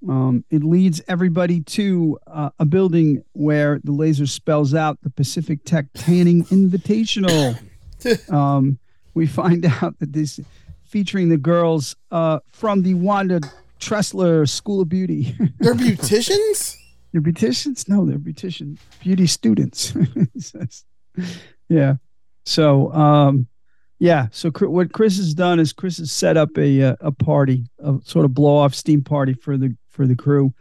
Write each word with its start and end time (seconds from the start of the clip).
Um, 0.07 0.45
it 0.49 0.63
leads 0.63 1.01
everybody 1.07 1.61
to 1.61 2.17
uh, 2.27 2.51
a 2.59 2.65
building 2.65 3.23
where 3.33 3.79
the 3.83 3.91
laser 3.91 4.27
spells 4.27 4.73
out 4.73 4.97
the 5.01 5.09
Pacific 5.09 5.65
Tech 5.65 5.87
Tanning 5.93 6.45
Invitational. 6.45 7.59
um, 8.31 8.79
we 9.13 9.27
find 9.27 9.65
out 9.65 9.99
that 9.99 10.13
this 10.13 10.39
featuring 10.85 11.29
the 11.29 11.37
girls 11.37 11.95
uh, 12.11 12.39
from 12.51 12.83
the 12.83 12.93
Wanda 12.93 13.41
Tressler 13.79 14.47
School 14.47 14.81
of 14.81 14.89
Beauty. 14.89 15.35
They're 15.59 15.75
beauticians? 15.75 16.75
They're 17.11 17.21
beauticians? 17.21 17.89
No, 17.89 18.05
they're 18.05 18.19
beautician 18.19 18.77
beauty 19.01 19.27
students. 19.27 19.93
Yeah. 21.69 21.95
So, 22.45 22.91
um, 22.93 23.47
yeah. 23.99 24.27
So 24.31 24.49
what 24.49 24.91
Chris 24.91 25.17
has 25.17 25.33
done 25.33 25.59
is 25.59 25.71
Chris 25.71 25.97
has 25.99 26.11
set 26.11 26.35
up 26.35 26.57
a 26.57 26.81
uh, 26.81 26.95
a 26.99 27.11
party, 27.11 27.65
a 27.77 27.99
sort 28.03 28.25
of 28.25 28.33
blow 28.33 28.57
off 28.57 28.73
steam 28.73 29.03
party 29.03 29.33
for 29.33 29.57
the 29.57 29.75
for 29.99 30.07
the 30.07 30.15
crew, 30.15 30.53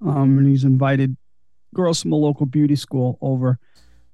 um, 0.00 0.38
and 0.38 0.46
he's 0.46 0.62
invited 0.62 1.16
girls 1.74 2.00
from 2.00 2.12
a 2.12 2.16
local 2.16 2.46
beauty 2.46 2.76
school 2.76 3.18
over 3.20 3.58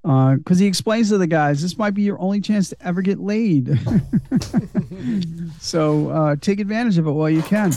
because 0.01 0.57
he 0.57 0.65
explains 0.65 1.09
to 1.09 1.19
the 1.19 1.27
guys 1.27 1.61
this 1.61 1.77
might 1.77 1.91
be 1.93 2.01
your 2.01 2.19
only 2.19 2.41
chance 2.41 2.69
to 2.69 2.75
ever 2.81 3.03
get 3.03 3.19
laid. 3.19 3.69
so 5.59 6.09
uh, 6.09 6.35
take 6.41 6.59
advantage 6.59 6.97
of 6.97 7.05
it 7.05 7.11
while 7.11 7.29
you 7.29 7.43
can. 7.43 7.71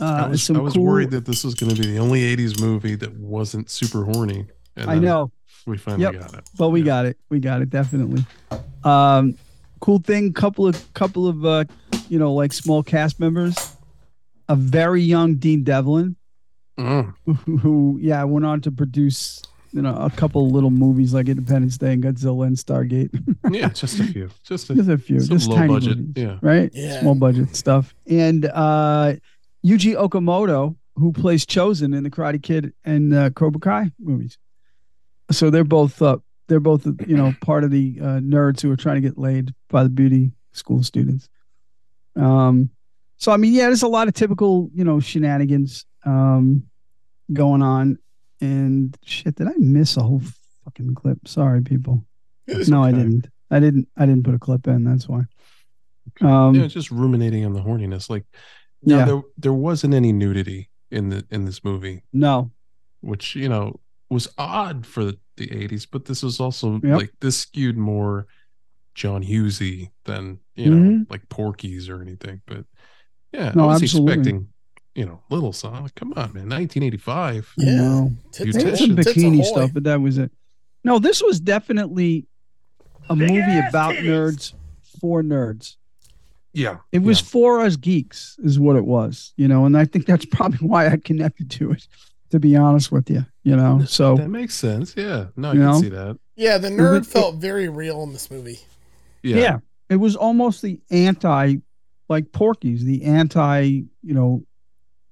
Uh, 0.00 0.04
I 0.04 0.28
was, 0.28 0.48
I 0.50 0.58
was 0.58 0.72
cool- 0.72 0.84
worried 0.84 1.10
that 1.10 1.26
this 1.26 1.44
was 1.44 1.54
going 1.54 1.74
to 1.74 1.78
be 1.78 1.86
the 1.92 1.98
only 1.98 2.22
80s 2.34 2.58
movie 2.58 2.94
that 2.94 3.14
wasn't 3.18 3.68
super 3.68 4.04
horny. 4.04 4.46
And 4.76 4.90
I 4.90 4.98
know. 4.98 5.30
We 5.66 5.76
finally 5.76 6.04
Yep. 6.04 6.12
got 6.14 6.34
it. 6.38 6.48
But 6.56 6.70
we 6.70 6.80
got 6.82 7.04
it. 7.04 7.18
We 7.28 7.38
got 7.38 7.60
it 7.60 7.68
definitely. 7.68 8.24
Um, 8.82 9.36
cool 9.80 9.98
thing. 9.98 10.32
Couple 10.32 10.66
of 10.66 10.94
couple 10.94 11.26
of 11.28 11.44
uh, 11.44 11.64
you 12.08 12.18
know, 12.18 12.32
like 12.32 12.54
small 12.54 12.82
cast 12.82 13.20
members. 13.20 13.75
A 14.48 14.56
very 14.56 15.02
young 15.02 15.36
Dean 15.36 15.62
Devlin, 15.64 16.16
Mm. 16.78 17.14
who, 17.24 17.32
who 17.58 17.98
yeah 18.02 18.22
went 18.24 18.44
on 18.44 18.60
to 18.60 18.70
produce 18.70 19.40
you 19.72 19.80
know 19.80 19.96
a 19.96 20.10
couple 20.10 20.50
little 20.50 20.70
movies 20.70 21.14
like 21.14 21.26
Independence 21.28 21.78
Day 21.78 21.94
and 21.94 22.02
Godzilla 22.04 22.46
and 22.46 22.56
Stargate. 22.56 23.10
Yeah, 23.50 23.68
just 23.70 23.98
a 24.00 24.04
few. 24.04 24.28
Just 24.44 24.68
a, 24.70 24.74
just 24.74 24.88
a 24.90 24.98
few, 24.98 25.20
just 25.20 25.48
low 25.48 25.56
tiny 25.56 25.72
budget. 25.72 25.98
movies, 25.98 26.12
Yeah. 26.16 26.38
right? 26.42 26.70
Yeah. 26.74 27.00
Small 27.00 27.14
budget 27.14 27.54
stuff. 27.56 27.94
And 28.10 28.44
uh, 28.46 29.14
Yuji 29.64 29.94
Okamoto, 29.96 30.76
who 30.96 31.12
plays 31.12 31.46
Chozen 31.46 31.96
in 31.96 32.02
the 32.04 32.10
Karate 32.10 32.42
Kid 32.42 32.72
and 32.84 33.14
uh, 33.14 33.30
Cobra 33.30 33.60
Kai 33.60 33.90
movies. 33.98 34.36
So 35.30 35.48
they're 35.50 35.64
both 35.64 36.02
uh, 36.02 36.18
they're 36.48 36.60
both 36.60 36.86
you 37.06 37.16
know 37.16 37.32
part 37.40 37.64
of 37.64 37.70
the 37.70 37.96
uh, 38.00 38.04
nerds 38.20 38.60
who 38.60 38.70
are 38.70 38.76
trying 38.76 38.96
to 38.96 39.08
get 39.08 39.16
laid 39.16 39.54
by 39.70 39.82
the 39.82 39.88
beauty 39.88 40.32
school 40.52 40.82
students. 40.82 41.28
Um, 42.16 42.70
so 43.18 43.32
I 43.32 43.36
mean, 43.36 43.52
yeah, 43.54 43.66
there's 43.66 43.82
a 43.82 43.88
lot 43.88 44.08
of 44.08 44.14
typical 44.14 44.70
you 44.74 44.84
know 44.84 45.00
shenanigans 45.00 45.84
um, 46.04 46.64
going 47.32 47.62
on. 47.62 47.98
And 48.40 48.96
shit, 49.04 49.36
did 49.36 49.48
I 49.48 49.54
miss 49.56 49.96
a 49.96 50.02
whole 50.02 50.20
fucking 50.64 50.94
clip? 50.94 51.26
Sorry, 51.26 51.62
people. 51.62 52.04
No, 52.68 52.82
I 52.84 52.92
didn't. 52.92 53.28
I 53.50 53.60
didn't. 53.60 53.88
I 53.96 54.04
didn't 54.06 54.24
put 54.24 54.34
a 54.34 54.38
clip 54.38 54.66
in. 54.66 54.84
That's 54.84 55.08
why. 55.08 55.22
Um, 56.20 56.54
yeah, 56.54 56.66
just 56.66 56.90
ruminating 56.90 57.44
on 57.44 57.52
the 57.54 57.60
horniness. 57.60 58.08
Like, 58.10 58.24
Yeah. 58.82 59.04
there 59.04 59.22
there 59.38 59.52
wasn't 59.54 59.94
any 59.94 60.12
nudity 60.12 60.70
in 60.90 61.08
the 61.08 61.24
in 61.30 61.44
this 61.46 61.64
movie, 61.64 62.02
no, 62.12 62.50
which 63.00 63.34
you 63.34 63.48
know 63.48 63.80
was 64.10 64.28
odd 64.38 64.86
for 64.86 65.04
the, 65.04 65.18
the 65.36 65.48
80s, 65.48 65.86
but 65.90 66.04
this 66.04 66.22
was 66.22 66.38
also 66.38 66.74
Yep. 66.84 66.96
like 66.96 67.10
this 67.20 67.36
skewed 67.38 67.76
more 67.76 68.26
John 68.94 69.24
Hughesy 69.24 69.90
than 70.04 70.38
you 70.54 70.70
know 70.70 70.90
Mhm. 70.90 71.10
like 71.10 71.28
Porky's 71.28 71.88
or 71.88 72.00
anything. 72.02 72.40
But 72.46 72.66
yeah, 73.32 73.52
No, 73.54 73.64
I 73.64 73.74
was 73.74 73.82
absolutely. 73.82 74.12
expecting 74.14 74.48
you 74.94 75.04
know 75.06 75.20
little 75.30 75.52
song. 75.52 75.90
Come 75.94 76.12
on, 76.14 76.32
man, 76.32 76.48
1985. 76.48 77.52
Yeah. 77.58 77.74
no. 77.76 78.12
Tits, 78.32 78.46
You 78.46 78.52
There 78.62 78.76
some 78.76 78.96
bikini 78.96 79.44
stuff, 79.44 79.72
but 79.74 79.84
that 79.84 80.00
was 80.00 80.18
it. 80.18 80.30
No, 80.84 80.98
this 80.98 81.22
was 81.22 81.40
definitely 81.40 82.26
a 83.08 83.16
movie 83.16 83.58
about 83.68 83.94
nerds 83.94 84.52
for 85.00 85.22
nerds. 85.22 85.76
Yeah, 86.52 86.78
It 86.90 87.00
was 87.00 87.20
yeah. 87.20 87.26
for 87.26 87.60
us 87.60 87.76
geeks, 87.76 88.36
is 88.42 88.58
what 88.58 88.76
it 88.76 88.86
was, 88.86 89.34
you 89.36 89.46
know, 89.46 89.66
and 89.66 89.76
I 89.76 89.84
think 89.84 90.06
that's 90.06 90.24
probably 90.30 90.66
why 90.66 90.86
I 90.88 90.96
connected 90.96 91.50
to 91.52 91.72
it. 91.72 91.86
To 92.30 92.40
be 92.40 92.56
honest 92.56 92.90
with 92.90 93.08
you, 93.08 93.24
you 93.44 93.54
know, 93.54 93.84
so 93.86 94.16
that 94.16 94.28
makes 94.28 94.54
sense. 94.54 94.94
Yeah, 94.96 95.26
no, 95.36 95.50
I 95.50 95.52
You 95.52 95.58
can 95.60 95.66
know? 95.70 95.80
see 95.80 95.88
that. 95.90 96.18
Yeah, 96.34 96.58
the 96.58 96.68
nerd 96.70 97.00
Mhm. 97.02 97.06
felt 97.06 97.36
very 97.36 97.68
real 97.68 98.02
in 98.02 98.12
this 98.12 98.30
movie. 98.32 98.58
Yeah, 99.22 99.36
yeah. 99.36 99.58
it 99.88 99.96
was 99.96 100.16
almost 100.16 100.60
the 100.60 100.80
anti, 100.90 101.56
like 102.08 102.32
Porky's, 102.32 102.84
the 102.84 103.04
anti, 103.04 103.62
you 104.02 104.14
know, 104.14 104.44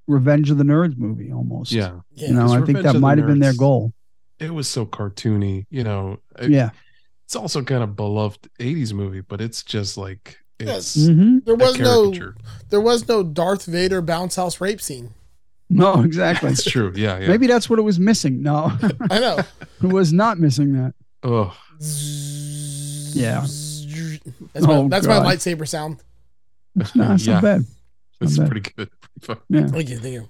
Revenge 0.06 0.50
of 0.50 0.58
the 0.58 0.64
Nerds 0.64 0.96
movie 0.98 1.32
almost. 1.32 1.72
yeah. 1.72 2.00
Yeah. 2.12 2.28
you 2.28 2.34
know, 2.34 2.52
I 2.52 2.60
think 2.62 2.82
that 2.82 2.94
might 3.00 3.18
have 3.18 3.26
been 3.26 3.38
their 3.40 3.54
goal. 3.54 3.92
It 4.38 4.52
was 4.52 4.68
so 4.68 4.84
cartoony. 4.84 5.64
You 5.70 5.84
know, 5.84 6.18
it- 6.38 6.50
Yeah. 6.50 6.70
it's 7.24 7.34
also 7.36 7.62
kind 7.62 7.82
of 7.82 7.96
beloved 7.96 8.48
80s 8.60 8.92
movie, 8.92 9.20
but 9.22 9.40
it's 9.40 9.62
just 9.62 9.96
like 9.96 10.36
it's 10.60 10.96
Yes. 10.96 11.06
hmm 11.08 11.38
there 11.44 11.56
was 11.56 11.78
no 11.78 12.12
there 12.70 12.80
was 12.80 13.08
no 13.08 13.22
Darth 13.24 13.64
Vader 13.66 14.00
bounce 14.02 14.36
house 14.36 14.60
rape 14.60 14.80
scene. 14.80 15.10
No, 15.70 16.02
exactly. 16.02 16.50
That's 16.50 16.62
true. 16.64 16.92
Yeah, 16.94 17.18
yeah. 17.18 17.26
Maybe 17.28 17.46
that's 17.46 17.68
what 17.70 17.78
it 17.78 17.82
was 17.82 17.98
missing. 17.98 18.42
No, 18.42 18.70
I 19.10 19.18
know. 19.18 19.38
it 19.82 19.86
was 19.92 20.12
not 20.12 20.38
missing 20.38 20.74
that. 20.74 20.94
Oh, 21.22 21.56
Yeah. 23.14 23.40
That's 24.52 24.66
my, 24.66 24.74
Oh, 24.74 24.88
that's 24.88 25.06
my 25.06 25.18
lightsaber 25.18 25.66
sound. 25.66 25.98
No, 26.94 27.12
it's 27.14 27.26
Yeah. 27.26 27.34
not 27.34 27.42
bad. 27.42 27.64
that's 28.20 28.38
bad. 28.38 28.50
pretty 28.50 28.70
good. 28.76 28.90
Pretty. 29.22 29.40
Yeah. 29.48 29.66
Thank 29.68 29.88
you, 29.90 29.98
thank 29.98 30.14
you. 30.14 30.28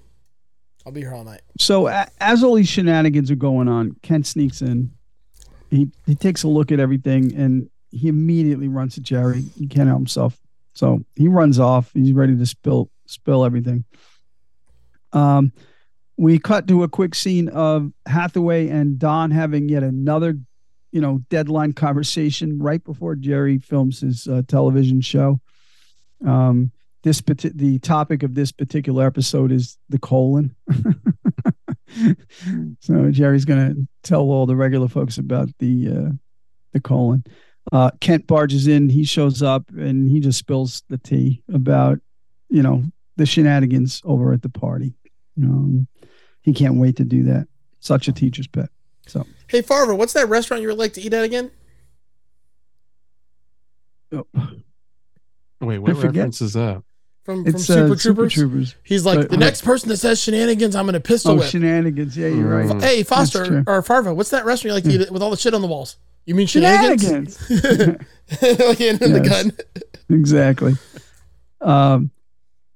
I'll 0.87 0.93
be 0.93 1.01
here 1.01 1.15
all 1.15 1.25
night. 1.25 1.41
So 1.59 1.87
a, 1.89 2.07
as 2.21 2.45
all 2.45 2.55
these 2.55 2.69
shenanigans 2.69 3.31
are 3.31 3.37
going 3.37 3.69
on, 3.69 3.97
Kent 4.03 4.27
sneaks 4.27 4.61
in. 4.63 4.91
He 5.71 5.89
he 6.07 6.15
takes 6.15 6.43
a 6.43 6.49
look 6.49 6.71
at 6.71 6.79
everything 6.79 7.35
and 7.35 7.71
he 7.91 8.09
immediately 8.09 8.69
runs 8.69 8.95
to 8.95 9.01
Jerry. 9.01 9.43
He 9.59 9.67
can't 9.67 9.89
help 9.89 10.01
himself. 10.01 10.39
So 10.75 11.05
he 11.17 11.29
runs 11.29 11.59
off. 11.59 11.91
He's 11.95 12.13
ready 12.13 12.37
to 12.37 12.47
spill 12.47 12.91
spill 13.07 13.45
everything. 13.45 13.85
Um, 15.13 15.53
we 16.17 16.39
cut 16.39 16.67
to 16.69 16.83
a 16.83 16.89
quick 16.89 17.15
scene 17.15 17.49
of 17.49 17.93
Hathaway 18.07 18.69
and 18.69 18.99
Don 18.99 19.31
having 19.31 19.69
yet 19.69 19.83
another, 19.83 20.37
you 20.93 21.01
know, 21.01 21.21
deadline 21.31 21.73
conversation 21.73 22.59
right 22.59 22.83
before 22.85 23.15
Jerry 23.17 23.59
films 23.59 24.01
his 24.01 24.27
uh, 24.29 24.43
television 24.47 25.01
show. 25.01 25.41
Um, 26.27 26.73
this 27.03 27.23
the 27.23 27.79
topic 27.81 28.23
of 28.23 28.35
this 28.35 28.51
particular 28.51 29.07
episode 29.07 29.53
is 29.53 29.79
the 29.91 29.99
colon. 29.99 30.57
so 32.81 33.11
Jerry's 33.11 33.45
going 33.45 33.75
to 33.75 33.87
tell 34.03 34.23
all 34.23 34.47
the 34.47 34.57
regular 34.57 34.89
folks 34.89 35.19
about 35.19 35.51
the 35.59 35.89
uh, 35.89 36.11
the 36.73 36.81
colon. 36.81 37.25
Uh, 37.73 37.91
Kent 38.01 38.27
barges 38.27 38.67
in. 38.67 38.89
He 38.89 39.05
shows 39.05 39.43
up 39.43 39.69
and 39.71 40.11
he 40.11 40.21
just 40.21 40.39
spills 40.39 40.83
the 40.89 40.99
tea 40.99 41.43
about 41.53 41.99
you 42.49 42.63
know 42.63 42.85
the 43.17 43.27
shenanigans 43.27 44.01
over 44.05 44.33
at 44.33 44.43
the 44.43 44.49
party. 44.49 44.95
Um, 45.37 45.87
he 46.41 46.53
can't 46.53 46.77
wait 46.77 46.97
to 46.97 47.05
do 47.05 47.23
that. 47.25 47.49
Such 47.81 48.09
a 48.09 48.13
teacher's 48.13 48.47
pet. 48.47 48.71
So 49.07 49.27
Hey, 49.49 49.61
Farva, 49.63 49.95
what's 49.95 50.15
that 50.15 50.29
restaurant 50.29 50.63
you 50.63 50.69
would 50.69 50.79
like 50.79 50.95
to 50.95 51.01
eat 51.03 51.13
at 51.13 51.25
again? 51.25 51.51
oh, 54.13 54.27
Wait, 55.67 55.79
what 55.79 55.91
I 55.91 55.95
forget. 55.95 56.15
reference 56.17 56.41
is 56.41 56.53
that? 56.55 56.83
From, 57.25 57.45
from 57.45 57.55
it's 57.55 57.65
Super 57.65 57.81
uh, 57.95 57.97
Troopers? 57.97 58.03
Super 58.03 58.29
Troopers. 58.29 58.75
He's 58.83 59.07
like, 59.07 59.19
But- 59.21 59.31
the 59.31 59.37
next 59.39 59.63
person 59.63 59.89
that 59.89 59.97
says 59.97 60.21
shenanigans, 60.21 60.77
I'm 60.77 60.85
going 60.85 60.93
to 60.95 61.01
pistol 61.01 61.33
Oh, 61.33 61.37
whip. 61.37 61.47
shenanigans. 61.51 62.17
Yeah, 62.17 62.29
you're 62.29 62.49
right. 62.49 62.67
Mm. 62.67 62.83
Hey, 62.83 63.03
Foster 63.03 63.65
or 63.67 63.81
Farva, 63.83 64.13
what's 64.13 64.31
that 64.31 64.45
restaurant 64.45 64.71
you 64.71 64.75
like 64.75 64.85
to 64.85 65.05
eat 65.07 65.11
with 65.11 65.23
all 65.23 65.31
the 65.31 65.37
shit 65.37 65.55
on 65.55 65.63
the 65.63 65.67
walls? 65.67 65.97
You 66.27 66.35
mean 66.35 66.47
shenanigans? 66.47 67.39
Shenanigans. 67.47 68.01
like 68.43 68.81
in 68.81 68.99
the 68.99 69.21
Yes. 69.25 69.29
gun. 69.43 69.53
exactly. 70.11 70.75
Um, 71.61 72.11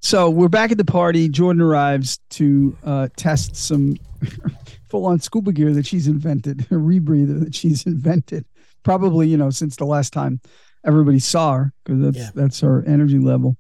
so 0.01 0.31
we're 0.31 0.49
back 0.49 0.71
at 0.73 0.79
the 0.79 0.85
party. 0.85 1.29
Jordan 1.29 1.61
arrives 1.63 2.19
to 2.31 2.77
uh, 2.85 3.09
test 3.17 3.57
some 3.57 3.97
full-on 4.89 5.21
scuba 5.21 5.53
gear 5.53 5.73
that 5.75 5.87
she's 5.87 6.07
invented, 6.07 6.61
a 6.63 6.65
rebreather 6.75 7.41
that 7.45 7.55
she's 7.55 7.85
invented. 7.87 8.45
Probably, 8.83 9.29
you 9.29 9.37
know, 9.37 9.51
since 9.51 9.77
the 9.77 9.85
last 9.85 10.13
time 10.13 10.41
everybody 10.85 11.19
saw 11.19 11.55
her, 11.55 11.73
because 11.85 12.01
that's 12.01 12.17
Yeah. 12.17 12.31
that's 12.35 12.61
her 12.61 12.85
energy 12.87 13.19
level. 13.19 13.57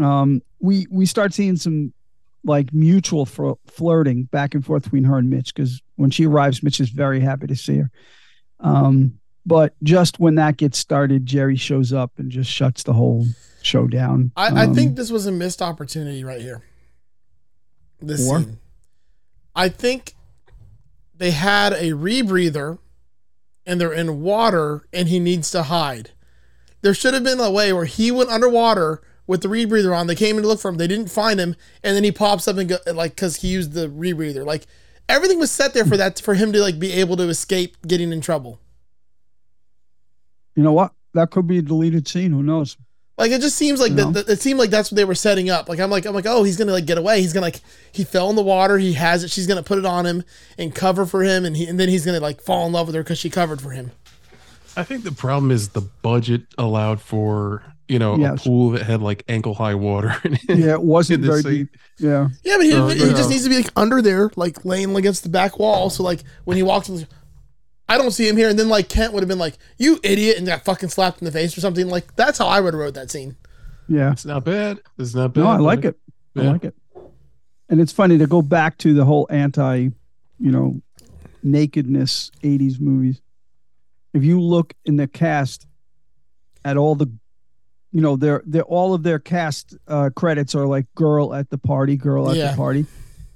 Um, 0.00 0.42
we 0.60 0.86
we 0.90 1.06
start 1.06 1.32
seeing 1.34 1.56
some 1.56 1.92
like 2.44 2.72
mutual 2.72 3.26
fr- 3.26 3.52
flirting 3.66 4.24
back 4.24 4.54
and 4.54 4.64
forth 4.64 4.84
between 4.84 5.04
her 5.04 5.18
and 5.18 5.28
Mitch 5.28 5.52
because 5.54 5.82
when 5.96 6.10
she 6.10 6.26
arrives, 6.26 6.62
Mitch 6.62 6.80
is 6.80 6.90
very 6.90 7.18
happy 7.20 7.46
to 7.48 7.56
see 7.56 7.78
her. 7.78 7.90
Um, 8.60 9.18
but 9.44 9.74
just 9.82 10.20
when 10.20 10.36
that 10.36 10.56
gets 10.56 10.78
started, 10.78 11.26
Jerry 11.26 11.56
shows 11.56 11.92
up 11.92 12.12
and 12.18 12.30
just 12.30 12.50
shuts 12.50 12.82
the 12.84 12.92
whole 12.92 13.26
show 13.62 13.86
down. 13.88 14.30
I, 14.36 14.46
I 14.48 14.64
Um, 14.66 14.74
think 14.74 14.94
this 14.96 15.10
was 15.10 15.26
a 15.26 15.32
missed 15.32 15.60
opportunity 15.60 16.22
right 16.24 16.40
here. 16.40 16.62
This 18.00 18.28
Or? 18.28 18.40
scene. 18.40 18.58
I 19.54 19.68
think 19.68 20.14
they 21.16 21.30
had 21.32 21.72
a 21.72 21.92
rebreather 21.92 22.78
and 23.64 23.80
they're 23.80 23.92
in 23.92 24.20
water 24.20 24.86
and 24.92 25.08
he 25.08 25.18
needs 25.18 25.50
to 25.52 25.64
hide. 25.64 26.10
There 26.82 26.94
should 26.94 27.14
have 27.14 27.24
been 27.24 27.40
a 27.40 27.50
way 27.50 27.72
where 27.72 27.84
he 27.86 28.10
went 28.10 28.30
underwater 28.30 29.02
with 29.26 29.42
the 29.42 29.48
rebreather 29.48 29.96
on. 29.96 30.06
They 30.06 30.14
came 30.14 30.36
in 30.36 30.42
to 30.42 30.48
look 30.48 30.60
for 30.60 30.68
him. 30.68 30.76
They 30.76 30.86
didn't 30.86 31.10
find 31.10 31.40
him, 31.40 31.56
and 31.82 31.96
then 31.96 32.04
he 32.04 32.12
pops 32.12 32.46
up 32.46 32.56
and 32.58 32.68
go 32.68 32.76
like 32.92 33.14
because 33.16 33.36
he 33.36 33.48
used 33.48 33.72
the 33.72 33.88
rebreather. 33.88 34.44
Like 34.44 34.66
everything 35.08 35.38
was 35.38 35.50
set 35.50 35.74
there 35.74 35.84
for 35.84 35.96
that 35.96 36.20
for 36.20 36.34
him 36.34 36.52
to 36.52 36.60
like 36.60 36.78
be 36.78 36.92
able 36.92 37.16
to 37.16 37.28
escape 37.28 37.76
getting 37.86 38.12
in 38.12 38.20
trouble. 38.20 38.60
you 40.54 40.62
know 40.62 40.72
what? 40.72 40.92
That 41.14 41.30
could 41.30 41.46
be 41.46 41.58
a 41.58 41.62
deleted 41.62 42.06
scene. 42.06 42.32
Who 42.32 42.42
knows? 42.42 42.76
Like 43.18 43.30
it 43.32 43.40
just 43.40 43.56
seems 43.56 43.80
like 43.80 43.90
You 43.90 43.96
that. 43.96 44.04
know? 44.04 44.10
that- 44.12 44.28
It 44.28 44.40
seemed 44.42 44.58
like 44.58 44.68
that's 44.70 44.90
what 44.90 44.96
they 44.96 45.04
were 45.06 45.14
setting 45.14 45.48
up. 45.48 45.68
Like 45.68 45.80
I'm 45.80 45.90
like 45.90 46.04
I'm 46.04 46.14
like 46.14 46.26
oh 46.26 46.42
he's 46.42 46.56
gonna 46.58 46.72
like 46.72 46.84
get 46.86 46.98
away. 46.98 47.20
He's 47.22 47.32
gonna 47.32 47.46
like 47.46 47.60
he 47.92 48.04
fell 48.04 48.28
in 48.30 48.36
the 48.36 48.42
water. 48.42 48.78
He 48.78 48.92
has 48.92 49.24
it. 49.24 49.30
She's 49.30 49.46
gonna 49.46 49.62
put 49.62 49.78
it 49.78 49.86
on 49.86 50.04
him 50.04 50.22
and 50.58 50.74
cover 50.74 51.06
for 51.06 51.22
him, 51.22 51.44
and 51.46 51.56
he 51.56 51.64
and 51.66 51.80
then 51.80 51.88
he's 51.88 52.04
gonna 52.04 52.20
like 52.20 52.40
fall 52.42 52.66
in 52.66 52.72
love 52.74 52.86
with 52.88 52.94
her 52.94 53.02
because 53.02 53.18
she 53.18 53.30
covered 53.30 53.60
for 53.62 53.70
him. 53.70 53.92
I 54.76 54.82
think 54.84 55.04
the 55.04 55.12
problem 55.12 55.50
is 55.50 55.70
the 55.70 55.80
budget 56.02 56.42
allowed 56.58 57.00
for 57.00 57.62
you 57.88 57.98
know 57.98 58.16
Yes. 58.16 58.40
a 58.40 58.48
pool 58.48 58.70
that 58.70 58.82
had 58.82 59.00
like 59.00 59.24
ankle 59.28 59.54
high 59.54 59.74
water 59.74 60.14
in 60.24 60.34
it. 60.34 60.40
Yeah, 60.48 60.72
it 60.72 60.82
wasn't 60.82 61.20
In 61.24 61.30
very 61.30 61.42
scene. 61.42 61.52
deep. 61.52 61.76
Yeah, 61.98 62.28
Yeah, 62.44 62.56
but 62.56 62.64
he, 62.66 62.70
So, 62.72 62.88
he 62.88 62.94
you 63.04 63.10
just 63.10 63.30
needs 63.30 63.44
to 63.44 63.48
be 63.50 63.56
like 63.56 63.70
under 63.76 64.02
there, 64.02 64.30
like 64.36 64.64
laying 64.64 64.94
against 64.96 65.22
the 65.22 65.28
back 65.28 65.58
wall. 65.58 65.88
So 65.90 66.02
like 66.02 66.22
when 66.44 66.56
he 66.56 66.62
walks 66.62 66.88
in, 66.88 67.06
I 67.88 67.96
don't 67.98 68.10
see 68.10 68.28
him 68.28 68.36
here. 68.36 68.48
And 68.48 68.58
then 68.58 68.68
like 68.68 68.88
Kent 68.88 69.12
would 69.12 69.22
have 69.22 69.28
been 69.28 69.38
like, 69.38 69.56
"You 69.78 70.00
idiot!" 70.02 70.36
and 70.38 70.46
got 70.46 70.64
fucking 70.64 70.88
slapped 70.88 71.20
in 71.22 71.24
the 71.24 71.30
face 71.32 71.56
or 71.56 71.60
something. 71.60 71.86
Like 71.88 72.14
that's 72.16 72.38
how 72.38 72.46
I 72.48 72.60
would 72.60 72.74
have 72.74 72.80
wrote 72.80 72.94
that 72.94 73.10
scene. 73.10 73.36
yeah. 73.88 74.10
It's 74.12 74.24
not 74.26 74.44
bad. 74.44 74.80
It's 74.98 75.14
not 75.14 75.32
bad. 75.32 75.40
No, 75.42 75.46
I 75.48 75.58
like 75.58 75.82
but- 75.82 75.88
it. 75.94 76.00
I 76.36 76.42
Yeah. 76.42 76.50
like 76.52 76.64
it. 76.64 76.74
And 77.68 77.80
it's 77.80 77.92
funny 77.92 78.18
to 78.18 78.26
go 78.26 78.42
back 78.42 78.78
to 78.78 78.94
the 78.94 79.04
whole 79.04 79.26
anti, 79.30 79.88
you 80.38 80.50
know, 80.52 80.80
nakedness 81.42 82.30
80s 82.42 82.80
movies. 82.80 83.20
If 84.16 84.24
you 84.24 84.40
look 84.40 84.72
in 84.84 84.96
the 84.96 85.06
cast 85.06 85.66
at 86.64 86.76
all 86.76 86.94
the 86.94 87.10
you 87.92 88.00
know, 88.02 88.16
their 88.16 88.42
their 88.46 88.64
all 88.64 88.94
of 88.94 89.02
their 89.02 89.18
cast 89.18 89.76
uh 89.86 90.10
credits 90.16 90.54
are 90.54 90.66
like 90.66 90.86
girl 90.94 91.32
at 91.34 91.48
the 91.50 91.58
party, 91.58 91.96
girl 91.96 92.30
at 92.30 92.36
Yeah. 92.36 92.50
the 92.50 92.56
party. 92.56 92.86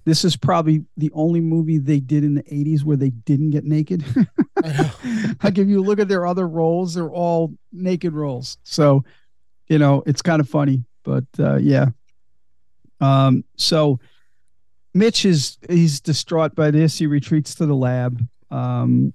This 0.04 0.24
is 0.24 0.34
probably 0.36 0.84
the 0.96 1.10
only 1.14 1.40
movie 1.40 1.78
they 1.78 2.00
did 2.00 2.24
in 2.24 2.34
the 2.34 2.42
80s 2.42 2.82
where 2.82 2.96
they 2.96 3.10
didn't 3.10 3.50
get 3.50 3.64
naked. 3.64 4.04
Like 5.42 5.56
if 5.56 5.68
you 5.68 5.82
look 5.82 5.98
at 6.00 6.08
their 6.08 6.26
other 6.26 6.46
roles, 6.46 6.94
they're 6.94 7.08
all 7.10 7.54
naked 7.72 8.12
roles. 8.12 8.58
So, 8.62 9.04
you 9.68 9.78
know, 9.78 10.02
it's 10.06 10.20
kind 10.20 10.40
of 10.40 10.48
funny, 10.48 10.84
but 11.02 11.24
uh, 11.38 11.56
yeah. 11.56 11.86
Um, 13.00 13.44
so 13.56 13.98
Mitch 14.92 15.24
is 15.24 15.56
he's 15.68 16.00
distraught 16.00 16.54
by 16.54 16.70
this. 16.70 16.98
He 16.98 17.06
retreats 17.06 17.54
to 17.56 17.66
the 17.66 17.74
lab, 17.74 18.20
um, 18.50 19.14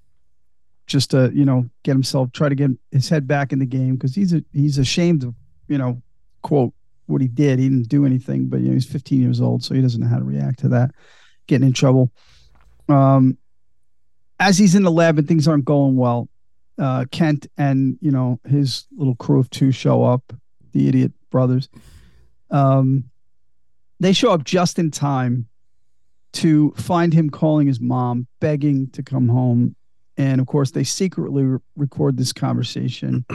just 0.86 1.12
to 1.12 1.32
you 1.34 1.46
know 1.46 1.70
get 1.84 1.94
himself 1.94 2.32
try 2.32 2.50
to 2.50 2.56
get 2.56 2.72
his 2.92 3.10
head 3.10 3.28
back 3.28 3.52
in 3.52 3.60
the 3.60 3.66
game 3.66 3.96
because 3.96 4.16
he's 4.16 4.34
a, 4.34 4.44
he's 4.54 4.78
ashamed 4.78 5.24
of 5.24 5.34
you 5.68 5.78
know 5.78 6.02
quote 6.42 6.74
what 7.08 7.22
he 7.22 7.28
did. 7.28 7.60
He 7.60 7.70
didn't 7.70 7.90
do 7.90 8.06
anything, 8.06 8.48
but 8.48 8.62
you 8.62 8.68
know 8.68 8.74
he's 8.74 8.86
15 8.86 9.22
years 9.22 9.42
old, 9.42 9.64
so 9.64 9.74
he 9.74 9.82
doesn't 9.82 10.02
know 10.02 10.08
how 10.08 10.20
to 10.20 10.24
react 10.24 10.60
to 10.60 10.70
that. 10.70 10.92
Getting 11.48 11.68
in 11.68 11.74
trouble. 11.74 12.12
Um, 12.90 13.38
as 14.40 14.58
he's 14.58 14.76
in 14.76 14.84
the 14.84 14.92
lab 14.92 15.18
and 15.18 15.28
things 15.28 15.48
aren't 15.48 15.66
going 15.66 15.96
well, 15.96 16.30
uh, 16.78 17.06
Kent 17.12 17.48
and 17.58 17.98
you 18.02 18.12
know 18.12 18.40
his 18.48 18.86
little 18.96 19.16
crew 19.16 19.40
of 19.40 19.50
two 19.50 19.72
show 19.72 20.04
up, 20.04 20.34
the 20.72 20.88
idiot 20.88 21.12
brothers. 21.30 21.70
Um, 22.52 23.06
they 24.00 24.14
show 24.14 24.32
up 24.32 24.44
just 24.44 24.78
in 24.78 24.92
time 24.92 25.48
to 26.34 26.72
find 26.72 27.14
him 27.14 27.30
calling 27.30 27.66
his 27.66 27.80
mom, 27.80 28.28
begging 28.42 28.90
to 28.92 29.02
come 29.02 29.30
home, 29.30 29.76
and 30.18 30.40
of 30.42 30.48
course 30.48 30.72
they 30.72 30.84
secretly 30.84 31.44
re- 31.44 31.60
record 31.76 32.18
this 32.18 32.34
conversation. 32.34 33.26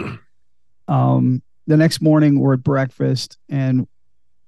um, 0.88 1.42
the 1.66 1.76
next 1.76 2.00
morning, 2.00 2.40
we're 2.40 2.54
at 2.54 2.62
breakfast, 2.62 3.38
and 3.48 3.86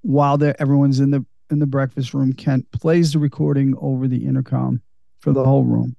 while 0.01 0.37
everyone's 0.59 0.99
in 0.99 1.11
the 1.11 1.25
in 1.49 1.59
the 1.59 1.65
breakfast 1.65 2.13
room, 2.13 2.33
Kent 2.33 2.71
plays 2.71 3.13
the 3.13 3.19
recording 3.19 3.75
over 3.79 4.07
the 4.07 4.25
intercom 4.25 4.81
for 5.19 5.31
the 5.31 5.43
whole 5.43 5.63
room. 5.63 5.95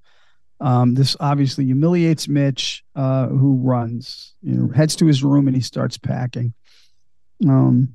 Um, 0.61 0.95
this 0.95 1.17
obviously 1.21 1.65
humiliates 1.65 2.29
Mitch, 2.29 2.85
uh, 2.95 3.29
who 3.29 3.57
runs, 3.57 4.35
you 4.43 4.55
know, 4.55 4.73
heads 4.73 4.97
to 4.97 5.07
his 5.07 5.23
room 5.23 5.47
and 5.47 5.57
he 5.57 5.63
starts 5.63 5.99
packing. 5.99 6.55
Um, 7.47 7.95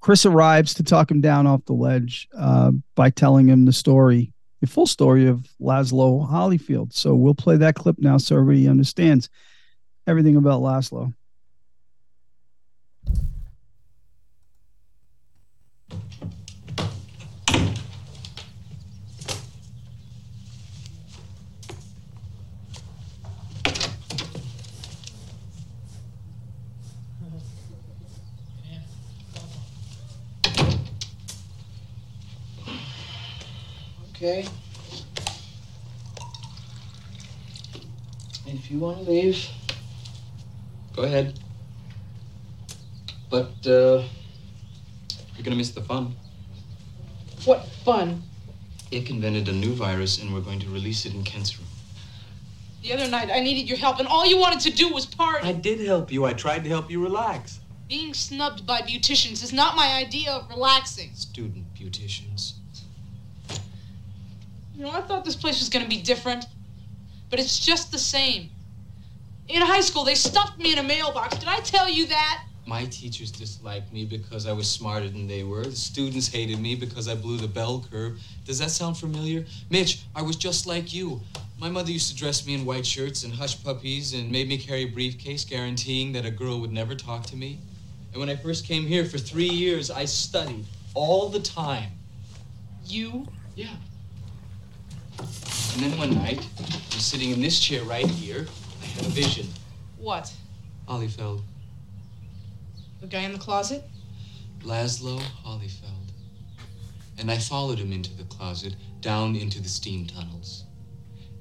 Chris 0.00 0.26
arrives 0.26 0.74
to 0.74 0.82
talk 0.82 1.10
him 1.10 1.20
down 1.20 1.46
off 1.46 1.64
the 1.64 1.72
ledge 1.72 2.28
uh, 2.36 2.72
by 2.94 3.08
telling 3.08 3.48
him 3.48 3.64
the 3.64 3.72
story, 3.72 4.33
the 4.64 4.70
full 4.70 4.86
story 4.86 5.26
of 5.26 5.46
Laszlo 5.60 6.28
Hollyfeld. 6.28 6.92
So 6.92 7.14
we'll 7.14 7.34
play 7.34 7.56
that 7.58 7.74
clip 7.74 7.96
now 7.98 8.16
so 8.16 8.36
everybody 8.36 8.66
understands 8.68 9.28
everything 10.06 10.36
about 10.36 10.62
Laszlo. 10.62 11.14
Okay. 34.24 34.48
If 38.46 38.70
you 38.70 38.78
want 38.78 39.04
to 39.04 39.10
leave, 39.10 39.46
go 40.96 41.02
ahead. 41.02 41.38
But, 43.28 43.52
uh, 43.66 44.02
you're 45.34 45.44
gonna 45.44 45.56
miss 45.56 45.72
the 45.72 45.82
fun. 45.82 46.16
What 47.44 47.68
fun. 47.84 48.22
Ick 48.90 49.10
invented 49.10 49.46
a 49.50 49.52
new 49.52 49.74
virus 49.74 50.22
and 50.22 50.32
we're 50.32 50.40
going 50.40 50.60
to 50.60 50.70
release 50.70 51.04
it 51.04 51.12
in 51.12 51.22
Kent's 51.22 51.58
room. 51.58 51.68
The 52.82 52.94
other 52.94 53.08
night 53.08 53.28
I 53.30 53.40
needed 53.40 53.68
your 53.68 53.76
help 53.76 53.98
and 53.98 54.08
all 54.08 54.24
you 54.24 54.38
wanted 54.38 54.60
to 54.60 54.70
do 54.70 54.88
was 54.90 55.04
party. 55.04 55.46
I 55.46 55.52
did 55.52 55.80
help 55.80 56.10
you. 56.10 56.24
I 56.24 56.32
tried 56.32 56.64
to 56.64 56.70
help 56.70 56.90
you 56.90 57.02
relax. 57.02 57.60
Being 57.90 58.14
snubbed 58.14 58.66
by 58.66 58.80
beauticians 58.80 59.42
is 59.44 59.52
not 59.52 59.76
my 59.76 59.92
idea 59.92 60.30
of 60.30 60.48
relaxing. 60.48 61.10
Student 61.12 61.66
beauticians. 61.74 62.54
You 64.76 64.84
know, 64.84 64.90
I 64.90 65.02
thought 65.02 65.24
this 65.24 65.36
place 65.36 65.60
was 65.60 65.68
gonna 65.68 65.88
be 65.88 66.02
different, 66.02 66.46
but 67.30 67.38
it's 67.38 67.64
just 67.64 67.92
the 67.92 67.98
same. 67.98 68.50
In 69.48 69.62
high 69.62 69.80
school, 69.80 70.04
they 70.04 70.14
stuffed 70.14 70.58
me 70.58 70.72
in 70.72 70.78
a 70.78 70.82
mailbox. 70.82 71.36
Did 71.36 71.48
I 71.48 71.60
tell 71.60 71.88
you 71.88 72.06
that? 72.06 72.44
My 72.66 72.86
teachers 72.86 73.30
disliked 73.30 73.92
me 73.92 74.06
because 74.06 74.46
I 74.46 74.52
was 74.52 74.68
smarter 74.68 75.08
than 75.08 75.26
they 75.26 75.44
were. 75.44 75.64
The 75.64 75.76
students 75.76 76.28
hated 76.28 76.58
me 76.58 76.74
because 76.74 77.08
I 77.08 77.14
blew 77.14 77.36
the 77.36 77.46
bell 77.46 77.84
curve. 77.90 78.18
Does 78.46 78.58
that 78.58 78.70
sound 78.70 78.96
familiar? 78.96 79.44
Mitch, 79.68 80.02
I 80.16 80.22
was 80.22 80.34
just 80.36 80.66
like 80.66 80.94
you. 80.94 81.20
My 81.58 81.68
mother 81.68 81.92
used 81.92 82.10
to 82.10 82.16
dress 82.16 82.46
me 82.46 82.54
in 82.54 82.64
white 82.64 82.86
shirts 82.86 83.22
and 83.22 83.34
hush 83.34 83.62
puppies 83.62 84.14
and 84.14 84.32
made 84.32 84.48
me 84.48 84.56
carry 84.56 84.84
a 84.84 84.86
briefcase 84.86 85.44
guaranteeing 85.44 86.12
that 86.12 86.24
a 86.24 86.30
girl 86.30 86.58
would 86.60 86.72
never 86.72 86.94
talk 86.94 87.26
to 87.26 87.36
me. 87.36 87.58
And 88.12 88.20
when 88.20 88.30
I 88.30 88.36
first 88.36 88.66
came 88.66 88.86
here 88.86 89.04
for 89.04 89.18
three 89.18 89.48
years, 89.48 89.90
I 89.90 90.06
studied 90.06 90.64
all 90.94 91.28
the 91.28 91.40
time. 91.40 91.90
You? 92.86 93.28
Yeah. 93.54 93.76
And 95.74 95.82
then 95.82 95.98
one 95.98 96.14
night, 96.14 96.38
I 96.58 96.94
was 96.94 97.04
sitting 97.04 97.30
in 97.30 97.40
this 97.40 97.58
chair 97.58 97.82
right 97.82 98.06
here. 98.06 98.46
I 98.80 98.86
had 98.86 99.06
a 99.06 99.08
vision. 99.08 99.48
What? 99.98 100.32
Hollyfeld. 100.88 101.42
The 103.00 103.08
guy 103.08 103.22
in 103.22 103.32
the 103.32 103.40
closet? 103.40 103.82
Laszlo 104.62 105.20
Hollyfeld. 105.44 106.12
And 107.18 107.28
I 107.28 107.38
followed 107.38 107.78
him 107.78 107.92
into 107.92 108.14
the 108.16 108.22
closet, 108.24 108.76
down 109.00 109.34
into 109.34 109.60
the 109.60 109.68
steam 109.68 110.06
tunnels. 110.06 110.64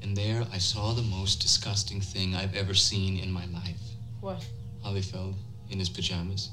And 0.02 0.18
there 0.18 0.44
I 0.52 0.58
saw 0.58 0.94
the 0.94 1.04
most 1.04 1.40
disgusting 1.40 2.02
thing 2.02 2.34
I've 2.34 2.56
ever 2.56 2.74
seen 2.74 3.18
in 3.18 3.32
my 3.32 3.46
life. 3.46 3.82
What? 4.20 4.44
Hollyfeld 4.84 5.36
in 5.70 5.78
his 5.78 5.90
pajamas. 5.90 6.50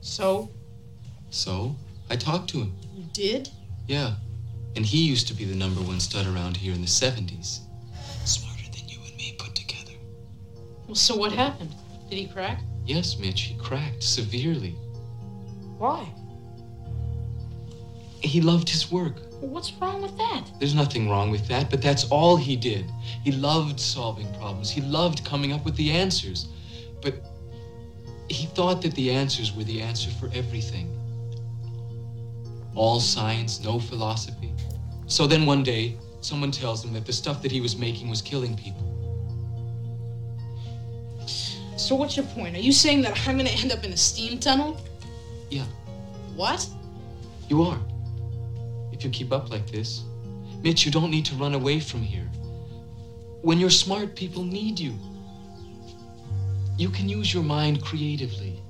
So? 0.00 0.50
So 1.30 1.74
I 2.08 2.14
talked 2.14 2.48
to 2.50 2.58
him. 2.58 2.72
You 2.94 3.04
did? 3.12 3.50
Yeah. 3.88 4.14
And 4.76 4.84
he 4.86 5.04
used 5.04 5.26
to 5.28 5.34
be 5.34 5.44
the 5.44 5.54
number 5.54 5.80
one 5.80 6.00
stud 6.00 6.26
around 6.26 6.56
here 6.56 6.72
in 6.72 6.80
the 6.80 6.86
70s. 6.86 7.60
Smarter 8.24 8.70
than 8.70 8.88
you 8.88 8.98
and 9.06 9.16
me 9.16 9.34
put 9.38 9.54
together. 9.54 9.96
Well, 10.86 10.94
so 10.94 11.16
what 11.16 11.32
happened? 11.32 11.74
Did 12.08 12.16
he 12.18 12.26
crack? 12.26 12.62
Yes, 12.86 13.18
Mitch, 13.18 13.42
he 13.42 13.54
cracked 13.56 14.02
severely. 14.02 14.76
Why? 15.78 16.08
He 18.20 18.40
loved 18.40 18.68
his 18.68 18.90
work. 18.90 19.16
Well, 19.40 19.50
what's 19.50 19.72
wrong 19.74 20.02
with 20.02 20.16
that? 20.16 20.44
There's 20.58 20.74
nothing 20.74 21.08
wrong 21.08 21.30
with 21.30 21.46
that, 21.48 21.70
but 21.70 21.80
that's 21.82 22.04
all 22.10 22.36
he 22.36 22.56
did. 22.56 22.90
He 23.24 23.32
loved 23.32 23.78
solving 23.78 24.32
problems. 24.34 24.70
He 24.70 24.80
loved 24.80 25.24
coming 25.24 25.52
up 25.52 25.64
with 25.64 25.76
the 25.76 25.92
answers. 25.92 26.48
But 27.00 27.22
he 28.28 28.46
thought 28.46 28.82
that 28.82 28.94
the 28.94 29.10
answers 29.10 29.54
were 29.54 29.64
the 29.64 29.80
answer 29.80 30.10
for 30.10 30.30
everything. 30.34 30.94
All 32.74 33.00
science, 33.00 33.62
no 33.62 33.78
philosophy. 33.78 34.52
So 35.08 35.26
then 35.26 35.46
one 35.46 35.62
day, 35.62 35.96
someone 36.20 36.50
tells 36.50 36.84
him 36.84 36.92
that 36.92 37.06
the 37.06 37.12
stuff 37.12 37.42
that 37.42 37.50
he 37.50 37.60
was 37.60 37.76
making 37.76 38.08
was 38.08 38.20
killing 38.22 38.54
people. 38.56 38.84
So 41.76 41.94
what's 41.94 42.16
your 42.16 42.26
point? 42.26 42.56
Are 42.56 42.60
you 42.60 42.72
saying 42.72 43.02
that 43.02 43.18
I'm 43.26 43.36
gonna 43.38 43.50
end 43.50 43.72
up 43.72 43.84
in 43.84 43.92
a 43.92 43.96
steam 43.96 44.38
tunnel? 44.38 44.80
Yeah, 45.50 45.64
What? 46.36 46.68
you 47.48 47.62
are. 47.62 47.78
If 48.92 49.02
you 49.04 49.10
keep 49.10 49.32
up 49.32 49.50
like 49.50 49.70
this, 49.70 50.02
Mitch, 50.62 50.84
you 50.84 50.90
don't 50.92 51.10
need 51.10 51.24
to 51.26 51.34
run 51.36 51.54
away 51.54 51.80
from 51.80 52.02
here. 52.02 52.28
When 53.42 53.58
you're 53.58 53.70
smart, 53.70 54.14
people 54.14 54.42
need 54.44 54.78
you. 54.78 54.94
You 56.76 56.90
can 56.90 57.08
use 57.08 57.32
your 57.32 57.42
mind 57.44 57.82
creatively. 57.82 58.60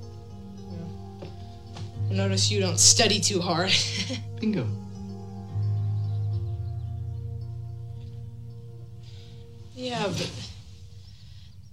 I 2.11 2.15
notice 2.15 2.51
you 2.51 2.61
don't 2.61 2.79
study 2.79 3.19
too 3.21 3.41
hard. 3.41 3.73
Bingo. 4.41 4.69
Yeah, 9.79 10.07
but 10.07 10.31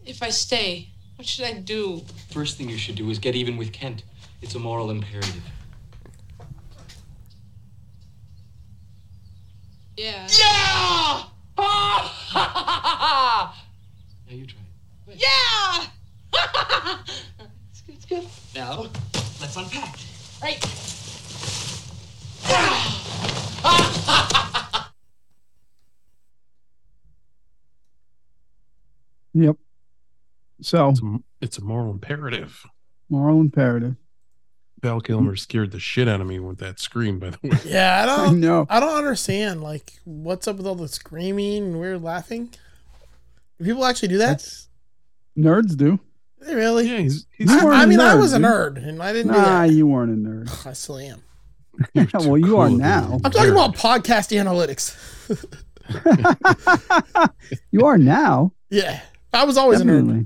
if 0.05 0.21
I 0.21 0.29
stay, 0.29 0.89
what 1.15 1.27
should 1.27 1.45
I 1.45 1.53
do? 1.53 2.03
First 2.29 2.55
thing 2.57 2.69
you 2.69 2.77
should 2.77 2.95
do 2.95 3.09
is 3.09 3.17
get 3.17 3.35
even 3.35 3.57
with 3.57 3.73
Kent. 3.73 4.03
It's 4.43 4.53
a 4.53 4.59
moral 4.59 4.91
imperative. 4.91 5.43
Yeah. 9.97 10.27
Yeah! 10.27 11.23
Ah! 11.57 13.55
now 14.29 14.35
you 14.35 14.45
try. 14.45 14.59
it. 15.07 15.23
Yeah! 15.23 15.85
It's 17.71 17.81
good, 17.81 17.95
it's 17.95 18.05
good. 18.05 18.27
Now, 18.55 18.85
let's 19.41 19.55
unpack. 19.57 19.97
right. 20.41 20.84
Yep. 29.35 29.57
So 30.61 30.89
It's 30.89 31.01
a, 31.01 31.17
it's 31.41 31.57
a 31.59 31.63
moral 31.63 31.91
imperative. 31.91 32.65
moral 33.09 33.39
imperative. 33.41 33.95
Val 34.81 35.01
Kilmer 35.01 35.35
scared 35.35 35.71
the 35.71 35.79
shit 35.79 36.07
out 36.07 36.21
of 36.21 36.27
me 36.27 36.39
with 36.39 36.59
that 36.59 36.79
scream, 36.79 37.19
by 37.19 37.31
the 37.31 37.39
way. 37.43 37.57
Yeah, 37.65 37.99
I 37.99 38.03
I 38.03 38.05
don't. 38.27 38.39
know. 38.39 38.65
I 38.69 38.79
don't 38.79 38.95
understand. 38.97 39.61
Like, 39.63 39.93
what's 40.05 40.47
up 40.47 40.57
with 40.57 40.65
all 40.67 40.75
the 40.75 40.87
screaming 40.87 41.63
and 41.63 41.79
weird 41.79 42.01
laughing? 42.03 42.49
Do 43.59 43.65
people 43.65 43.83
actually 43.85 44.09
do 44.09 44.17
that? 44.19 44.27
That's 44.39 44.67
nerds 45.37 45.75
do. 45.75 45.99
Do 46.39 46.45
they 46.45 46.55
really? 46.55 46.87
Yeah, 46.89 46.99
he's, 46.99 47.25
he's 47.35 47.49
You 47.51 47.65
weren't 47.65 47.77
I 47.77 47.83
a 47.83 47.87
mean, 47.87 47.99
I 47.99 48.13
nerd, 48.13 48.19
was 48.19 48.33
a 48.33 48.37
dude. 48.37 48.45
nerd 48.47 48.87
and 48.87 49.01
I 49.01 49.11
didn't 49.13 49.31
Nah, 49.31 49.65
do 49.65 49.73
you 49.73 49.87
weren't 49.87 50.11
a 50.11 50.29
nerd. 50.29 50.45
that. 50.63 50.67
I 50.69 50.73
still 50.73 50.97
am. 50.99 51.21
you're 51.93 52.07
well, 52.15 52.37
you 52.37 52.57
are 52.59 52.69
now. 52.69 53.19
I'm 53.23 53.31
talking 53.31 53.51
about 53.51 53.75
podcast 53.75 54.31
analytics. 54.37 54.95
you 57.71 57.85
are 57.85 57.97
now. 57.97 58.51
yeah, 58.69 59.01
I 59.35 59.43
was 59.43 59.57
always 59.57 59.81
a 59.81 59.83
nerd. 59.83 60.01
definitely. 60.01 60.25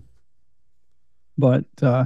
But 1.37 1.65
uh, 1.81 2.05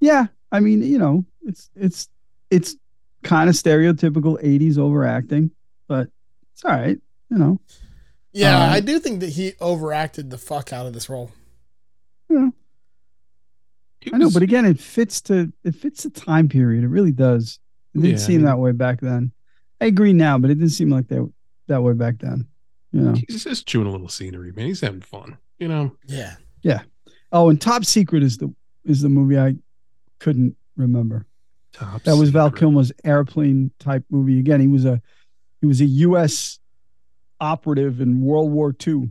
yeah, 0.00 0.26
I 0.50 0.60
mean, 0.60 0.82
you 0.82 0.98
know, 0.98 1.24
it's 1.42 1.70
it's 1.74 2.08
it's 2.50 2.76
kind 3.22 3.48
of 3.48 3.54
stereotypical 3.56 4.42
'80s 4.42 4.78
overacting, 4.78 5.50
but 5.88 6.08
it's 6.52 6.64
all 6.64 6.72
right. 6.72 6.98
You 7.30 7.38
know, 7.38 7.60
Yeah, 8.32 8.56
Um, 8.66 8.70
I 8.72 8.80
do 8.80 8.98
think 8.98 9.20
that 9.20 9.30
he 9.30 9.52
overacted 9.60 10.30
the 10.30 10.38
fuck 10.38 10.72
out 10.72 10.86
of 10.86 10.92
this 10.92 11.08
role. 11.08 11.30
He 12.28 14.12
I 14.12 14.18
know, 14.18 14.26
was- 14.26 14.34
but 14.34 14.42
again, 14.42 14.64
it 14.64 14.80
fits 14.80 15.20
to 15.22 15.52
it 15.64 15.74
fits 15.74 16.02
the 16.02 16.10
time 16.10 16.48
period. 16.48 16.82
It 16.84 16.88
really 16.88 17.12
does. 17.12 17.60
It 17.94 17.98
didn't 17.98 18.10
Yeah, 18.10 18.16
I 18.16 18.18
seem 18.18 18.36
mean- 18.38 18.44
that 18.46 18.58
way 18.58 18.72
back 18.72 19.00
then. 19.00 19.32
I 19.80 19.86
agree 19.86 20.12
now, 20.12 20.38
but 20.38 20.50
it 20.50 20.54
didn't 20.54 20.70
seem 20.70 20.90
like 20.90 21.08
that 21.08 21.30
that 21.68 21.82
way 21.82 21.92
back 21.92 22.18
then. 22.18 22.46
You 22.92 23.00
know. 23.00 23.14
he's 23.28 23.44
just 23.44 23.66
chewing 23.66 23.86
a 23.86 23.90
little 23.90 24.08
scenery, 24.08 24.52
man. 24.52 24.66
He's 24.66 24.80
having 24.82 25.00
fun. 25.00 25.38
You 25.58 25.68
know, 25.68 25.96
Yeah, 26.06 26.34
Oh, 27.34 27.48
and 27.48 27.58
Top 27.60 27.84
Secret 27.84 28.22
is 28.22 28.36
the 28.36 28.52
is 28.84 29.00
the 29.00 29.08
movie 29.08 29.38
I 29.38 29.54
couldn't 30.18 30.54
remember. 30.76 31.24
top 31.72 32.02
That 32.02 32.16
was 32.16 32.28
Val. 32.30 32.50
Kilmer's 32.50 32.92
airplane 33.04 33.70
type 33.78 34.04
movie. 34.10 34.38
Again, 34.38 34.60
he 34.60 34.66
was 34.68 34.84
a 34.84 35.00
he 35.60 35.66
was 35.66 35.80
a 35.80 35.86
U.S. 35.86 36.58
operative 37.40 38.00
in 38.00 38.20
World 38.20 38.50
War 38.50 38.74
II, 38.86 39.10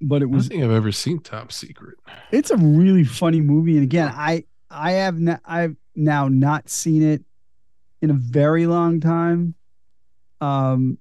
but 0.00 0.16
it 0.22 0.26
I 0.26 0.28
don't 0.28 0.30
was 0.30 0.48
think 0.48 0.62
I've 0.62 0.70
ever 0.70 0.92
seen 0.92 1.18
Top 1.18 1.50
Secret. 1.50 1.96
it's 2.30 2.50
a 2.50 2.56
really 2.56 3.04
funny 3.04 3.40
movie. 3.40 3.74
And 3.74 3.82
again, 3.82 4.08
I 4.14 4.44
I 4.70 4.92
have 4.92 5.18
I've 5.44 5.76
now 5.96 6.28
not 6.28 6.68
seen 6.68 7.02
it 7.02 7.24
in 8.00 8.10
a 8.10 8.14
very 8.14 8.66
long 8.66 9.00
time, 9.00 9.54
um, 10.40 10.96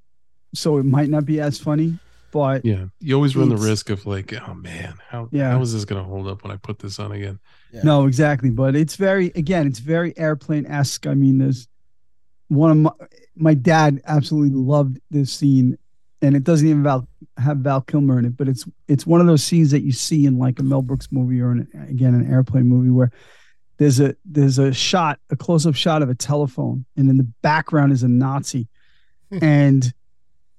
so 0.56 0.78
it 0.78 0.86
might 0.86 1.10
not 1.10 1.26
be 1.26 1.40
as 1.40 1.60
funny. 1.60 2.00
But 2.32 2.66
Yeah, 2.66 2.86
you 3.00 3.16
always 3.16 3.36
run 3.36 3.50
the 3.50 3.58
risk 3.58 3.90
of 3.90 4.06
like, 4.06 4.34
oh 4.34 4.54
man, 4.54 4.96
how 5.08 5.30
Yeah. 5.32 5.52
how 5.52 5.62
is 5.62 5.74
this 5.74 5.86
gonna 5.86 6.04
hold 6.04 6.28
up 6.28 6.44
when 6.44 6.52
I 6.52 6.58
put 6.58 6.80
this 6.80 7.00
on 7.00 7.12
again? 7.12 7.40
Yeah. 7.72 7.82
No, 7.84 8.06
exactly. 8.06 8.50
But 8.50 8.76
it's 8.76 8.96
very, 8.96 9.28
again, 9.36 9.68
it's 9.68 9.80
very 9.80 10.18
airplane 10.18 10.66
esque. 10.66 11.06
I 11.08 11.14
mean, 11.14 11.38
there's 11.38 11.68
one 12.48 12.72
of 12.72 12.78
my, 12.78 12.92
my 13.36 13.54
dad 13.54 14.02
absolutely 14.06 14.58
loved 14.58 15.00
this 15.12 15.32
scene, 15.32 15.78
and 16.22 16.36
it 16.36 16.44
doesn't 16.44 16.68
even 16.68 16.84
Val, 16.84 17.08
have 17.38 17.58
Val 17.60 17.82
Kilmer 17.82 18.20
in 18.20 18.26
it, 18.26 18.36
but 18.36 18.48
it's 18.48 18.66
it's 18.88 19.06
one 19.06 19.22
of 19.22 19.28
those 19.28 19.44
scenes 19.44 19.72
that 19.72 19.82
you 19.84 19.92
see 19.92 20.26
in 20.26 20.38
like 20.38 20.60
a 20.60 20.64
Mel 20.64 20.82
Brooks 20.82 21.08
movie 21.12 21.40
or 21.42 21.52
an, 21.52 21.68
again 21.90 22.16
an 22.16 22.30
airplane 22.32 22.68
movie 22.68 22.90
where 22.90 23.12
there's 23.78 24.00
a 24.00 24.16
there's 24.26 24.58
a 24.60 24.74
shot, 24.74 25.20
a 25.30 25.36
close 25.36 25.66
up 25.66 25.76
shot 25.76 26.02
of 26.02 26.10
a 26.10 26.16
telephone, 26.16 26.86
and 26.98 27.10
in 27.10 27.18
the 27.18 27.28
background 27.42 27.92
is 27.94 28.04
a 28.04 28.10
Nazi, 28.10 28.68
and 29.42 29.94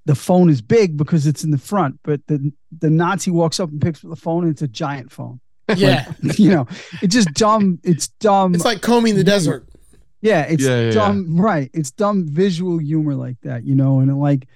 the 0.06 0.14
phone 0.14 0.48
is 0.50 0.62
big 0.62 0.96
because 0.96 1.26
it's 1.26 1.44
in 1.44 1.50
the 1.50 1.58
front, 1.58 2.00
but 2.02 2.26
the 2.26 2.52
the 2.78 2.90
Nazi 2.90 3.30
walks 3.30 3.60
up 3.60 3.70
and 3.70 3.80
picks 3.80 4.04
up 4.04 4.10
the 4.10 4.16
phone, 4.16 4.44
and 4.44 4.52
it's 4.52 4.62
a 4.62 4.68
giant 4.68 5.10
phone 5.12 5.40
yeah. 5.76 6.12
you 6.36 6.50
know, 6.50 6.66
it's 7.02 7.14
just 7.14 7.32
dumb. 7.34 7.78
It's 7.82 8.08
dumb. 8.08 8.54
It's 8.54 8.64
like 8.64 8.82
combing 8.82 9.16
the 9.16 9.24
desert. 9.24 9.66
yeah, 10.20 10.42
it's 10.42 10.62
Yeah, 10.62 10.86
yeah, 10.86 10.90
dumb. 10.90 11.40
Right. 11.40 11.70
It's 11.72 11.90
dumb 11.90 12.26
visual 12.26 12.78
humor 12.78 13.14
like 13.14 13.36
that, 13.42 13.64
you 13.64 13.74
know, 13.74 14.00
and 14.00 14.10
it 14.10 14.14
like 14.14 14.46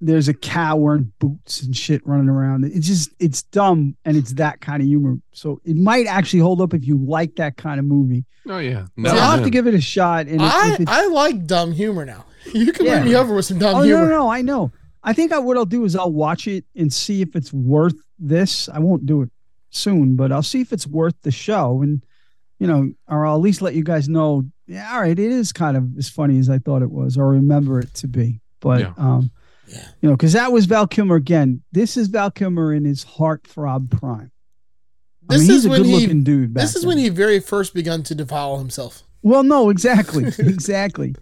there's 0.00 0.28
a 0.28 0.34
cow 0.34 0.76
wearing 0.76 1.10
boots 1.18 1.62
and 1.62 1.74
shit 1.74 2.06
running 2.06 2.28
around. 2.28 2.64
It's 2.64 2.86
just 2.86 3.10
it's 3.18 3.42
dumb 3.42 3.96
and 4.04 4.16
it's 4.16 4.34
that 4.34 4.60
kind 4.60 4.82
of 4.82 4.86
humor. 4.86 5.16
So 5.32 5.60
it 5.64 5.76
might 5.76 6.06
actually 6.06 6.40
hold 6.40 6.60
up 6.60 6.74
if 6.74 6.86
you 6.86 6.98
like 6.98 7.36
that 7.36 7.56
kind 7.56 7.78
of 7.78 7.86
movie. 7.86 8.24
Oh 8.48 8.58
yeah. 8.58 8.86
So 9.02 9.08
I'll 9.10 9.36
have 9.36 9.44
to 9.44 9.50
give 9.50 9.66
it 9.66 9.74
a 9.74 9.80
shot. 9.80 10.26
And 10.26 10.42
I, 10.42 10.74
if 10.74 10.80
it's- 10.80 10.96
I 10.96 11.06
like 11.06 11.46
dumb 11.46 11.72
humor 11.72 12.04
now. 12.04 12.24
You 12.54 12.72
can 12.72 12.86
Yeah. 12.86 12.96
win 12.96 13.04
me 13.04 13.14
over 13.16 13.34
with 13.34 13.44
some 13.46 13.58
dumb 13.58 13.76
oh 13.76 13.82
humor. 13.82 14.02
no, 14.02 14.08
no, 14.08 14.16
no, 14.24 14.28
I 14.30 14.42
know. 14.42 14.72
I 15.02 15.12
think 15.12 15.32
I, 15.32 15.38
what 15.38 15.56
I'll 15.56 15.64
do 15.64 15.84
is 15.84 15.94
I'll 15.94 16.12
watch 16.12 16.46
it 16.48 16.64
and 16.74 16.92
see 16.92 17.22
if 17.22 17.36
it's 17.36 17.52
worth 17.52 17.94
this. 18.18 18.68
I 18.68 18.78
won't 18.80 19.06
do 19.06 19.22
it 19.22 19.30
soon, 19.70 20.16
but 20.16 20.32
I'll 20.32 20.42
see 20.42 20.60
if 20.60 20.72
it's 20.72 20.86
worth 20.86 21.14
the 21.22 21.30
show, 21.30 21.82
and 21.82 22.04
you 22.58 22.66
know, 22.66 22.90
or 23.08 23.26
I'll 23.26 23.36
at 23.36 23.42
least 23.42 23.62
let 23.62 23.74
you 23.74 23.84
guys 23.84 24.08
know. 24.08 24.44
Yeah, 24.66 24.90
all 24.92 25.00
right, 25.02 25.10
it 25.16 25.18
is 25.18 25.52
kind 25.52 25.76
of 25.76 25.96
as 25.98 26.08
funny 26.08 26.38
as 26.38 26.50
I 26.50 26.58
thought 26.58 26.82
it 26.82 26.90
was, 26.90 27.16
or 27.16 27.28
remember 27.28 27.78
it 27.80 27.94
to 27.94 28.08
be. 28.08 28.40
But 28.60 28.80
Yeah. 28.80 28.92
um, 28.96 29.30
Yeah. 29.68 29.86
you 30.00 30.08
know, 30.08 30.16
because 30.16 30.32
that 30.32 30.50
was 30.52 30.66
Val 30.66 30.86
Kilmer 30.88 31.16
again. 31.16 31.62
This 31.72 31.96
is 31.96 32.08
Val 32.08 32.30
Kilmer 32.32 32.72
in 32.72 32.84
his 32.84 33.04
heartthrob 33.04 33.90
prime. 33.90 34.32
I 35.28 35.34
This 35.34 35.42
mean, 35.42 35.50
he's 35.50 35.58
is 35.60 35.66
a 35.66 35.68
when 35.70 35.84
he- 35.84 35.92
good-looking 35.92 36.24
dude. 36.24 36.54
Back 36.54 36.62
This 36.62 36.74
is 36.76 36.82
then. 36.82 36.88
when 36.88 36.98
he 36.98 37.08
very 37.10 37.38
first 37.40 37.74
begun 37.74 38.02
to 38.04 38.14
defile 38.14 38.58
himself. 38.58 39.02
Well, 39.26 39.42
no, 39.42 39.70
exactly, 39.70 40.24
exactly. 40.38 41.16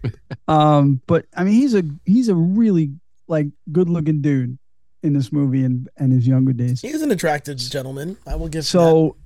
um, 0.47 1.01
but 1.07 1.25
I 1.35 1.43
mean, 1.43 1.55
he's 1.55 1.73
a 1.73 1.81
he's 2.05 2.29
a 2.29 2.35
really 2.35 2.91
like 3.27 3.47
good 3.71 3.89
looking 3.89 4.21
dude 4.21 4.59
in 5.01 5.13
this 5.13 5.31
movie 5.31 5.63
and 5.63 5.89
and 5.97 6.13
his 6.13 6.27
younger 6.27 6.53
days. 6.53 6.81
He 6.81 6.89
is 6.89 7.01
an 7.01 7.09
attractive 7.11 7.57
gentleman. 7.57 8.15
I 8.27 8.35
will 8.35 8.47
give 8.47 8.59
him 8.59 8.63
So 8.63 9.17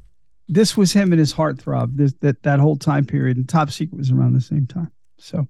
this 0.47 0.77
was 0.77 0.93
him 0.93 1.11
and 1.11 1.19
his 1.19 1.33
heartthrob. 1.33 1.97
This 1.97 2.13
that 2.21 2.41
that 2.43 2.59
whole 2.61 2.77
time 2.77 3.05
period, 3.05 3.35
and 3.35 3.49
Top 3.49 3.69
Secret 3.69 3.97
was 3.97 4.11
around 4.11 4.31
the 4.33 4.39
same 4.41 4.65
time. 4.65 4.91
So 5.17 5.45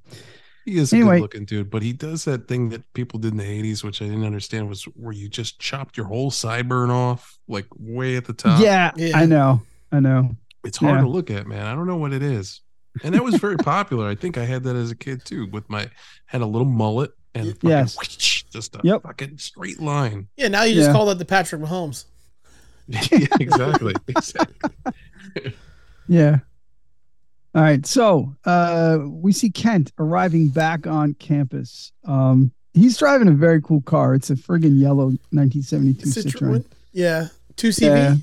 He 0.66 0.78
is 0.80 0.92
a 0.92 0.96
Anyway. 0.96 1.18
good 1.18 1.22
looking 1.22 1.46
dude, 1.46 1.70
but 1.70 1.84
he 1.84 1.94
does 1.94 2.26
that 2.26 2.48
thing 2.48 2.70
that 2.70 2.82
people 2.94 3.20
did 3.20 3.34
in 3.34 3.38
the 3.38 3.44
80s, 3.44 3.84
which 3.84 4.02
I 4.02 4.06
didn't 4.06 4.26
understand, 4.26 4.68
was 4.68 4.86
where 4.86 5.14
you 5.14 5.30
just 5.30 5.60
chopped 5.60 5.98
your 5.98 6.08
whole 6.08 6.32
sideburn 6.32 6.90
off, 6.90 7.38
like 7.48 7.68
way 7.78 8.16
at 8.18 8.26
the 8.26 8.34
top. 8.34 8.60
yeah, 8.60 8.90
yeah. 8.96 9.16
I 9.16 9.28
know, 9.28 9.62
I 9.92 10.00
know. 10.00 10.36
It's 10.64 10.78
hard 10.80 10.96
Yeah. 10.96 11.02
to 11.02 11.08
look 11.08 11.30
at, 11.30 11.46
man. 11.46 11.68
I 11.68 11.76
don't 11.76 11.86
know 11.86 11.98
what 11.98 12.12
it 12.12 12.24
is. 12.24 12.62
And 13.04 13.14
that 13.16 13.24
was 13.24 13.36
very 13.36 13.58
popular. 13.58 14.08
I 14.08 14.16
think 14.16 14.38
I 14.38 14.46
had 14.46 14.64
that 14.64 14.76
as 14.76 14.92
a 14.92 14.96
kid 14.96 15.24
too, 15.26 15.48
with 15.52 15.70
my 15.70 15.90
had 16.26 16.42
a 16.42 16.46
little 16.46 16.68
mullet 16.68 17.12
and 17.36 17.50
fucking 17.54 17.70
Yes. 17.70 17.98
whoosh, 17.98 18.44
just 18.52 18.76
a 18.76 18.82
Yep. 18.84 19.04
fucking 19.04 19.38
straight 19.38 19.80
line. 19.80 20.28
Yeah, 20.38 20.48
now 20.48 20.64
you 20.64 20.74
just 20.76 20.88
Yeah. 20.88 20.94
call 20.94 21.06
that 21.08 21.18
the 21.20 21.26
Patrick 21.26 21.62
Mahomes. 21.62 22.06
yeah, 22.88 23.28
exactly. 23.40 23.94
exactly. 24.08 24.72
Yeah. 26.08 26.40
All 27.56 27.62
right. 27.62 27.86
So 27.86 28.36
uh, 28.46 29.00
we 29.06 29.32
see 29.32 29.50
Kent 29.50 29.92
arriving 30.00 30.50
back 30.50 30.88
on 30.88 31.14
campus. 31.16 31.92
Um, 32.06 32.52
he's 32.74 32.98
driving 32.98 33.28
a 33.28 33.32
very 33.34 33.62
cool 33.62 33.82
car. 33.82 34.16
It's 34.16 34.30
a 34.30 34.36
friggin' 34.36 34.80
yellow 34.80 35.08
1972 35.32 36.10
Citroen. 36.10 36.32
Citroen. 36.32 36.66
Yeah. 36.94 37.28
2CV. 37.58 38.22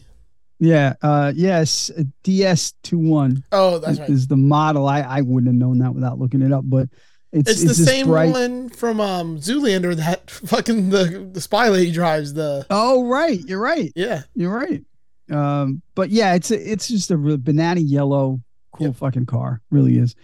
Yeah. 0.59 0.95
Uh, 1.03 1.33
yes. 1.37 1.91
a 1.97 2.05
DS21 2.25 3.43
Oh, 3.53 3.79
that's 3.79 3.93
is, 3.95 4.01
right. 4.01 4.11
is 4.11 4.27
the 4.27 4.37
model. 4.37 4.87
I, 4.87 5.01
I 5.01 5.21
wouldn't 5.23 5.47
have 5.53 5.55
known 5.57 5.79
that 5.79 5.95
without 5.95 6.19
looking 6.19 6.43
it 6.43 6.53
up, 6.53 6.65
but 6.67 6.89
it's, 7.33 7.51
It's, 7.51 7.65
the 7.65 7.75
same 7.75 8.07
bright- 8.07 8.33
one 8.33 8.69
from 8.71 9.01
um 9.01 9.39
Zoolander 9.39 9.95
that 9.97 10.31
fucking 10.31 10.89
the 10.91 11.29
the 11.33 11.41
spy 11.41 11.69
lady 11.69 11.91
drives 11.93 12.33
the 12.33 12.65
Oh, 12.71 13.07
right. 13.09 13.39
You're 13.47 13.61
right. 13.61 13.93
yeah. 13.95 14.23
You're 14.35 14.55
right. 14.55 14.83
Um, 15.31 15.83
but 15.95 16.11
yeah, 16.11 16.35
it's 16.35 16.51
a, 16.51 16.73
it's 16.73 16.89
just 16.89 17.11
a 17.11 17.17
real 17.17 17.37
banana 17.37 17.81
yellow, 17.81 18.41
cool 18.73 18.87
Yep. 18.89 18.97
fucking 18.97 19.27
car. 19.27 19.61
Really 19.71 19.99
is. 19.99 20.15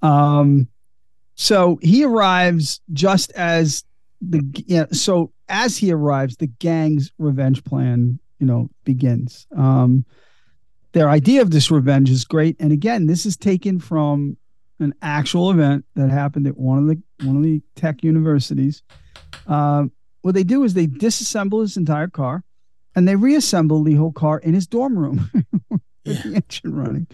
Um, 0.00 0.68
so 1.34 1.78
he 1.82 2.04
arrives 2.04 2.80
just 2.92 3.30
as 3.32 3.84
the 4.20 4.42
yeah. 4.66 4.86
So 4.92 5.32
as 5.48 5.76
he 5.76 5.92
arrives, 5.92 6.36
the 6.36 6.46
gang's 6.46 7.12
revenge 7.18 7.62
plan, 7.62 8.18
you 8.42 8.46
know, 8.48 8.68
begins. 8.84 9.46
Um, 9.56 10.04
their 10.90 11.08
idea 11.08 11.42
of 11.42 11.52
this 11.52 11.70
revenge 11.70 12.10
is 12.10 12.24
great, 12.24 12.56
and 12.58 12.72
again, 12.72 13.06
this 13.06 13.24
is 13.24 13.36
taken 13.36 13.78
from 13.78 14.36
an 14.80 14.92
actual 15.00 15.52
event 15.52 15.84
that 15.94 16.10
happened 16.10 16.48
at 16.48 16.58
one 16.58 16.78
of 16.78 16.86
the 16.88 17.00
one 17.24 17.36
of 17.36 17.42
the 17.44 17.62
tech 17.76 18.02
universities. 18.02 18.82
Um, 19.46 19.92
what 20.22 20.34
they 20.34 20.42
do 20.42 20.64
is 20.64 20.74
they 20.74 20.88
disassemble 20.88 21.60
his 21.60 21.76
entire 21.76 22.08
car 22.08 22.42
and 22.96 23.06
they 23.06 23.14
reassemble 23.14 23.84
the 23.84 23.94
whole 23.94 24.10
car 24.12 24.38
in 24.40 24.54
his 24.54 24.66
dorm 24.66 24.98
room 24.98 25.30
with 25.70 25.80
Yeah. 26.04 26.22
the 26.22 26.34
engine 26.34 26.74
running. 26.74 27.06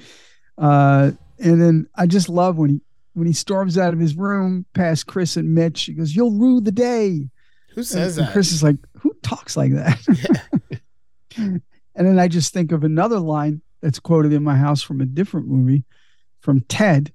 Uh, 0.57 1.11
and 1.39 1.61
then 1.61 1.87
I 1.95 2.07
just 2.07 2.31
love 2.31 2.57
when 2.57 2.71
he 2.71 2.81
when 3.13 3.27
he 3.27 3.35
storms 3.35 3.77
out 3.77 3.93
of 3.93 4.01
his 4.01 4.17
room 4.17 4.65
past 4.73 5.07
Chris 5.07 5.37
and 5.37 5.55
Mitch. 5.55 5.83
He 5.85 5.93
goes, 5.93 6.17
"You'll 6.17 6.33
rue 6.39 6.63
the 6.63 6.73
day." 6.73 7.29
Who 7.75 7.83
says 7.85 8.17
and 8.17 8.27
that? 8.27 8.33
Chris 8.33 8.51
is 8.51 8.63
like, 8.63 8.77
"Who 9.03 9.13
talks 9.23 9.57
like 9.59 9.73
that?" 9.75 9.99
and 11.39 11.63
then 11.95 12.19
I 12.19 12.29
just 12.29 12.53
think 12.53 12.73
of 12.73 12.85
another 12.85 13.19
line 13.19 13.63
that's 13.81 13.99
quoted 13.99 14.33
in 14.33 14.43
my 14.43 14.57
house 14.57 14.83
from 14.83 15.01
a 15.01 15.07
different 15.07 15.49
movie, 15.49 15.85
from 16.41 16.61
Ted, 16.63 17.13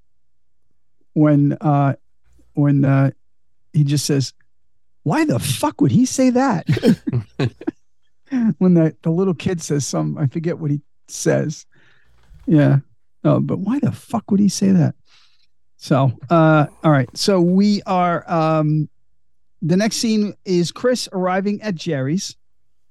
when 1.14 1.54
uh, 1.62 1.96
when 2.54 2.86
uh, 2.86 3.12
he 3.74 3.84
just 3.84 4.06
says, 4.06 4.34
"Why 5.04 5.26
the 5.26 5.40
fuck 5.40 5.82
would 5.82 5.92
he 5.92 6.06
say 6.06 6.30
that?" 6.32 6.68
when 8.58 8.74
the, 8.74 8.96
the 9.02 9.12
little 9.12 9.34
kid 9.34 9.62
says 9.62 9.86
some, 9.86 10.18
I 10.18 10.28
forget 10.28 10.60
what 10.60 10.72
he 10.72 10.82
says. 11.08 11.66
Yeah. 12.46 12.80
Oh, 13.24 13.40
but 13.40 13.60
why 13.60 13.80
the 13.80 13.92
fuck 13.92 14.32
would 14.32 14.40
he 14.40 14.50
say 14.50 14.72
that? 14.72 14.96
So, 15.78 16.12
uh, 16.30 16.68
all 16.84 16.92
right. 16.92 17.10
So 17.16 17.42
we 17.42 17.82
are, 17.84 18.30
um, 18.32 18.90
the 19.62 19.78
next 19.78 19.98
scene 19.98 20.34
is 20.46 20.72
Chris 20.72 21.08
arriving 21.12 21.62
at 21.62 21.76
Jerry's. 21.76 22.36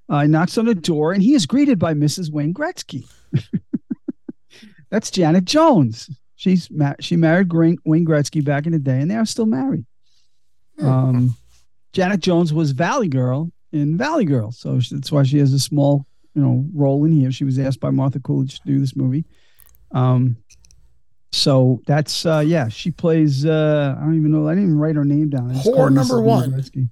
Uh, 0.09 0.21
he 0.21 0.27
knocks 0.27 0.57
on 0.57 0.65
the 0.65 0.75
door 0.75 1.13
and 1.13 1.23
he 1.23 1.33
is 1.33 1.45
greeted 1.45 1.79
by 1.79 1.93
Mrs. 1.93 2.31
Wayne 2.31 2.53
Gretzky. 2.53 3.05
That's 4.89 5.09
Janet 5.09 5.45
Jones. 5.45 6.09
She's 6.35 6.69
ma- 6.69 6.95
she 6.99 7.15
married 7.15 7.51
Wayne 7.51 7.77
Wayne 7.85 8.05
Gretzky 8.05 8.43
back 8.43 8.65
in 8.65 8.73
the 8.73 8.79
day, 8.79 8.99
and 8.99 9.09
they 9.09 9.15
are 9.15 9.25
still 9.25 9.45
married. 9.45 9.85
Um, 10.79 11.35
Janet 11.93 12.19
Jones 12.19 12.53
was 12.53 12.71
Valley 12.71 13.07
Girl 13.07 13.51
in 13.71 13.97
Valley 13.97 14.25
Girl, 14.25 14.51
so 14.51 14.77
that's 14.77 15.11
why 15.11 15.23
she 15.23 15.37
has 15.39 15.53
a 15.53 15.59
small, 15.59 16.05
you 16.35 16.41
know, 16.41 16.65
role 16.73 17.05
in 17.05 17.11
here. 17.11 17.31
She 17.31 17.43
was 17.43 17.57
asked 17.57 17.79
by 17.79 17.91
Martha 17.91 18.19
Coolidge 18.19 18.59
to 18.59 18.67
do 18.67 18.79
this 18.79 18.95
movie. 18.95 19.25
Um, 19.93 20.37
so 21.31 21.81
that's 21.87 22.25
uh, 22.25 22.43
yeah, 22.45 22.67
she 22.67 22.91
plays. 22.91 23.45
Uh, 23.45 23.95
I 23.97 24.01
don't 24.03 24.17
even 24.17 24.31
know. 24.31 24.47
I 24.47 24.51
didn't 24.51 24.65
even 24.69 24.79
write 24.79 24.95
her 24.95 25.05
name 25.05 25.29
down. 25.29 25.53
Whore 25.55 25.91
number 25.91 26.15
Mrs. 26.15 26.23
One. 26.23 26.89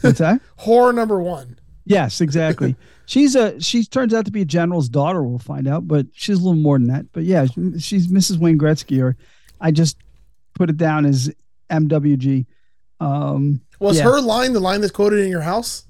What's 0.00 0.18
that? 0.18 0.40
Horror 0.56 0.92
number 0.92 1.20
one. 1.22 1.58
Yes, 1.84 2.20
exactly. 2.20 2.76
she's 3.06 3.34
a 3.34 3.60
she 3.60 3.84
turns 3.84 4.14
out 4.14 4.24
to 4.26 4.30
be 4.30 4.42
a 4.42 4.44
general's 4.44 4.88
daughter. 4.88 5.22
We'll 5.22 5.38
find 5.38 5.66
out, 5.66 5.88
but 5.88 6.06
she's 6.12 6.36
a 6.38 6.42
little 6.42 6.54
more 6.60 6.78
than 6.78 6.88
that. 6.88 7.06
But 7.12 7.24
yeah, 7.24 7.46
she's 7.78 8.08
Mrs. 8.08 8.38
Wayne 8.38 8.58
Gretzky, 8.58 9.02
or 9.02 9.16
I 9.60 9.70
just 9.70 9.96
put 10.54 10.70
it 10.70 10.76
down 10.76 11.06
as 11.06 11.30
MWG. 11.70 12.46
Um, 13.00 13.60
Was 13.80 13.96
Yeah. 13.96 14.04
her 14.04 14.20
line 14.20 14.52
the 14.52 14.60
line 14.60 14.80
that's 14.82 14.92
quoted 14.92 15.20
in 15.20 15.30
your 15.30 15.40
house? 15.40 15.86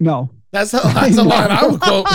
no, 0.00 0.30
That's 0.52 0.70
the, 0.72 0.78
that's 0.94 1.16
the 1.16 1.24
line 1.24 1.50
I 1.50 1.66
would 1.66 1.80
quote. 1.80 2.06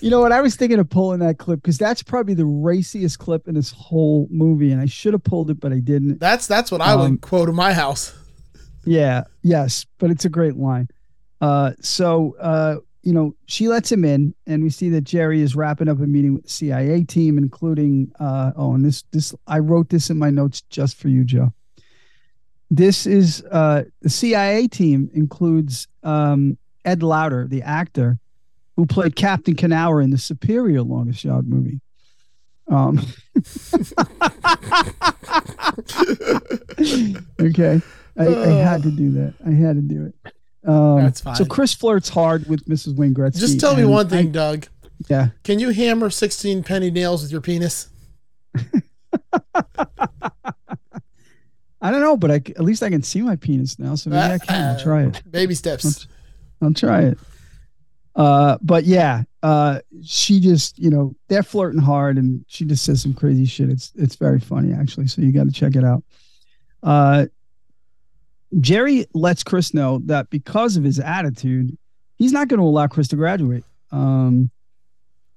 you 0.02 0.10
know 0.10 0.20
what? 0.20 0.32
I 0.32 0.40
was 0.40 0.56
thinking 0.56 0.78
of 0.78 0.88
pulling 0.88 1.20
that 1.20 1.38
clip 1.38 1.60
because 1.62 1.78
that's 1.78 2.02
probably 2.02 2.34
the 2.34 2.44
raciest 2.46 3.18
clip 3.18 3.48
in 3.48 3.54
this 3.54 3.70
whole 3.70 4.26
movie, 4.30 4.72
and 4.72 4.80
I 4.80 4.86
should 4.86 5.12
have 5.14 5.24
pulled 5.24 5.50
it, 5.50 5.60
but 5.60 5.72
I 5.72 5.78
didn't. 5.78 6.18
that's 6.20 6.46
that's 6.46 6.70
what 6.70 6.80
I 6.80 6.92
Um, 6.92 7.00
would 7.00 7.20
quote 7.20 7.48
in 7.48 7.54
my 7.54 7.72
house. 7.72 8.14
Yeah, 8.86 9.24
yes, 9.42 9.84
but 9.98 10.10
it's 10.10 10.24
a 10.24 10.28
great 10.28 10.56
line. 10.56 10.88
Uh, 11.40 11.72
so 11.80 12.36
uh, 12.40 12.76
you 13.02 13.12
know, 13.12 13.36
she 13.46 13.68
lets 13.68 13.92
him 13.92 14.04
in, 14.04 14.34
and 14.48 14.64
we 14.64 14.70
see 14.70 14.88
that 14.90 15.02
Jerry 15.02 15.40
is 15.40 15.54
wrapping 15.54 15.88
up 15.88 15.98
a 16.00 16.06
meeting 16.06 16.34
with 16.34 16.42
the 16.44 16.50
CIA 16.50 17.04
team, 17.04 17.38
including 17.38 18.10
uh, 18.18 18.50
oh, 18.56 18.74
and 18.74 18.84
this 18.84 19.04
this 19.12 19.34
I 19.46 19.60
wrote 19.60 19.90
this 19.90 20.10
in 20.10 20.18
my 20.18 20.30
notes 20.30 20.62
just 20.70 20.96
for 20.96 21.08
you, 21.08 21.22
Joe. 21.24 21.52
This 22.68 23.06
is 23.06 23.44
uh, 23.50 23.84
the 24.02 24.10
CIA 24.10 24.66
team 24.66 25.08
includes 25.14 25.86
um, 26.02 26.58
Ed 26.84 27.02
Lauter, 27.02 27.46
the 27.46 27.62
actor 27.62 28.18
who 28.74 28.86
played 28.86 29.14
Captain 29.14 29.54
Knauer 29.54 30.02
in 30.02 30.10
the 30.10 30.18
Superior 30.18 30.82
Longest 30.82 31.22
Yard 31.24 31.48
movie. 31.48 31.80
Um, 32.68 33.00
okay, 37.40 37.80
I, 38.18 38.26
I 38.26 38.46
had 38.48 38.82
to 38.84 38.90
do 38.90 39.10
that. 39.12 39.34
I 39.46 39.50
had 39.50 39.76
to 39.76 39.82
do 39.82 40.06
it. 40.06 40.14
Um, 40.68 41.02
That's 41.02 41.20
fine. 41.20 41.36
So 41.36 41.44
Chris 41.44 41.74
flirts 41.74 42.08
hard 42.08 42.46
with 42.48 42.64
Mrs. 42.66 42.96
Wayne 42.96 43.14
Gretzky. 43.14 43.38
Just 43.40 43.60
tell 43.60 43.76
me 43.76 43.84
one 43.84 44.08
thing, 44.08 44.28
I- 44.28 44.30
Doug. 44.30 44.66
yeah. 45.08 45.28
Can 45.44 45.58
you 45.58 45.70
hammer 45.70 46.10
16 46.10 46.62
penny 46.64 46.90
nails 46.90 47.22
with 47.22 47.30
your 47.30 47.40
penis? 47.40 47.88
I 51.82 51.90
don't 51.90 52.00
know, 52.00 52.16
but 52.16 52.30
I, 52.30 52.38
c- 52.38 52.54
at 52.56 52.62
least 52.64 52.82
I 52.82 52.88
can 52.90 53.02
see 53.02 53.20
my 53.22 53.36
penis 53.36 53.78
now, 53.78 53.94
so 53.94 54.10
maybe 54.10 54.34
I 54.34 54.38
can. 54.38 54.64
I'll 54.76 54.80
try 54.82 55.04
it. 55.04 55.22
Baby 55.30 55.54
steps. 55.54 56.06
I'll 56.62 56.72
try 56.72 57.02
it. 57.02 57.18
Uh, 58.16 58.56
but 58.62 58.84
yeah, 58.84 59.22
uh, 59.42 59.80
she 60.02 60.40
just, 60.40 60.78
you 60.78 60.88
know, 60.88 61.14
they're 61.28 61.42
flirting 61.42 61.80
hard, 61.80 62.16
and 62.16 62.44
she 62.48 62.64
just 62.64 62.82
says 62.84 63.02
some 63.02 63.12
crazy 63.12 63.44
shit. 63.44 63.68
It's 63.68 63.92
it's 63.94 64.16
very 64.16 64.40
funny 64.40 64.72
actually, 64.72 65.06
so 65.06 65.20
you 65.20 65.32
got 65.32 65.44
to 65.44 65.52
check 65.52 65.76
it 65.76 65.84
out. 65.84 66.02
Uh, 66.82 67.26
Jerry 68.60 69.06
lets 69.14 69.42
Chris 69.42 69.74
know 69.74 70.00
that 70.06 70.30
because 70.30 70.76
of 70.76 70.84
his 70.84 71.00
attitude, 71.00 71.76
he's 72.16 72.32
not 72.32 72.48
going 72.48 72.60
to 72.60 72.66
allow 72.66 72.86
Chris 72.86 73.08
to 73.08 73.16
graduate. 73.16 73.64
Um, 73.90 74.50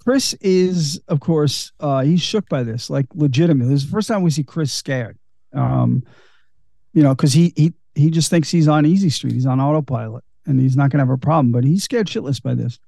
Chris 0.04 0.34
is, 0.36 1.00
of 1.08 1.20
course, 1.20 1.72
uh, 1.80 2.02
he's 2.02 2.22
shook 2.22 2.48
by 2.50 2.64
this, 2.64 2.90
like 2.90 3.06
legitimately. 3.14 3.74
This 3.74 3.84
is 3.84 3.90
the 3.90 3.92
first 3.92 4.08
time 4.08 4.22
we 4.22 4.32
see 4.32 4.44
Chris 4.44 4.72
scared. 4.72 5.18
Um, 5.54 6.04
you 6.94 7.04
know, 7.04 7.14
because 7.16 7.34
he 7.34 7.54
he 7.56 7.74
he 7.96 8.10
just 8.10 8.30
thinks 8.30 8.50
he's 8.50 8.68
on 8.68 8.86
easy 8.86 9.10
street, 9.10 9.34
he's 9.34 9.46
on 9.46 9.60
autopilot, 9.60 10.24
and 10.46 10.60
he's 10.60 10.78
not 10.78 10.90
going 10.90 11.00
to 11.00 11.06
have 11.06 11.14
a 11.14 11.18
problem. 11.18 11.52
But 11.52 11.64
he's 11.64 11.84
scared 11.84 12.08
shitless 12.08 12.42
by 12.42 12.56
this. 12.56 12.80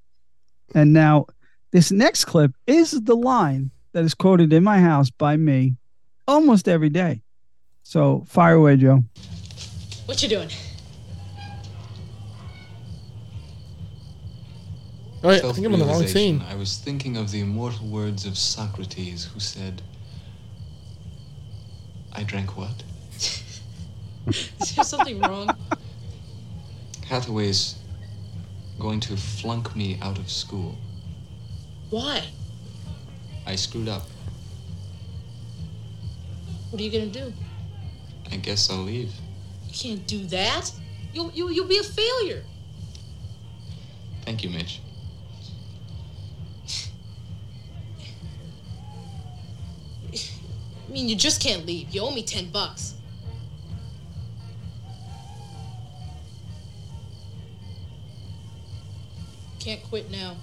And 0.73 0.93
now, 0.93 1.25
this 1.71 1.91
next 1.91 2.25
clip 2.25 2.53
is 2.65 2.91
the 2.91 3.15
line 3.15 3.71
that 3.93 4.03
is 4.05 4.13
quoted 4.13 4.53
in 4.53 4.63
my 4.63 4.79
house 4.79 5.09
by 5.09 5.35
me 5.37 5.75
almost 6.27 6.67
every 6.67 6.89
day. 6.89 7.21
So 7.83 8.23
fire 8.27 8.55
away, 8.55 8.77
Joe. 8.77 9.03
What 10.11 10.21
you 10.21 10.27
doing? 10.27 10.49
Oh, 15.23 15.29
wait, 15.29 15.41
I 15.41 15.53
think 15.53 15.65
I'm 15.65 15.71
on 15.71 15.79
the 15.79 15.85
wrong 15.85 15.99
Self-realization. 16.01 16.39
scene. 16.41 16.45
I 16.49 16.55
was 16.55 16.77
thinking 16.79 17.15
of 17.15 17.31
the 17.31 17.39
immortal 17.39 17.87
words 17.87 18.25
of 18.25 18.37
Socrates, 18.37 19.29
who 19.33 19.39
said, 19.39 19.81
I 22.11 22.23
drank 22.23 22.57
what? 22.57 22.83
Is 24.27 24.75
there 24.75 24.83
something 24.83 25.21
wrong? 25.21 25.49
Hathaway's 27.07 27.75
going 28.79 28.99
to 28.99 29.15
flunk 29.15 29.73
me 29.77 29.97
out 30.01 30.19
of 30.19 30.29
school. 30.29 30.75
Why? 31.89 32.21
I 33.45 33.55
screwed 33.55 33.87
up. 33.87 34.07
What 36.69 36.81
are 36.81 36.83
you 36.83 36.91
gonna 36.91 37.05
do? 37.05 37.31
I 38.29 38.35
guess 38.35 38.69
I'll 38.69 38.79
leave. 38.79 39.13
You 39.71 39.77
can't 39.77 40.05
do 40.05 40.25
that. 40.25 40.71
You'll 41.13 41.31
you 41.31 41.49
you'll 41.49 41.67
be 41.67 41.77
a 41.77 41.83
failure. 41.83 42.43
Thank 44.23 44.43
you, 44.43 44.49
Mitch. 44.49 44.81
I 50.13 50.91
mean, 50.91 51.07
you 51.07 51.15
just 51.15 51.41
can't 51.41 51.65
leave. 51.65 51.89
You 51.91 52.01
owe 52.01 52.11
me 52.11 52.21
ten 52.21 52.49
bucks. 52.49 52.95
Can't 59.59 59.81
quit 59.83 60.11
now. 60.11 60.35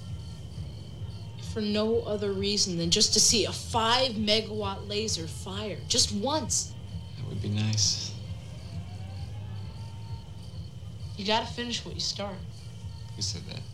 For 1.52 1.60
no 1.60 2.00
other 2.00 2.32
reason 2.32 2.78
than 2.78 2.90
just 2.90 3.12
to 3.12 3.20
see 3.20 3.44
a 3.44 3.52
five 3.52 4.12
megawatt 4.12 4.88
laser 4.88 5.26
fire 5.26 5.78
just 5.86 6.12
once. 6.12 6.72
That 7.18 7.28
would 7.28 7.42
be 7.42 7.48
nice. 7.50 8.12
You 11.18 11.26
gotta 11.26 11.46
finish 11.46 11.84
what 11.84 11.94
you 11.94 12.00
start. 12.00 12.36
Who 13.16 13.22
said 13.22 13.42
that? 13.50 13.60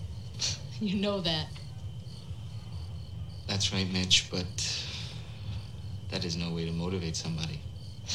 You 0.80 0.96
know 0.96 1.20
that. 1.20 1.46
That's 3.46 3.72
right, 3.72 3.86
Mitch, 3.92 4.26
but 4.28 4.44
that 6.10 6.24
is 6.24 6.36
no 6.36 6.52
way 6.52 6.66
to 6.66 6.72
motivate 6.72 7.14
somebody. 7.14 7.60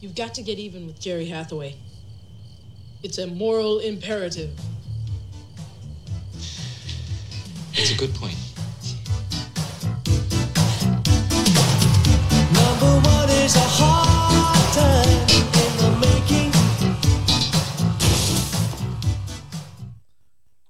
You've 0.00 0.16
got 0.16 0.34
to 0.34 0.42
get 0.42 0.58
even 0.58 0.88
with 0.88 1.00
Jerry 1.00 1.26
Hathaway. 1.26 1.76
It's 3.04 3.18
a 3.18 3.28
moral 3.28 3.78
imperative. 3.78 4.50
It's 7.72 7.92
a 7.92 7.96
good 7.96 8.12
point. 8.16 8.36
Number 12.52 13.08
one 13.08 13.30
is 13.30 13.54
a 13.54 13.60
hard 13.60 14.74
time 14.74 15.37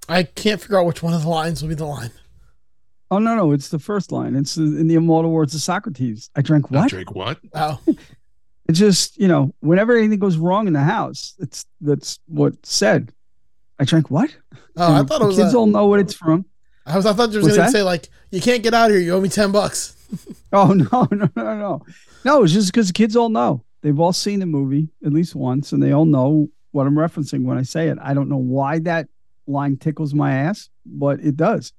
I 0.09 0.23
can't 0.23 0.61
figure 0.61 0.79
out 0.79 0.87
which 0.87 1.03
one 1.03 1.12
of 1.14 1.23
the 1.23 1.29
lines 1.29 1.62
will 1.62 1.68
be 1.68 1.75
the 1.75 1.85
line. 1.87 2.11
Oh 3.11 3.18
no, 3.18 3.35
no, 3.37 3.53
it's 3.53 3.68
the 3.68 3.79
first 3.79 4.12
line. 4.12 4.37
It's 4.37 4.57
in 4.57 4.87
the 4.88 4.94
immortal 4.94 5.31
words 5.31 5.55
of 5.55 5.61
Socrates. 5.62 6.31
I 6.37 6.42
drank 6.42 6.71
what? 6.71 6.85
I 6.85 6.88
Drake, 6.88 7.14
what? 7.14 7.38
Oh, 7.55 7.79
It's 8.68 8.79
just 8.79 9.16
you 9.16 9.29
know, 9.29 9.55
whenever 9.61 9.97
anything 9.97 10.18
goes 10.18 10.37
wrong 10.37 10.66
in 10.66 10.75
the 10.75 10.81
house, 10.83 11.35
it's 11.38 11.64
that's 11.81 12.18
what's 12.27 12.71
said. 12.71 13.12
I 13.79 13.85
drank 13.85 14.11
what? 14.11 14.37
oh, 14.77 14.92
I 14.94 15.03
thought 15.05 15.21
the 15.21 15.25
it 15.25 15.29
was. 15.29 15.37
kids 15.38 15.55
a- 15.55 15.57
all 15.57 15.66
know 15.66 15.87
what 15.87 16.01
it's 16.01 16.12
from. 16.12 16.44
I 16.85 16.94
was. 16.97 17.07
I 17.07 17.14
thought 17.14 17.31
you 17.31 17.37
were 17.38 17.42
going 17.42 17.55
to 17.55 17.61
that? 17.61 17.71
say 17.73 17.83
like, 17.83 18.11
"You 18.31 18.42
can't 18.42 18.62
get 18.62 18.75
out 18.75 18.90
of 18.90 18.97
here. 18.97 19.01
You 19.03 19.14
owe 19.14 19.21
me 19.21 19.29
ten 19.31 19.53
bucks." 19.53 19.94
Oh 20.53 20.73
no, 20.73 21.07
no, 21.11 21.29
no, 21.37 21.55
no, 21.59 21.83
no! 22.25 22.42
It's 22.42 22.53
just 22.55 22.73
because 22.73 22.87
the 22.88 22.94
kids 22.94 23.14
all 23.14 23.29
know. 23.29 23.62
They've 23.83 24.01
all 24.01 24.14
seen 24.14 24.40
the 24.40 24.47
movie 24.47 24.88
at 25.05 25.12
least 25.12 25.35
once, 25.35 25.73
and 25.73 25.83
they 25.83 25.92
all 25.92 26.07
know 26.07 26.49
what 26.71 26.87
I'm 26.87 26.94
referencing 26.94 27.44
when 27.44 27.59
I 27.59 27.62
say 27.62 27.88
it. 27.88 27.99
I 28.01 28.14
don't 28.14 28.31
know 28.31 28.38
why 28.38 28.79
that 28.81 29.09
line 29.48 29.76
tickles 29.76 30.14
my 30.14 30.32
ass, 30.34 30.68
but 30.87 31.20
it 31.20 31.37
does 31.37 31.72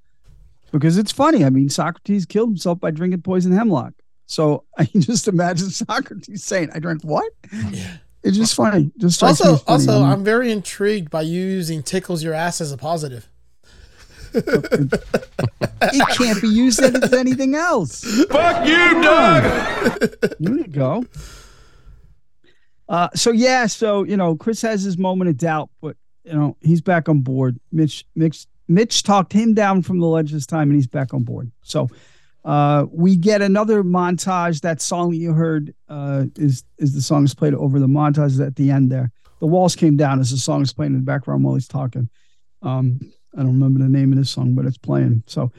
because 0.71 0.97
it's 0.97 1.11
funny. 1.11 1.45
I 1.45 1.49
mean, 1.49 1.69
Socrates 1.69 2.25
killed 2.25 2.49
himself 2.49 2.79
by 2.79 2.91
drinking 2.91 3.21
poison 3.21 3.51
hemlock. 3.51 3.93
So 4.25 4.65
I 4.77 4.85
can 4.85 5.01
just 5.01 5.27
imagine 5.27 5.69
Socrates 5.71 6.43
saying, 6.43 6.69
"I 6.73 6.79
drank 6.79 7.03
what?" 7.03 7.31
It's 8.21 8.35
just 8.37 8.53
funny. 8.55 8.91
Just 8.97 9.23
Also, 9.23 9.55
funny. 9.55 9.63
also, 9.67 10.01
I 10.03 10.11
I'm 10.11 10.23
very 10.23 10.51
intrigued 10.51 11.09
by 11.09 11.21
you 11.21 11.41
using 11.41 11.83
"tickles 11.83 12.23
your 12.23 12.33
ass" 12.33 12.61
as 12.61 12.71
a 12.71 12.77
positive. 12.77 13.29
it 14.33 16.07
can't 16.17 16.39
be 16.41 16.49
used 16.49 16.79
as 16.81 17.13
anything 17.13 17.55
else. 17.55 18.03
Fuck 18.25 18.67
you, 18.67 19.01
Doug! 19.01 19.43
There 20.39 20.53
you 20.57 20.67
go. 20.67 21.03
Uh, 22.87 23.09
so 23.15 23.31
yeah, 23.31 23.65
so 23.65 24.03
you 24.03 24.17
know, 24.17 24.35
Chris 24.35 24.61
has 24.61 24.83
his 24.83 24.97
moment 24.97 25.29
of 25.29 25.37
doubt, 25.37 25.69
but 25.81 25.95
you 26.29 26.35
know, 26.35 26.57
he's 26.61 26.81
back 26.81 27.09
on 27.09 27.21
board. 27.21 27.59
Mitch, 27.71 28.05
Mitch, 28.15 28.45
Mitch 28.67 29.03
talked 29.03 29.33
him 29.33 29.53
down 29.53 29.81
from 29.81 29.99
the 29.99 30.05
ledge 30.05 30.31
this 30.31 30.45
time, 30.45 30.69
and 30.69 30.75
he's 30.75 30.87
back 30.87 31.13
on 31.13 31.23
board. 31.23 31.51
So 31.63 31.89
uh, 32.45 32.85
we 32.91 33.15
get 33.15 33.41
another 33.41 33.83
montage. 33.83 34.61
That 34.61 34.81
song 34.81 35.11
that 35.11 35.17
you 35.17 35.33
heard 35.33 35.73
uh, 35.89 36.25
is 36.37 36.63
is 36.77 36.93
the 36.93 37.01
song 37.01 37.25
is 37.25 37.33
played 37.33 37.53
over 37.55 37.79
the 37.79 37.87
montage 37.87 38.45
at 38.45 38.55
the 38.55 38.71
end 38.71 38.91
there. 38.91 39.11
The 39.39 39.47
walls 39.47 39.75
came 39.75 39.97
down 39.97 40.19
as 40.19 40.31
the 40.31 40.37
song 40.37 40.61
is 40.61 40.73
playing 40.73 40.93
in 40.93 40.99
the 40.99 41.05
background 41.05 41.43
while 41.43 41.55
he's 41.55 41.67
talking. 41.67 42.09
Um, 42.61 42.99
I 43.35 43.39
don't 43.39 43.59
remember 43.59 43.79
the 43.79 43.89
name 43.89 44.11
of 44.11 44.17
this 44.17 44.29
song, 44.29 44.53
but 44.53 44.65
it's 44.65 44.77
playing. 44.77 45.23
So 45.27 45.51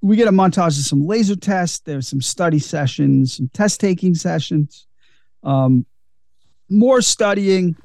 we 0.00 0.16
get 0.16 0.28
a 0.28 0.32
montage 0.32 0.78
of 0.78 0.84
some 0.84 1.06
laser 1.06 1.36
tests. 1.36 1.80
There's 1.80 2.08
some 2.08 2.20
study 2.20 2.58
sessions, 2.58 3.36
some 3.36 3.50
test 3.52 3.80
taking 3.80 4.14
sessions, 4.14 4.86
um, 5.42 5.86
more 6.68 7.00
studying. 7.00 7.76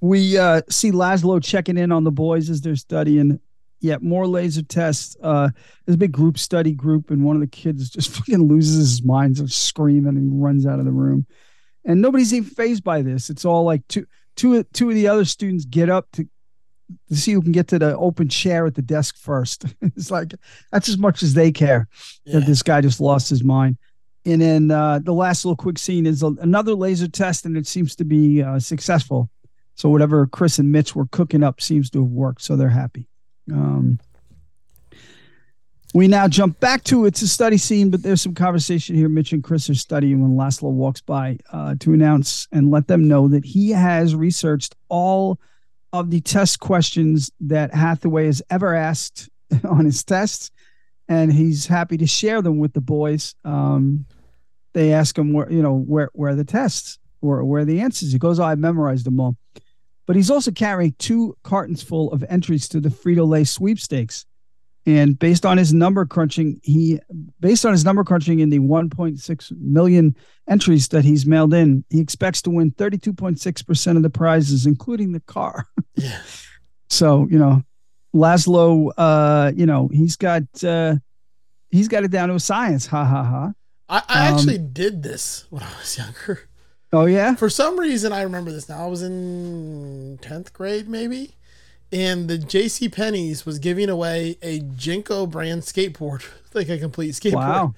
We 0.00 0.38
uh, 0.38 0.62
see 0.68 0.92
Laszlo 0.92 1.42
checking 1.42 1.76
in 1.76 1.90
on 1.92 2.04
the 2.04 2.12
boys 2.12 2.50
as 2.50 2.60
they're 2.60 2.76
studying. 2.76 3.40
Yet 3.80 4.02
more 4.02 4.26
laser 4.26 4.62
tests. 4.62 5.16
Uh, 5.22 5.50
there's 5.86 5.94
a 5.94 5.98
big 5.98 6.10
group 6.10 6.36
study 6.36 6.72
group, 6.72 7.12
and 7.12 7.24
one 7.24 7.36
of 7.36 7.40
the 7.40 7.46
kids 7.46 7.90
just 7.94 8.10
fucking 8.10 8.48
loses 8.48 8.76
his 8.76 9.02
mind, 9.04 9.36
starts 9.36 9.54
screaming, 9.54 10.16
and 10.16 10.32
he 10.32 10.36
runs 10.36 10.66
out 10.66 10.80
of 10.80 10.84
the 10.84 10.90
room. 10.90 11.26
And 11.84 12.02
nobody's 12.02 12.34
even 12.34 12.50
phased 12.50 12.82
by 12.82 13.02
this. 13.02 13.30
It's 13.30 13.44
all 13.44 13.62
like 13.62 13.86
two, 13.86 14.04
two, 14.34 14.64
two 14.72 14.88
of 14.88 14.96
the 14.96 15.06
other 15.06 15.24
students 15.24 15.64
get 15.64 15.88
up 15.88 16.08
to 16.14 16.26
to 17.08 17.14
see 17.16 17.32
who 17.32 17.42
can 17.42 17.52
get 17.52 17.68
to 17.68 17.78
the 17.78 17.96
open 17.98 18.28
chair 18.30 18.66
at 18.66 18.74
the 18.74 18.82
desk 18.82 19.16
first. 19.16 19.66
it's 19.82 20.10
like 20.10 20.34
that's 20.72 20.88
as 20.88 20.98
much 20.98 21.22
as 21.22 21.34
they 21.34 21.52
care 21.52 21.86
Yeah. 22.24 22.40
that 22.40 22.46
this 22.46 22.62
guy 22.62 22.80
just 22.80 23.00
lost 23.00 23.28
his 23.28 23.44
mind. 23.44 23.76
And 24.24 24.40
then 24.42 24.70
uh, 24.70 24.98
the 25.02 25.12
last 25.12 25.44
little 25.44 25.56
quick 25.56 25.78
scene 25.78 26.04
is 26.06 26.22
a, 26.22 26.28
another 26.40 26.74
laser 26.74 27.06
test, 27.06 27.44
and 27.46 27.56
it 27.56 27.66
seems 27.66 27.94
to 27.96 28.04
be 28.04 28.42
uh, 28.42 28.58
successful. 28.58 29.30
So 29.78 29.88
whatever 29.88 30.26
Chris 30.26 30.58
and 30.58 30.72
Mitch 30.72 30.96
were 30.96 31.06
cooking 31.06 31.44
up 31.44 31.60
seems 31.60 31.88
to 31.90 32.02
have 32.02 32.10
worked. 32.10 32.42
So 32.42 32.56
they're 32.56 32.68
happy. 32.68 33.06
Um, 33.52 34.00
we 35.94 36.08
now 36.08 36.26
jump 36.26 36.58
back 36.58 36.82
to 36.84 37.06
it's 37.06 37.22
a 37.22 37.28
study 37.28 37.58
scene, 37.58 37.88
but 37.88 38.02
there's 38.02 38.20
some 38.20 38.34
conversation 38.34 38.96
here. 38.96 39.08
Mitch 39.08 39.32
and 39.32 39.42
Chris 39.42 39.70
are 39.70 39.76
studying 39.76 40.20
when 40.20 40.32
Laszlo 40.32 40.72
walks 40.72 41.00
by 41.00 41.38
uh, 41.52 41.76
to 41.78 41.92
announce 41.92 42.48
and 42.50 42.72
let 42.72 42.88
them 42.88 43.06
know 43.06 43.28
that 43.28 43.44
he 43.44 43.70
has 43.70 44.16
researched 44.16 44.74
all 44.88 45.38
of 45.92 46.10
the 46.10 46.20
test 46.22 46.58
questions 46.58 47.30
that 47.38 47.72
Hathaway 47.72 48.26
has 48.26 48.42
ever 48.50 48.74
asked 48.74 49.28
on 49.64 49.84
his 49.84 50.02
tests, 50.02 50.50
and 51.08 51.32
he's 51.32 51.68
happy 51.68 51.96
to 51.98 52.06
share 52.06 52.42
them 52.42 52.58
with 52.58 52.72
the 52.72 52.80
boys. 52.80 53.36
Um, 53.44 54.06
they 54.72 54.92
ask 54.92 55.16
him 55.16 55.32
where 55.32 55.50
you 55.50 55.62
know 55.62 55.78
where 55.78 56.10
where 56.14 56.32
are 56.32 56.34
the 56.34 56.44
tests 56.44 56.98
or 57.20 57.44
where 57.44 57.62
are 57.62 57.64
the 57.64 57.80
answers. 57.80 58.10
He 58.10 58.18
goes, 58.18 58.40
oh, 58.40 58.44
"I 58.44 58.56
memorized 58.56 59.06
them 59.06 59.20
all," 59.20 59.36
but 60.08 60.16
he's 60.16 60.30
also 60.30 60.50
carrying 60.50 60.94
two 60.98 61.36
cartons 61.44 61.82
full 61.82 62.10
of 62.12 62.24
entries 62.28 62.66
to 62.70 62.80
the 62.80 62.88
Frito 62.88 63.28
Lay 63.28 63.44
sweepstakes. 63.44 64.24
And 64.86 65.18
based 65.18 65.44
on 65.44 65.58
his 65.58 65.74
number 65.74 66.06
crunching, 66.06 66.60
he 66.62 66.98
based 67.40 67.66
on 67.66 67.72
his 67.72 67.84
number 67.84 68.02
crunching 68.04 68.40
in 68.40 68.48
the 68.48 68.58
1.6 68.58 69.52
million 69.60 70.16
entries 70.48 70.88
that 70.88 71.04
he's 71.04 71.26
mailed 71.26 71.52
in, 71.52 71.84
he 71.90 72.00
expects 72.00 72.40
to 72.42 72.50
win 72.50 72.70
32.6% 72.72 73.96
of 73.98 74.02
the 74.02 74.08
prizes, 74.08 74.64
including 74.64 75.12
the 75.12 75.20
car. 75.20 75.66
Yeah. 75.94 76.20
So, 76.88 77.26
you 77.30 77.38
know, 77.38 77.62
Laszlo, 78.14 78.92
uh, 78.96 79.52
you 79.54 79.66
know, 79.66 79.88
he's 79.92 80.16
got 80.16 80.42
uh 80.64 80.94
he's 81.70 81.88
got 81.88 82.04
it 82.04 82.10
down 82.10 82.30
to 82.30 82.34
a 82.36 82.40
science. 82.40 82.86
Ha 82.86 83.04
ha 83.04 83.22
ha. 83.24 83.52
I, 83.90 84.02
I 84.08 84.28
Um, 84.28 84.34
actually 84.34 84.58
did 84.58 85.02
this 85.02 85.44
when 85.50 85.62
I 85.62 85.70
was 85.78 85.98
younger. 85.98 86.47
Oh 86.92 87.04
yeah. 87.06 87.34
For 87.34 87.50
some 87.50 87.78
reason, 87.78 88.12
I 88.12 88.22
remember 88.22 88.50
this 88.50 88.68
now. 88.68 88.84
I 88.84 88.86
was 88.86 89.02
in 89.02 90.18
10th 90.22 90.52
grade, 90.52 90.88
maybe. 90.88 91.34
And 91.92 92.28
the 92.28 92.38
JC 92.38 92.92
Penney's 92.92 93.46
was 93.46 93.58
giving 93.58 93.88
away 93.88 94.36
a 94.42 94.60
Jinko 94.60 95.26
brand 95.26 95.62
skateboard, 95.62 96.24
like 96.54 96.68
a 96.68 96.78
complete 96.78 97.12
skateboard. 97.14 97.34
Wow. 97.34 97.74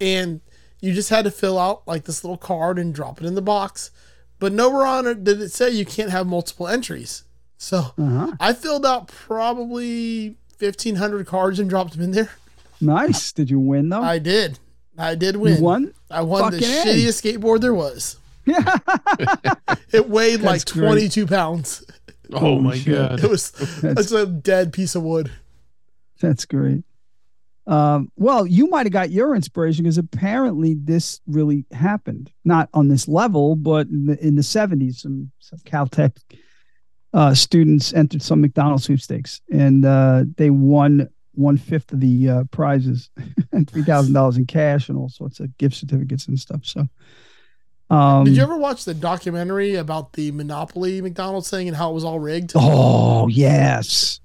And 0.00 0.40
you 0.80 0.92
just 0.94 1.10
had 1.10 1.24
to 1.24 1.30
fill 1.30 1.58
out 1.58 1.86
like 1.86 2.04
this 2.04 2.24
little 2.24 2.36
card 2.38 2.78
and 2.78 2.94
drop 2.94 3.20
it 3.20 3.26
in 3.26 3.34
the 3.34 3.42
box. 3.42 3.90
But 4.38 4.52
nowhere 4.52 4.86
on 4.86 5.06
it 5.06 5.22
did 5.24 5.40
it 5.40 5.50
say 5.52 5.70
you 5.70 5.84
can't 5.84 6.10
have 6.10 6.26
multiple 6.26 6.66
entries. 6.68 7.24
So 7.58 7.92
Uh-huh. 7.98 8.32
I 8.40 8.52
filled 8.54 8.86
out 8.86 9.08
probably 9.08 10.36
1,500 10.60 11.26
cards 11.26 11.58
and 11.58 11.68
dropped 11.68 11.92
them 11.92 12.02
in 12.02 12.10
there. 12.12 12.30
Nice. 12.80 13.32
Did 13.32 13.50
you 13.50 13.60
win 13.60 13.90
though? 13.90 14.00
I 14.02 14.18
did. 14.18 14.58
I 14.96 15.14
did 15.14 15.36
win. 15.36 15.56
You 15.56 15.62
won. 15.62 15.94
I 16.10 16.22
won 16.22 16.52
the 16.52 16.60
Fucking 16.60 16.74
A. 16.74 16.84
shittiest 16.84 17.20
skateboard 17.38 17.60
there 17.60 17.74
was. 17.74 18.16
It 18.46 20.08
weighed 20.08 20.40
like 20.40 20.60
That's 20.60 20.72
great. 20.72 20.86
22 20.86 21.26
pounds. 21.26 21.84
Oh 22.32 22.60
my 22.60 22.76
shit. 22.76 22.94
god. 22.94 23.24
It 23.24 23.28
was 23.30 23.52
it's 23.82 24.12
a 24.12 24.26
dead 24.26 24.72
piece 24.72 24.94
of 24.94 25.02
wood. 25.02 25.30
That's 26.20 26.44
great. 26.44 26.84
Um, 27.66 28.10
well, 28.16 28.46
you 28.46 28.68
might 28.68 28.86
have 28.86 28.92
got 28.92 29.10
your 29.10 29.34
inspiration 29.34 29.84
because 29.84 29.98
apparently 29.98 30.74
this 30.74 31.20
really 31.26 31.64
happened, 31.72 32.32
not 32.44 32.68
on 32.74 32.88
this 32.88 33.06
level, 33.06 33.54
but 33.54 33.86
in 33.88 34.06
the, 34.06 34.26
in 34.26 34.34
the 34.34 34.42
70s, 34.42 34.96
some, 34.96 35.30
some 35.38 35.58
Caltech 35.60 36.16
uh, 37.12 37.34
students 37.34 37.92
entered 37.92 38.22
some 38.22 38.40
McDonald's 38.40 38.84
sweepstakes 38.84 39.40
and 39.52 39.84
uh, 39.84 40.24
they 40.36 40.50
won 40.50 41.08
one 41.34 41.56
fifth 41.56 41.92
of 41.92 42.00
the 42.00 42.28
uh, 42.28 42.44
prizes 42.50 43.10
and 43.52 43.66
$3,000 43.66 44.36
in 44.36 44.46
cash 44.46 44.88
and 44.88 44.98
all 44.98 45.08
sorts 45.08 45.40
of 45.40 45.56
gift 45.58 45.76
certificates 45.76 46.26
and 46.26 46.38
stuff. 46.38 46.64
So, 46.64 46.88
um, 47.90 48.24
Did 48.24 48.36
you 48.36 48.42
ever 48.42 48.56
watch 48.56 48.84
the 48.84 48.94
documentary 48.94 49.74
about 49.74 50.12
the 50.12 50.30
Monopoly 50.32 51.00
McDonald's 51.02 51.50
thing 51.50 51.68
and 51.68 51.76
how 51.76 51.90
it 51.90 51.94
was 51.94 52.04
all 52.04 52.20
rigged? 52.20 52.52
oh, 52.54 53.28
yes. 53.28 54.20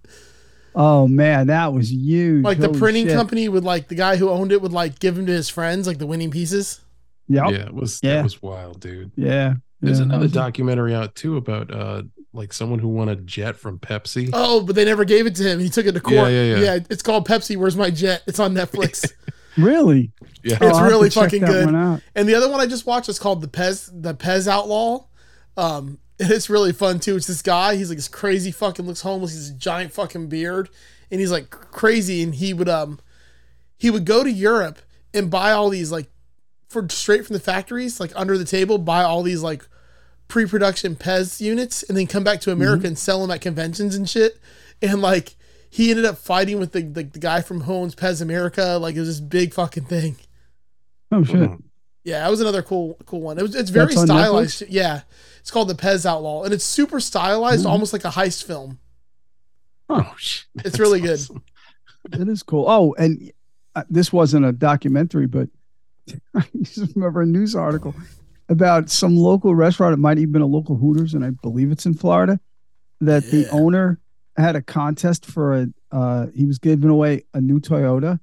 Oh, 0.76 1.08
man, 1.08 1.48
that 1.48 1.74
was 1.74 1.92
huge. 1.92 2.44
like 2.44 2.60
the 2.60 2.70
printing 2.70 3.08
shit. 3.08 3.16
company 3.16 3.48
would 3.48 3.64
like 3.64 3.88
the 3.88 3.96
guy 3.96 4.18
who 4.18 4.30
owned 4.30 4.52
it 4.52 4.62
would 4.62 4.74
like 4.74 5.00
give 5.00 5.16
them 5.16 5.26
to 5.26 5.32
his 5.32 5.50
friends, 5.50 5.88
like 5.88 5.98
the 5.98 6.08
winning 6.08 6.32
pieces. 6.32 6.82
Yep. 7.28 7.52
Yeah, 7.52 7.66
it 7.66 7.74
was 7.74 8.00
Yeah. 8.04 8.16
that 8.16 8.24
was 8.24 8.42
wild, 8.42 8.82
dude. 8.82 9.12
Yeah. 9.16 9.56
There's 9.82 10.00
yeah, 10.00 10.06
that 10.06 10.14
another 10.14 10.28
documentary 10.28 10.94
out 10.94 11.16
too 11.16 11.38
about 11.38 11.72
uh 11.74 12.04
like 12.34 12.52
someone 12.52 12.80
who 12.80 12.90
won 12.90 13.08
a 13.10 13.16
jet 13.16 13.56
from 13.56 13.80
Pepsi. 13.80 14.30
Oh, 14.34 14.62
but 14.62 14.76
they 14.76 14.84
never 14.86 15.06
gave 15.06 15.26
it 15.26 15.36
to 15.36 15.44
him. 15.44 15.60
He 15.60 15.70
took 15.70 15.86
it 15.86 15.94
to 15.94 16.02
court. 16.02 16.32
Yeah, 16.32 16.44
yeah, 16.44 16.58
yeah. 16.58 16.80
it's 16.90 17.02
called 17.02 17.28
Pepsi. 17.28 17.56
Where's 17.56 17.78
my 17.78 17.90
jet? 17.90 18.24
It's 18.28 18.40
on 18.40 18.54
Netflix. 18.54 19.10
Really? 19.58 20.12
yeah. 20.44 20.58
It's 20.62 20.78
I'll 20.78 20.88
really 20.88 21.10
fucking 21.10 21.44
good. 21.44 21.74
And 22.16 22.30
the 22.30 22.36
other 22.36 22.50
one 22.50 22.60
I 22.60 22.66
just 22.66 22.86
watched 22.86 23.10
is 23.10 23.20
called 23.20 23.42
the 23.42 23.48
Pez 23.48 23.90
the 23.94 24.14
Pez 24.14 24.48
Outlaw. 24.48 25.06
Um, 25.58 26.00
and 26.20 26.32
it's 26.32 26.50
really 26.50 26.72
fun 26.72 27.00
too. 27.00 27.16
It's 27.16 27.28
this 27.28 27.42
guy. 27.42 27.76
He's 27.76 27.90
like 27.90 27.98
this 27.98 28.08
crazy 28.08 28.52
fucking 28.52 28.86
looks 28.86 29.02
homeless. 29.02 29.34
He's 29.34 29.50
a 29.50 29.54
giant 29.54 29.92
fucking 29.92 30.28
beard, 30.30 30.70
and 31.12 31.20
he's 31.20 31.32
like 31.32 31.50
crazy. 31.50 32.24
And 32.24 32.36
he 32.36 32.54
would 32.54 32.70
um 32.70 33.00
he 33.78 33.90
would 33.90 34.06
go 34.06 34.24
to 34.24 34.32
Europe 34.32 34.82
and 35.14 35.30
buy 35.30 35.52
all 35.52 35.70
these 35.70 35.92
like 35.92 36.08
for 36.70 36.88
straight 36.90 37.26
from 37.26 37.34
the 37.34 37.40
factories, 37.40 38.00
like 38.00 38.12
under 38.16 38.38
the 38.38 38.46
table, 38.46 38.78
buy 38.78 39.04
all 39.04 39.24
these 39.24 39.42
like 39.42 39.68
pre-production 40.28 40.96
Pez 40.96 41.40
units, 41.42 41.84
and 41.84 41.98
then 41.98 42.08
come 42.08 42.24
back 42.24 42.42
to 42.42 42.52
America 42.52 42.88
and 42.88 42.98
sell 42.98 43.22
them 43.22 43.32
at 43.32 43.42
conventions 43.42 43.96
and 43.96 44.10
shit. 44.10 44.40
And 44.82 45.02
like 45.02 45.36
he 45.76 45.90
ended 45.90 46.06
up 46.06 46.18
fighting 46.18 46.58
with 46.60 46.72
the 46.72 46.82
the, 46.84 47.04
the 47.04 47.20
guy 47.20 47.42
from 47.42 47.62
who 47.62 47.74
owns 47.74 47.96
Pez 47.96 48.22
America. 48.22 48.78
Like 48.82 48.96
it 48.96 49.00
was 49.00 49.10
this 49.10 49.20
big 49.20 49.54
fucking 49.54 49.86
thing. 49.86 50.16
Oh 51.12 51.24
shit. 51.24 51.36
Mhm. 51.36 51.64
Yeah, 52.06 52.20
that 52.20 52.30
was 52.32 52.40
another 52.40 52.62
cool 52.62 52.98
cool 53.06 53.22
one. 53.22 53.38
It 53.38 53.42
was 53.42 53.56
it's 53.56 53.70
very 53.70 53.88
That's 53.88 53.98
on 53.98 54.08
stylized. 54.08 54.64
Yeah. 54.70 55.02
It's 55.40 55.52
called 55.52 55.68
the 55.68 55.76
Pez 55.76 56.06
Outlaw 56.06 56.44
and 56.44 56.54
it's 56.54 56.64
super 56.64 57.00
stylized, 57.00 57.66
Mhm. 57.66 57.70
almost 57.70 57.94
like 57.94 58.06
a 58.06 58.10
heist 58.10 58.44
film. 58.46 58.80
Oh, 59.90 60.14
shit. 60.18 60.46
It's 60.56 60.64
That's 60.64 60.80
really 60.80 61.00
good. 61.02 61.20
awesome. 61.20 61.44
It 62.14 62.28
is 62.30 62.42
cool. 62.44 62.66
Oh, 62.68 62.96
and 62.98 63.32
uh, 63.76 63.84
this 63.90 64.14
wasn't 64.14 64.46
a 64.46 64.52
documentary, 64.52 65.28
but 65.28 65.50
I 66.36 66.44
just 66.62 66.96
remember 66.96 67.22
a 67.22 67.26
news 67.26 67.56
article 67.56 67.94
about 68.50 68.90
some 68.90 69.16
local 69.18 69.54
restaurant. 69.56 69.94
It 69.94 69.98
might 69.98 70.18
even 70.20 70.32
been 70.32 70.42
a 70.42 70.48
local 70.48 70.76
Hooters, 70.76 71.14
and 71.16 71.26
I 71.26 71.32
believe 71.32 71.72
it's 71.72 71.86
in 71.86 71.94
Florida. 71.96 72.40
That 73.02 73.24
the 73.26 73.48
owner 73.50 74.00
had 74.38 74.56
a 74.56 74.62
contest 74.62 75.26
for 75.26 75.54
a. 75.56 75.68
Uh, 75.92 76.28
he 76.36 76.46
was 76.46 76.60
giving 76.60 76.90
away 76.90 77.24
a 77.34 77.42
new 77.42 77.60
Toyota 77.60 78.20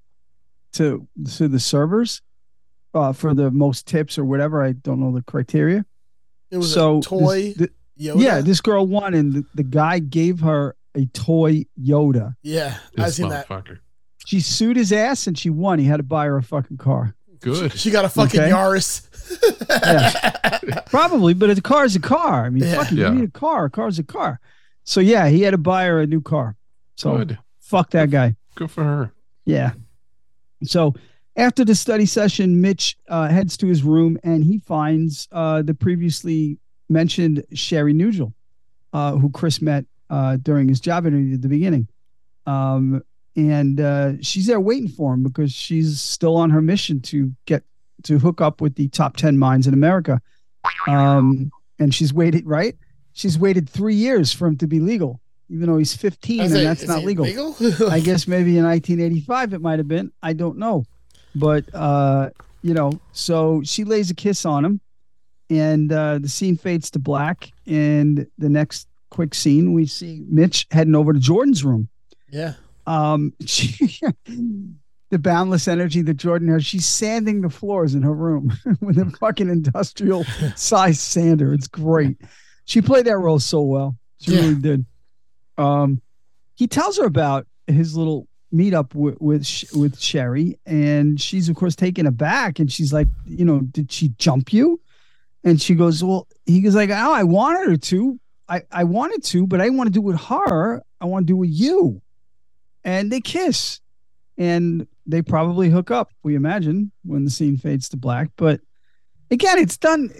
to 0.75 1.07
to 1.37 1.48
the 1.48 1.61
servers 1.61 2.20
uh, 2.94 3.12
for 3.12 3.35
the 3.35 3.51
most 3.51 3.87
tips 3.87 4.18
or 4.18 4.25
whatever. 4.25 4.62
I 4.62 4.72
don't 4.72 5.01
know 5.01 5.12
the 5.12 5.22
criteria. 5.22 5.85
It 6.51 6.59
was 6.59 6.72
so 6.72 6.98
a 6.98 7.03
toy 7.03 7.55
th- 7.55 7.70
Yoda. 7.98 8.20
yeah, 8.22 8.40
this 8.40 8.61
girl 8.61 8.87
won, 8.87 9.14
and 9.14 9.33
the, 9.33 9.44
the 9.55 9.62
guy 9.62 9.98
gave 10.01 10.40
her 10.40 10.77
a 10.94 11.07
toy 11.07 11.64
Yoda. 11.83 12.35
yeah. 12.42 12.77
I've 12.98 13.14
seen 13.14 13.29
that. 13.31 13.46
She 14.27 14.40
sued 14.40 14.77
his 14.77 14.92
ass, 14.92 15.27
and 15.27 15.37
she 15.38 15.48
won. 15.51 15.79
He 15.79 15.87
had 15.87 15.96
to 15.96 16.03
buy 16.03 16.27
her 16.27 16.37
a 16.37 16.42
fucking 16.42 16.77
car. 16.77 17.14
Good. 17.40 17.72
She 17.72 17.90
got 17.90 18.05
a 18.05 18.09
fucking 18.09 18.38
Okay. 18.40 18.51
Yaris. 18.51 19.09
Probably, 20.87 21.35
but 21.35 21.51
a 21.51 21.61
car's 21.61 21.96
a 21.96 22.01
car. 22.01 22.44
I 22.44 22.51
mean, 22.51 22.62
Yeah. 22.64 22.75
fucking, 22.77 22.98
Yeah. 22.98 23.09
you 23.11 23.14
need 23.20 23.29
a 23.29 23.33
car. 23.33 23.64
A 23.66 23.70
car's 23.70 23.98
a 23.98 24.05
car. 24.05 24.38
So 24.85 25.01
yeah, 25.01 25.29
he 25.29 25.42
had 25.42 25.53
to 25.53 25.59
buy 25.59 25.87
her 25.87 26.01
a 26.01 26.07
new 26.07 26.21
car. 26.21 26.57
So 26.97 27.16
Good. 27.18 27.38
fuck 27.61 27.90
that 27.90 28.11
guy. 28.11 28.37
Good 28.55 28.71
for 28.71 28.85
her. 28.85 29.12
Yeah. 29.45 29.73
So 30.64 30.95
after 31.37 31.64
the 31.64 31.75
study 31.75 32.07
session, 32.07 32.61
Mitch 32.61 32.97
uh, 33.09 33.29
heads 33.29 33.57
to 33.59 33.66
his 33.66 33.83
room 33.83 34.18
and 34.23 34.45
he 34.45 34.59
finds 34.59 35.29
uh, 35.33 35.62
the 35.62 35.75
previously 35.75 36.59
mentioned 36.88 37.45
Sherry 37.55 37.95
Nugil, 37.95 38.33
uh, 38.92 39.16
who 39.16 39.31
Chris 39.31 39.62
met 39.62 39.85
uh, 40.11 40.37
during 40.42 40.68
his 40.68 40.81
job 40.81 41.07
interview 41.07 41.35
at 41.35 41.42
the 41.42 41.49
beginning. 41.49 41.88
Um, 42.47 43.03
and 43.35 43.81
uh, 43.81 44.12
she's 44.21 44.47
there 44.47 44.61
waiting 44.61 44.88
for 44.88 45.14
him 45.14 45.23
because 45.23 45.53
she's 45.53 46.01
still 46.01 46.37
on 46.37 46.51
her 46.51 46.61
mission 46.61 47.01
to 47.01 47.33
get 47.47 47.64
to 48.03 48.18
hook 48.18 48.40
up 48.40 48.61
with 48.61 48.75
the 48.75 48.88
top 48.88 49.16
10 49.16 49.38
minds 49.38 49.66
in 49.66 49.75
America. 49.75 50.21
Um, 50.87 51.51
and 51.79 51.95
she's 51.95 52.12
waited, 52.12 52.47
right? 52.47 52.77
She's 53.12 53.38
waited 53.38 53.68
three 53.68 53.94
years 53.94 54.33
for 54.33 54.46
him 54.46 54.57
to 54.59 54.66
be 54.66 54.81
legal, 54.81 55.20
even 55.48 55.66
though 55.66 55.79
he's 55.79 55.94
15 55.94 56.40
and 56.40 56.53
that's 56.55 56.87
not 56.87 57.01
he 57.01 57.07
legal. 57.07 57.27
I 57.90 58.01
guess 58.05 58.27
maybe 58.27 58.57
in 58.59 58.64
1985 58.64 59.55
it 59.55 59.61
might 59.61 59.79
have 59.79 59.88
been. 59.88 60.12
I 60.22 60.33
don't 60.33 60.59
know, 60.59 60.85
but 61.35 61.64
uh, 61.75 62.31
you 62.62 62.75
know, 62.75 62.92
so 63.12 63.62
she 63.64 63.85
lays 63.85 64.11
a 64.11 64.14
kiss 64.14 64.44
on 64.44 64.64
him, 64.64 64.81
and 65.51 65.92
uh, 65.92 66.18
the 66.18 66.29
scene 66.29 66.57
fades 66.57 66.90
to 66.92 66.98
black. 66.98 67.51
And 67.66 68.27
the 68.38 68.48
next 68.48 68.88
quick 69.11 69.35
scene, 69.35 69.72
we 69.72 69.87
see 69.87 70.25
Mitch 70.29 70.66
heading 70.70 70.94
over 70.94 71.12
to 71.12 71.20
Jordan's 71.20 71.64
room. 71.64 71.88
yeah. 72.31 72.55
Um, 72.85 73.33
she, 73.46 74.01
the 75.11 75.18
boundless 75.18 75.68
energy 75.68 76.03
that 76.03 76.14
Jordan 76.14 76.48
has, 76.48 76.64
she's 76.64 76.87
sanding 76.87 77.42
the 77.42 77.51
floors 77.51 77.94
in 77.94 78.03
her 78.03 78.14
room 78.14 78.53
with 78.81 78.98
a 78.98 79.11
fucking 79.20 79.48
industrial 79.48 80.25
size 80.57 80.98
sander. 81.01 81.53
It's 81.53 81.68
great. 81.68 82.16
She 82.64 82.81
played 82.83 83.07
that 83.07 83.18
role 83.18 83.38
so 83.38 83.62
well. 83.62 83.96
She 84.20 84.33
Yeah. 84.33 84.40
really 84.40 84.55
did. 84.61 84.87
Um, 85.59 86.01
he 86.55 86.66
tells 86.66 86.98
her 86.98 87.05
about 87.05 87.46
his 87.66 87.96
little 87.96 88.29
meetup 88.55 88.94
with 88.94 89.20
with, 89.20 89.64
with 89.75 89.98
Sherry, 89.98 90.59
and 90.66 91.20
she's 91.20 91.48
of 91.48 91.57
course 91.57 91.75
taken 91.75 92.07
aback, 92.07 92.59
and 92.59 92.70
she's 92.70 92.92
like, 92.92 93.09
you 93.27 93.44
know, 93.44 93.61
did 93.61 93.90
she 93.90 94.11
jump 94.18 94.53
you? 94.53 94.81
And 95.44 95.61
she 95.61 95.75
goes, 95.75 96.05
well, 96.05 96.29
he 96.46 96.61
goes 96.61 96.75
like, 96.75 96.90
oh, 96.90 97.12
I 97.12 97.25
wanted 97.25 97.68
her 97.68 97.77
to. 97.77 98.20
I, 98.48 98.62
I 98.70 98.85
wanted 98.85 99.25
to, 99.25 99.46
but 99.46 99.61
I 99.61 99.64
didn't 99.64 99.79
want 99.79 99.88
to 99.88 99.92
do 99.92 100.01
it 100.01 100.12
with 100.12 100.20
her. 100.20 100.83
I 101.01 101.05
want 101.07 101.27
to 101.27 101.33
do 101.33 101.37
it 101.37 101.40
with 101.40 101.51
you. 101.51 102.01
And 102.85 103.11
they 103.11 103.20
kiss. 103.20 103.81
And 104.38 104.87
they 105.07 105.22
probably 105.22 105.68
hook 105.70 105.90
up, 105.90 106.11
we 106.22 106.35
imagine, 106.35 106.92
when 107.05 107.25
the 107.25 107.31
scene 107.31 107.57
fades 107.57 107.88
to 107.90 107.96
black. 107.96 108.29
But 108.37 108.61
again, 109.31 109.59
it's 109.59 109.77
done. 109.79 110.11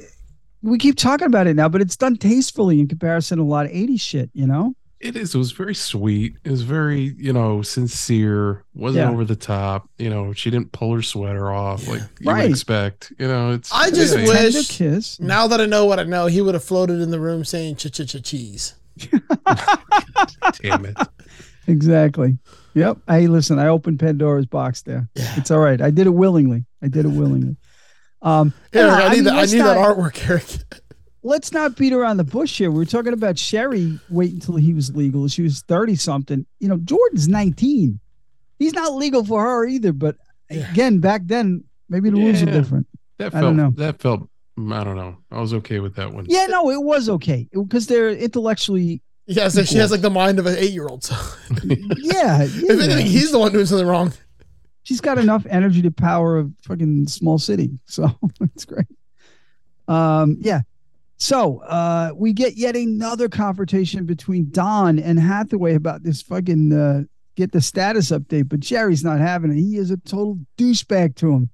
We 0.63 0.79
keep 0.79 0.97
talking 0.97 1.27
about 1.27 1.47
it 1.47 1.55
now, 1.57 1.69
but 1.69 1.81
it's 1.81 1.97
done 1.97 2.17
tastefully 2.17 2.79
in 2.81 2.89
comparison 2.89 3.39
to 3.39 3.45
a 3.45 3.45
lot 3.45 3.67
of 3.67 3.73
80s 3.73 4.01
shit, 4.01 4.31
you 4.33 4.47
know? 4.47 4.75
It 5.01 5.17
is. 5.17 5.35
It 5.35 5.39
was 5.39 5.51
very 5.51 5.75
sweet. 5.75 6.37
It 6.45 6.51
was 6.53 6.63
very, 6.63 7.17
you 7.19 7.33
know, 7.33 7.61
sincere. 7.63 8.63
wasn't 8.73 9.05
Yeah. 9.07 9.11
over 9.11 9.25
the 9.25 9.35
top. 9.35 9.89
You 9.99 10.09
know, 10.11 10.33
she 10.33 10.49
didn't 10.49 10.71
pull 10.71 10.95
her 10.95 11.03
sweater 11.03 11.51
off 11.51 11.89
like 11.89 12.03
you 12.21 12.31
Right. 12.31 12.43
would 12.43 12.51
expect. 12.53 13.13
You 13.19 13.27
know, 13.27 13.51
it's. 13.51 13.73
I 13.73 13.91
just 13.91 14.17
yeah, 14.17 14.27
wish- 14.29 14.69
kiss. 14.69 15.19
Now 15.19 15.49
that 15.49 15.61
I 15.61 15.67
know 15.67 15.87
what 15.87 15.99
I 15.99 16.05
know, 16.05 16.27
he 16.27 16.41
would 16.41 16.55
have 16.55 16.63
floated 16.63 17.01
in 17.01 17.11
the 17.11 17.19
room 17.19 17.45
saying 17.45 17.75
ch 17.77 17.91
ch 17.91 18.07
ch 18.07 18.23
cheese. 18.23 18.75
Damn 20.63 20.85
it. 20.85 20.97
Exactly. 21.67 22.39
Yep. 22.75 22.99
Hey, 23.09 23.27
listen, 23.27 23.59
I 23.59 23.67
opened 23.69 23.99
Pandora's 24.01 24.47
box 24.47 24.83
there. 24.83 25.09
Yeah. 25.15 25.33
It's 25.37 25.51
all 25.51 25.59
right. 25.59 25.81
I 25.81 25.91
did 25.91 26.07
it 26.07 26.11
willingly. 26.11 26.65
I 26.83 26.89
did 26.89 27.05
it 27.05 27.11
willingly. 27.11 27.57
Um, 28.23 28.55
Eric, 28.73 28.91
yeah, 28.91 28.97
I, 28.97 29.09
need 29.11 29.15
mean, 29.17 29.25
that. 29.25 29.35
I 29.35 29.45
need 29.47 29.59
not- 29.59 29.75
that 29.75 29.97
artwork, 29.97 30.31
Eric. 30.31 30.45
let's 31.25 31.53
not 31.53 31.77
beat 31.77 31.93
around 31.93 32.17
the 32.17 32.25
bush 32.25 32.59
here. 32.59 32.71
We're 32.71 32.85
talking 32.85 33.13
about 33.13 33.39
Sherry 33.39 33.99
wait 34.11 34.33
until 34.33 34.57
he 34.57 34.75
was 34.75 34.95
legal. 34.95 35.27
She 35.29 35.43
was 35.43 35.63
30 35.63 35.97
something. 35.97 36.47
You 36.61 36.69
know, 36.69 36.79
Jordan's 36.79 37.29
19. 37.29 38.01
He's 38.59 38.73
not 38.75 38.95
legal 38.95 39.25
for 39.25 39.43
her 39.43 39.65
either. 39.67 39.93
But 39.93 40.17
Yeah. 40.51 40.71
again, 40.71 40.99
back 40.99 41.23
then, 41.27 41.65
maybe 41.89 42.11
the 42.11 42.17
rules 42.17 42.43
are 42.43 42.47
different. 42.47 42.87
That 43.19 43.35
I 43.35 43.41
don't 43.41 43.57
felt 43.57 43.77
know. 43.77 43.85
that 43.85 44.01
felt 44.01 44.29
I 44.59 44.85
don't 44.85 44.97
know. 44.97 45.17
I 45.31 45.41
was 45.41 45.55
okay 45.55 45.79
with 45.81 45.95
that 45.97 46.13
one. 46.13 46.27
Yeah, 46.29 46.47
no, 46.47 46.71
it 46.71 46.83
was 46.83 47.09
okay 47.09 47.49
because 47.53 47.87
they're 47.87 48.11
intellectually. 48.11 49.01
Yeah, 49.27 49.49
so 49.49 49.63
she 49.65 49.79
has 49.79 49.91
like 49.91 50.01
the 50.03 50.11
mind 50.11 50.39
of 50.39 50.47
an 50.47 50.57
eight 50.59 50.73
year 50.73 50.87
old. 50.89 51.05
So 51.05 51.15
Yeah, 51.65 52.43
if 52.43 52.81
anything, 52.81 53.07
he's 53.07 53.31
the 53.33 53.39
one 53.39 53.53
doing 53.53 53.67
something 53.67 53.87
wrong. 53.87 54.13
She's 54.83 55.01
got 55.01 55.19
enough 55.19 55.47
energy 55.49 55.83
to 55.83 55.91
power 55.91 56.41
a 56.41 56.51
fucking 56.63 57.09
small 57.09 57.39
city. 57.39 57.71
So 57.87 58.11
it's 58.41 58.65
great. 58.65 58.87
Um, 59.89 60.37
yeah. 60.41 60.63
So 61.19 61.61
uh, 61.61 62.11
we 62.17 62.33
get 62.33 62.57
yet 62.57 62.75
another 62.75 63.29
confrontation 63.29 64.07
between 64.07 64.51
Don 64.51 64.99
and 64.99 65.21
Hathaway 65.21 65.75
about 65.75 66.03
this 66.03 66.21
fucking 66.21 66.73
uh, 66.73 67.05
get 67.37 67.53
the 67.53 67.61
status 67.61 68.11
update, 68.11 68.49
but 68.49 68.61
Jerry's 68.61 69.05
not 69.05 69.21
having 69.21 69.53
it. 69.53 69.61
He 69.61 69.77
is 69.77 69.91
a 69.91 69.97
total 69.99 70.39
douchebag 70.59 71.15
to 71.17 71.33
him. 71.33 71.51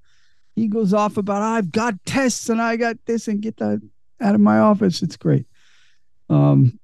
He 0.56 0.68
goes 0.68 0.92
off 0.92 1.16
about 1.18 1.42
I've 1.42 1.70
got 1.70 1.94
tests 2.06 2.48
and 2.48 2.60
I 2.60 2.76
got 2.76 2.96
this 3.04 3.28
and 3.28 3.42
get 3.42 3.58
that 3.58 3.80
out 4.20 4.34
of 4.34 4.40
my 4.40 4.58
office. 4.58 5.02
It's 5.02 5.16
great. 5.16 5.46
Um. 6.28 6.78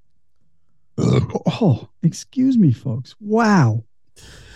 Oh, 0.97 1.89
excuse 2.03 2.57
me, 2.57 2.71
folks. 2.71 3.15
Wow. 3.19 3.83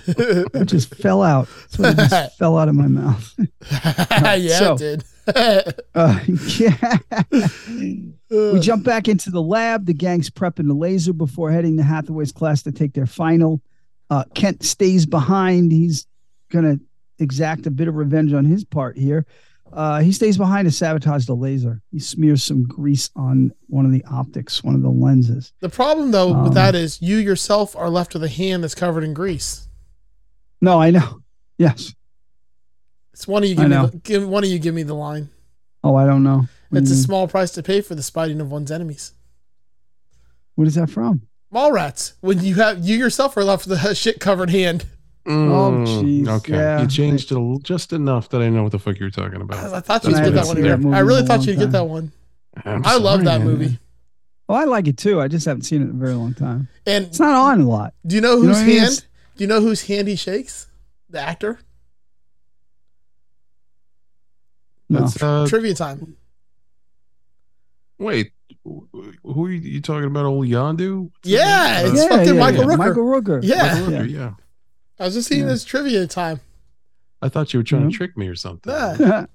It 0.08 0.66
just 0.66 0.94
fell 0.96 1.22
out. 1.22 1.48
What 1.78 1.98
it 2.00 2.10
just 2.10 2.38
fell 2.38 2.58
out 2.58 2.68
of 2.70 2.76
my 2.76 2.88
mouth. 2.88 3.34
yeah, 4.12 4.38
so- 4.60 4.74
it 4.76 4.78
did. 4.78 5.04
Uh, 5.94 6.20
yeah. 6.58 6.98
we 8.30 8.60
jump 8.60 8.84
back 8.84 9.08
into 9.08 9.30
the 9.30 9.42
lab. 9.42 9.86
The 9.86 9.94
gang's 9.94 10.30
prepping 10.30 10.68
the 10.68 10.74
laser 10.74 11.14
before 11.14 11.52
heading 11.52 11.78
to 11.78 11.84
Hathaway's 11.84 12.32
class 12.32 12.64
to 12.64 12.72
take 12.72 12.94
their 12.94 13.06
final. 13.06 13.62
Uh, 14.10 14.24
Kent 14.34 14.64
stays 14.64 15.06
behind. 15.06 15.72
He's 15.72 16.08
going 16.52 16.66
to 16.66 16.84
exact 17.20 17.68
a 17.68 17.72
bit 17.72 17.88
of 17.88 17.96
revenge 17.96 18.34
on 18.34 18.46
his 18.46 18.64
part 18.64 18.98
here. 18.98 19.26
Uh, 19.72 20.00
he 20.00 20.12
stays 20.12 20.36
behind 20.36 20.68
to 20.68 20.72
sabotage 20.72 21.28
the 21.28 21.36
laser. 21.36 21.80
He 21.92 22.00
smears 22.00 22.44
some 22.44 22.64
grease 22.64 23.12
on 23.16 23.52
one 23.68 23.86
of 23.86 23.92
the 23.92 24.04
optics, 24.10 24.64
one 24.64 24.74
of 24.74 24.82
the 24.82 24.90
lenses. 24.90 25.54
The 25.60 25.70
problem 25.70 26.10
though 26.10 26.34
Um, 26.34 26.44
with 26.46 26.56
that 26.56 26.74
is 26.74 27.00
you 27.04 27.18
yourself 27.18 27.76
are 27.76 27.90
left 27.90 28.14
with 28.16 28.24
a 28.24 28.30
hand 28.30 28.64
that's 28.64 28.74
covered 28.74 29.04
in 29.04 29.14
grease. 29.14 29.68
No, 30.62 30.82
I 30.82 30.92
know. 30.92 31.22
Yes. 31.58 31.94
It's 33.12 33.28
one 33.28 33.44
of 33.44 33.50
you 33.50 33.56
I 33.56 33.58
give 33.64 33.70
me 33.70 33.76
know. 33.76 33.86
the, 33.88 33.98
give 33.98 34.26
one 34.30 34.46
of 34.46 34.50
you 34.50 34.60
give 34.60 34.74
me 34.74 34.84
the 34.84 34.94
line. 34.94 35.30
Oh, 35.84 35.96
I 35.96 36.06
don't 36.06 36.24
know. 36.24 36.48
What, 36.70 36.80
It's 36.84 36.90
do 36.90 36.94
a 36.94 36.96
mean? 36.96 37.04
small 37.04 37.28
price 37.28 37.52
to 37.52 37.64
pay 37.64 37.82
for 37.82 37.96
the 37.96 38.02
spiting 38.02 38.40
of 38.40 38.50
one's 38.50 38.72
enemies. 38.72 39.12
what 40.56 40.68
is 40.70 40.76
that 40.76 40.90
from? 40.90 41.24
Mallrats. 41.54 42.14
When 42.22 42.40
you 42.42 42.56
have 42.56 42.80
you 42.80 42.98
yourself 42.98 43.36
are 43.36 43.44
left 43.44 43.68
with 43.68 43.84
a 43.84 43.94
shit 43.94 44.22
covered 44.22 44.50
hand. 44.52 44.86
Mm, 45.28 45.86
jeez, 45.86 46.28
Okay. 46.30 46.54
yeah. 46.54 46.82
You 46.82 46.88
changed 46.88 47.32
it 47.34 47.38
a 47.38 47.60
just 47.62 47.92
enough 47.92 48.30
that 48.30 48.42
I 48.42 48.48
know 48.48 48.64
what 48.64 48.72
the 48.72 48.80
fuck 48.80 48.98
you're 49.00 49.10
talking 49.10 49.42
about. 49.42 49.74
I 49.74 49.82
thought 49.82 50.06
you'd 50.06 50.14
get 50.14 50.34
that 50.34 50.48
one. 50.48 50.56
seen 50.56 50.64
that 50.92 50.96
I 50.96 51.00
really 51.00 51.26
thought 51.26 51.46
you'd 51.46 51.60
get 51.60 51.74
that 51.74 51.88
one. 51.90 52.14
I'm 52.64 52.84
I 52.86 52.96
love 52.96 53.16
sorry, 53.16 53.26
that 53.26 53.40
man. 53.40 53.48
movie. 53.48 53.80
Oh, 54.48 54.54
I 54.56 54.64
like 54.64 54.88
it 54.88 54.96
too. 54.98 55.20
I 55.20 55.28
just 55.28 55.46
haven't 55.46 55.64
seen 55.64 55.82
it 55.82 55.86
in 55.86 55.90
a 55.92 55.94
very 55.94 56.14
long 56.14 56.34
time. 56.34 56.70
And 56.88 57.06
It's 57.08 57.20
not 57.20 57.36
on 57.36 57.60
a 57.62 57.68
lot. 57.68 57.94
do 58.08 58.16
you 58.16 58.22
know 58.22 58.38
You 58.38 58.44
know 58.44 58.48
whose 58.48 58.58
I 58.62 58.66
mean? 58.66 58.80
hand? 58.80 59.06
It's- 59.40 59.40
Do 59.40 59.44
you 59.44 59.48
know 59.48 59.62
whose 59.62 59.84
hand 59.88 60.08
he 60.08 60.16
shakes? 60.16 60.68
The 61.10 61.20
actor. 61.20 61.60
No. 64.90 65.02
That's, 65.02 65.22
uh, 65.22 65.46
Trivia 65.48 65.74
time. 65.76 66.16
wait, 68.00 68.32
who 68.64 69.46
are 69.46 69.50
you, 69.52 69.60
you 69.60 69.82
talking 69.82 70.06
about? 70.06 70.26
Old 70.26 70.48
Yondu? 70.48 71.04
What's 71.12 71.18
his 71.24 71.34
Yeah, 71.34 71.82
name? 71.84 71.96
it's 71.96 72.08
fucking 72.08 72.38
Michael 72.38 72.64
Rooker. 72.66 72.78
Michael 72.78 73.04
Rooker. 73.06 73.40
Yeah. 73.44 73.74
Michael 73.74 73.88
Rooker, 73.92 74.10
yeah. 74.10 74.34
I 75.00 75.06
was 75.06 75.14
just 75.14 75.30
seeing 75.30 75.42
Yeah. 75.42 75.48
this 75.48 75.64
trivia 75.64 76.08
time. 76.08 76.40
I 77.22 77.30
thought 77.30 77.54
you 77.54 77.60
were 77.60 77.64
trying 77.64 77.84
Mhm. 77.88 77.92
to 77.92 77.98
trick 77.98 78.18
me 78.18 78.28
or 78.28 78.36
something. 78.36 78.72
Yeah. 78.74 79.26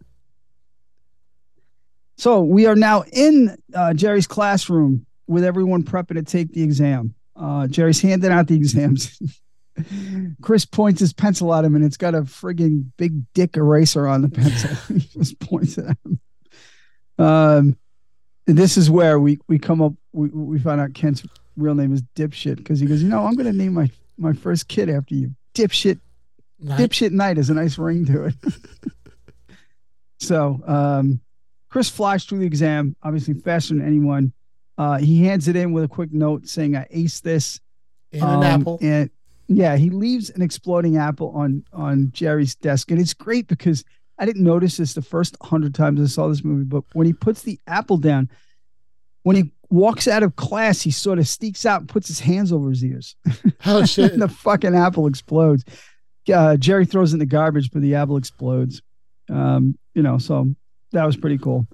so 2.16 2.42
we 2.42 2.66
are 2.66 2.74
now 2.76 3.04
in 3.12 3.56
uh, 3.74 3.94
Jerry's 3.94 4.26
classroom 4.26 5.06
with 5.26 5.44
everyone 5.44 5.82
prepping 5.84 6.14
to 6.16 6.22
take 6.22 6.52
the 6.52 6.62
exam. 6.62 7.14
Uh, 7.36 7.66
Jerry's 7.66 8.00
handing 8.00 8.30
out 8.32 8.46
the 8.48 8.56
exams. 8.56 9.18
Chris 10.42 10.64
points 10.64 11.00
his 11.00 11.12
pencil 11.12 11.52
at 11.54 11.64
him, 11.64 11.74
and 11.74 11.84
it's 11.84 11.96
got 11.96 12.14
a 12.14 12.22
frigging 12.22 12.86
big 12.96 13.32
dick 13.34 13.56
eraser 13.56 14.06
on 14.06 14.22
the 14.22 14.28
pencil. 14.28 14.70
he 14.94 15.00
just 15.00 15.38
points 15.40 15.78
it 15.78 15.86
at 15.86 15.96
him. 16.04 16.20
Um, 17.18 17.76
and 18.46 18.58
this 18.58 18.76
is 18.76 18.90
where 18.90 19.18
we 19.18 19.38
we 19.48 19.58
come 19.58 19.80
up. 19.82 19.92
We 20.12 20.28
we 20.28 20.58
find 20.58 20.80
out 20.80 20.94
Kent's 20.94 21.24
real 21.56 21.74
name 21.74 21.92
is 21.92 22.02
Dipshit 22.16 22.56
because 22.56 22.80
he 22.80 22.86
goes, 22.86 23.02
you 23.02 23.08
know, 23.08 23.24
I'm 23.24 23.34
going 23.34 23.50
to 23.50 23.56
name 23.56 23.74
my 23.74 23.90
my 24.18 24.32
first 24.32 24.68
kid 24.68 24.88
after 24.90 25.14
you, 25.14 25.34
Dipshit 25.54 26.00
Nice. 26.60 26.80
dipshit 26.80 27.10
Knight 27.10 27.36
is 27.36 27.50
a 27.50 27.54
nice 27.54 27.78
ring 27.78 28.06
to 28.06 28.24
it. 28.24 28.34
so 30.20 30.60
um, 30.66 31.20
Chris 31.68 31.90
flies 31.90 32.24
through 32.24 32.38
the 32.38 32.46
exam, 32.46 32.96
obviously 33.02 33.34
faster 33.34 33.74
than 33.74 33.84
anyone. 33.86 34.32
Uh, 34.78 34.98
he 34.98 35.24
hands 35.24 35.48
it 35.48 35.56
in 35.56 35.72
with 35.72 35.84
a 35.84 35.88
quick 35.88 36.12
note 36.12 36.48
saying, 36.48 36.76
"I 36.76 36.86
aced 36.94 37.22
this." 37.22 37.60
And 38.12 38.22
Um, 38.22 38.42
an 38.42 38.60
apple. 38.60 38.78
And 38.80 39.10
yeah, 39.48 39.76
he 39.76 39.90
leaves 39.90 40.30
an 40.30 40.42
exploding 40.42 40.96
apple 40.96 41.30
on 41.36 41.64
on 41.72 42.10
Jerry's 42.12 42.54
desk, 42.54 42.90
and 42.90 43.00
it's 43.00 43.14
great 43.14 43.46
because 43.48 43.84
I 44.18 44.26
didn't 44.26 44.44
notice 44.44 44.76
this 44.76 44.94
the 44.94 45.02
first 45.02 45.36
hundred 45.42 45.74
times 45.74 46.00
I 46.00 46.06
saw 46.06 46.28
this 46.28 46.44
movie, 46.44 46.64
but 46.64 46.84
when 46.92 47.06
he 47.06 47.12
puts 47.12 47.42
the 47.42 47.58
apple 47.66 47.96
down, 47.96 48.30
when 49.22 49.36
he 49.36 49.52
walks 49.70 50.06
out 50.06 50.22
of 50.22 50.36
class, 50.36 50.82
he 50.82 50.90
sort 50.90 51.18
of 51.18 51.26
sneaks 51.26 51.66
out 51.66 51.80
and 51.80 51.88
puts 51.88 52.06
his 52.08 52.20
hands 52.20 52.52
over 52.52 52.70
his 52.70 52.84
ears 52.84 53.16
Oh 53.66 53.84
shit. 53.86 54.12
and 54.12 54.22
the 54.22 54.28
fucking 54.28 54.74
apple 54.74 55.06
explodes. 55.06 55.64
Uh, 56.32 56.56
Jerry 56.56 56.86
throws 56.86 57.12
in 57.12 57.18
the 57.18 57.26
garbage, 57.26 57.70
but 57.72 57.82
the 57.82 57.96
apple 57.96 58.16
explodes. 58.16 58.80
Um, 59.28 59.76
you 59.94 60.02
know, 60.02 60.18
so 60.18 60.54
that 60.92 61.04
was 61.04 61.16
pretty 61.16 61.38
cool. 61.38 61.66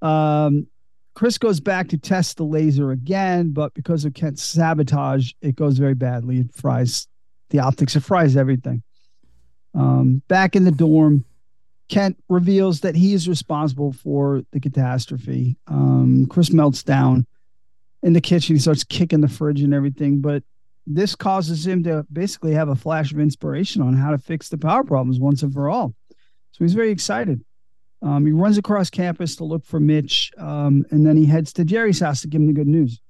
Um, 0.00 0.68
Chris 1.18 1.36
goes 1.36 1.58
back 1.58 1.88
to 1.88 1.98
test 1.98 2.36
the 2.36 2.44
laser 2.44 2.92
again, 2.92 3.50
but 3.50 3.74
because 3.74 4.04
of 4.04 4.14
Kent's 4.14 4.40
sabotage, 4.40 5.32
it 5.42 5.56
goes 5.56 5.76
very 5.76 5.94
badly. 5.94 6.38
It 6.38 6.54
fries 6.54 7.08
the 7.50 7.58
optics, 7.58 7.96
it 7.96 8.04
fries 8.04 8.36
everything. 8.36 8.84
Um, 9.74 10.22
back 10.28 10.54
in 10.54 10.62
the 10.62 10.70
dorm, 10.70 11.24
Kent 11.88 12.22
reveals 12.28 12.82
that 12.82 12.94
he 12.94 13.14
is 13.14 13.28
responsible 13.28 13.92
for 13.92 14.44
the 14.52 14.60
catastrophe. 14.60 15.56
Um, 15.66 16.28
Chris 16.30 16.52
melts 16.52 16.84
down 16.84 17.26
in 18.04 18.12
the 18.12 18.20
kitchen. 18.20 18.54
He 18.54 18.60
starts 18.60 18.84
kicking 18.84 19.20
the 19.20 19.26
fridge 19.26 19.60
and 19.60 19.74
everything, 19.74 20.20
but 20.20 20.44
this 20.86 21.16
causes 21.16 21.66
him 21.66 21.82
to 21.82 22.06
basically 22.12 22.54
have 22.54 22.68
a 22.68 22.76
flash 22.76 23.10
of 23.10 23.18
inspiration 23.18 23.82
on 23.82 23.94
how 23.94 24.12
to 24.12 24.18
fix 24.18 24.50
the 24.50 24.56
power 24.56 24.84
problems 24.84 25.18
once 25.18 25.42
and 25.42 25.52
for 25.52 25.68
all. 25.68 25.96
So 26.52 26.64
he's 26.64 26.74
very 26.74 26.92
excited. 26.92 27.44
Um, 28.00 28.24
he 28.26 28.32
runs 28.32 28.58
across 28.58 28.90
campus 28.90 29.36
to 29.36 29.44
look 29.44 29.64
for 29.64 29.80
Mitch, 29.80 30.30
um, 30.38 30.84
and 30.90 31.04
then 31.06 31.16
he 31.16 31.26
heads 31.26 31.52
to 31.54 31.64
Jerry's 31.64 32.00
house 32.00 32.20
to 32.22 32.28
give 32.28 32.40
him 32.40 32.46
the 32.46 32.52
good 32.52 32.68
news. 32.68 33.00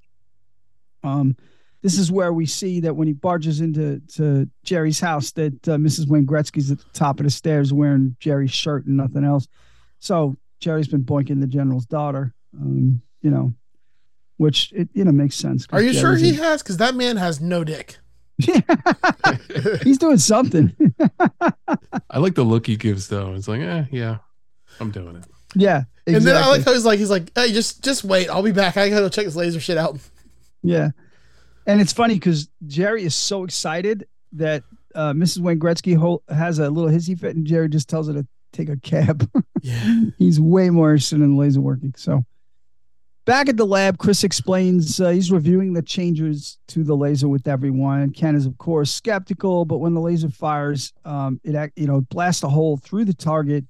Um, 1.05 1.37
this 1.83 1.99
is 1.99 2.11
where 2.11 2.33
we 2.33 2.47
see 2.47 2.81
that 2.81 2.97
when 2.97 3.07
he 3.07 3.13
barges 3.13 3.61
into 3.61 4.01
to 4.15 4.49
Jerry's 4.65 4.99
house, 4.99 5.31
that 5.33 5.69
uh, 5.69 5.77
Mrs. 5.77 6.09
Wayne 6.09 6.27
Gretzky's 6.27 6.71
at 6.71 6.79
the 6.79 6.85
top 6.93 7.21
of 7.21 7.25
the 7.25 7.31
stairs 7.31 7.73
wearing 7.73 8.17
Jerry's 8.19 8.51
shirt 8.51 8.87
and 8.87 8.97
nothing 8.97 9.25
else. 9.25 9.47
So 10.01 10.37
Jerry's 10.59 10.89
been 10.89 11.05
boinking 11.05 11.41
the 11.41 11.47
general's 11.47 11.87
daughter, 11.87 12.35
um, 12.59 13.01
you 13.23 13.31
know, 13.31 13.53
which 14.39 14.73
it 14.73 14.89
you 14.93 15.05
know 15.05 15.13
makes 15.13 15.37
sense. 15.37 15.67
Are 15.71 15.81
you 15.83 15.93
sure 15.93 16.17
he 16.17 16.31
a- 16.31 16.43
has? 16.43 16.63
Because 16.63 16.79
that 16.79 16.95
man 16.95 17.17
has 17.17 17.41
no 17.41 17.63
dick. 17.63 17.99
He's 19.83 19.99
doing 19.99 20.19
something. 20.19 20.75
I 22.11 22.19
like 22.19 22.35
the 22.37 22.45
look 22.45 22.67
he 22.67 22.77
gives 22.77 23.09
though. 23.09 23.35
It's 23.35 23.49
like, 23.49 23.61
eh, 23.61 23.85
yeah, 23.91 24.19
I'm 24.81 24.91
doing 24.91 25.17
it. 25.17 25.25
yeah. 25.55 25.85
Exactly. 26.07 26.15
And 26.17 26.27
then 26.27 26.43
I 26.43 26.49
like 26.49 26.65
how 26.65 26.73
he's 26.73 26.85
like, 26.87 26.99
he's 26.99 27.11
like, 27.11 27.31
hey, 27.35 27.53
just 27.53 27.85
just 27.85 28.03
wait. 28.05 28.29
I'll 28.31 28.43
be 28.43 28.53
back. 28.53 28.77
I 28.79 28.89
gotta 28.89 29.03
go 29.03 29.09
check 29.11 29.25
this 29.27 29.37
laser 29.37 29.61
shit 29.61 29.77
out. 29.79 29.99
yeah. 30.63 30.91
And 31.67 31.83
it's 31.83 31.93
funny 31.93 32.15
because 32.15 32.49
Jerry 32.67 33.05
is 33.05 33.15
so 33.15 33.45
excited 33.45 34.07
that 34.33 34.63
uh, 34.95 35.13
Mrs. 35.13 35.41
Wayne 35.41 35.59
Gretzky 35.61 35.95
ho- 35.97 36.23
has 36.31 36.59
a 36.59 36.71
little 36.71 36.91
hissy 36.91 37.19
fit, 37.19 37.37
and 37.37 37.47
Jerry 37.47 37.69
just 37.69 37.91
tells 37.91 38.09
her 38.09 38.15
to 38.15 38.27
take 38.53 38.69
a 38.69 38.77
cab. 38.79 39.29
Yeah. 39.61 40.05
he's 40.19 40.41
way 40.41 40.71
more 40.71 40.93
interested 40.93 41.17
in 41.17 41.37
laser 41.37 41.61
working. 41.61 41.93
So 41.97 42.25
back 43.27 43.49
at 43.49 43.57
the 43.57 43.67
lab, 43.67 43.99
Chris 43.99 44.23
explains 44.23 45.01
uh, 45.01 45.11
he's 45.11 45.33
reviewing 45.33 45.73
the 45.73 45.83
changes 45.83 46.59
to 46.69 46.85
the 46.85 46.95
laser 46.97 47.27
with 47.29 47.49
everyone. 47.49 48.11
Kent 48.13 48.37
is, 48.37 48.47
of 48.47 48.57
course, 48.59 48.91
skeptical, 48.93 49.65
but 49.65 49.79
when 49.79 49.95
the 49.95 50.01
laser 50.01 50.29
fires, 50.31 50.93
um, 51.05 51.41
it 51.43 51.55
act, 51.57 51.77
you 51.77 51.87
know 51.89 52.01
blasts 52.03 52.45
a 52.45 52.49
hole 52.49 52.77
through 52.77 53.05
the 53.05 53.13
target, 53.15 53.65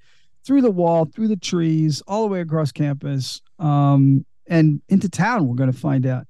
through 0.48 0.62
the 0.62 0.70
wall, 0.70 1.04
through 1.04 1.28
the 1.28 1.36
trees, 1.36 2.02
all 2.08 2.22
the 2.22 2.28
way 2.28 2.40
across 2.40 2.72
campus, 2.72 3.40
um, 3.58 4.24
and 4.48 4.80
into 4.88 5.08
town. 5.08 5.46
We're 5.46 5.54
going 5.56 5.70
to 5.70 5.78
find 5.78 6.06
out. 6.06 6.26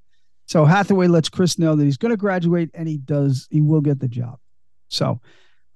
So 0.46 0.64
Hathaway 0.64 1.06
lets 1.06 1.28
Chris 1.28 1.56
know 1.58 1.76
that 1.76 1.84
he's 1.84 1.96
going 1.96 2.10
to 2.10 2.16
graduate, 2.16 2.70
and 2.74 2.88
he 2.88 2.98
does. 2.98 3.46
He 3.50 3.60
will 3.60 3.80
get 3.80 4.00
the 4.00 4.08
job. 4.08 4.38
So 4.88 5.20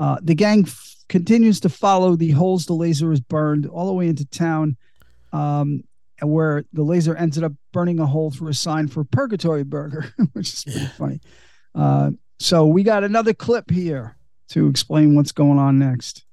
uh, 0.00 0.18
the 0.22 0.34
gang 0.34 0.64
f- 0.66 0.96
continues 1.08 1.60
to 1.60 1.68
follow 1.68 2.16
the 2.16 2.32
holes 2.32 2.66
the 2.66 2.72
laser 2.72 3.12
is 3.12 3.20
burned 3.20 3.66
all 3.66 3.86
the 3.86 3.92
way 3.92 4.08
into 4.08 4.24
town, 4.26 4.76
um, 5.32 5.84
and 6.20 6.32
where 6.32 6.64
the 6.72 6.82
laser 6.82 7.14
ended 7.14 7.44
up 7.44 7.52
burning 7.72 8.00
a 8.00 8.06
hole 8.06 8.30
through 8.32 8.48
a 8.48 8.54
sign 8.54 8.88
for 8.88 9.04
Purgatory 9.04 9.62
Burger, 9.62 10.12
which 10.32 10.52
is 10.52 10.64
pretty 10.64 10.80
Yeah. 10.80 10.88
funny. 10.88 11.20
Uh, 11.76 12.10
so 12.40 12.66
we 12.66 12.82
got 12.82 13.04
another 13.04 13.34
clip 13.34 13.70
here 13.70 14.16
to 14.48 14.66
explain 14.66 15.14
what's 15.14 15.32
going 15.32 15.58
on 15.60 15.78
next. 15.78 16.24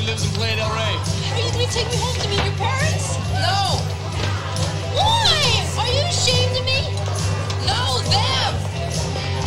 She 0.00 0.06
lives 0.06 0.24
in 0.24 0.32
Playa 0.32 0.56
del 0.56 0.72
Rey. 0.72 0.96
Are 1.36 1.44
you 1.44 1.52
going 1.52 1.68
to 1.68 1.72
take 1.76 1.84
me 1.92 2.00
home 2.00 2.16
to 2.24 2.28
meet 2.32 2.40
your 2.40 2.56
parents? 2.56 3.20
No. 3.36 3.84
Why? 4.96 5.60
Are 5.76 5.92
you 5.92 6.00
ashamed 6.08 6.56
of 6.56 6.64
me? 6.64 6.88
No, 7.68 8.00
them. 8.08 8.52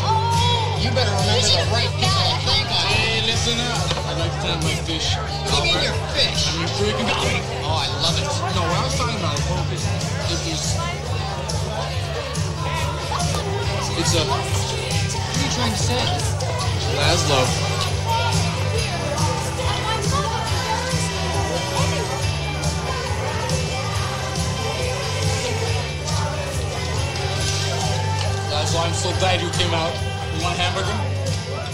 Oh. 0.05 0.77
You 0.77 0.93
better 0.93 1.09
remember 1.09 1.41
you 1.41 1.57
the 1.57 1.73
right 1.73 1.89
people 1.97 2.05
to 2.05 2.37
think. 2.45 2.69
Hey, 2.69 3.25
listen 3.25 3.57
up. 3.65 3.81
I'd 4.13 4.21
like 4.21 4.29
to 4.29 4.41
tell 4.45 4.61
my 4.61 4.77
fish. 4.85 5.17
What 5.17 5.65
do 5.65 5.73
you 5.73 5.73
mean 5.73 5.89
your 5.89 5.97
fish? 6.13 6.45
You 6.53 6.69
freaking 6.77 7.09
got 7.09 7.25
me. 7.25 7.41
Oh, 7.65 7.73
I 7.73 7.89
love 8.05 8.13
it. 8.13 8.29
No, 8.53 8.61
what 8.61 8.77
I 8.77 8.85
was 8.85 8.93
talking 8.93 9.17
about 9.17 9.33
is 9.33 9.49
focus. 9.49 9.81
It 10.29 10.53
is... 10.53 10.77
It's 13.97 14.13
a... 14.13 14.21
What 14.21 14.37
are 14.37 15.41
you 15.41 15.49
trying 15.49 15.73
to 15.73 15.81
say? 15.81 15.97
Laszlo. 16.93 17.72
Laszlo, 28.63 28.85
I'm 28.85 28.93
so 28.93 29.09
glad 29.19 29.41
you 29.41 29.49
came 29.59 29.73
out. 29.73 29.91
You 30.33 30.41
want 30.41 30.57
a 30.57 30.61
hamburger? 30.61 30.95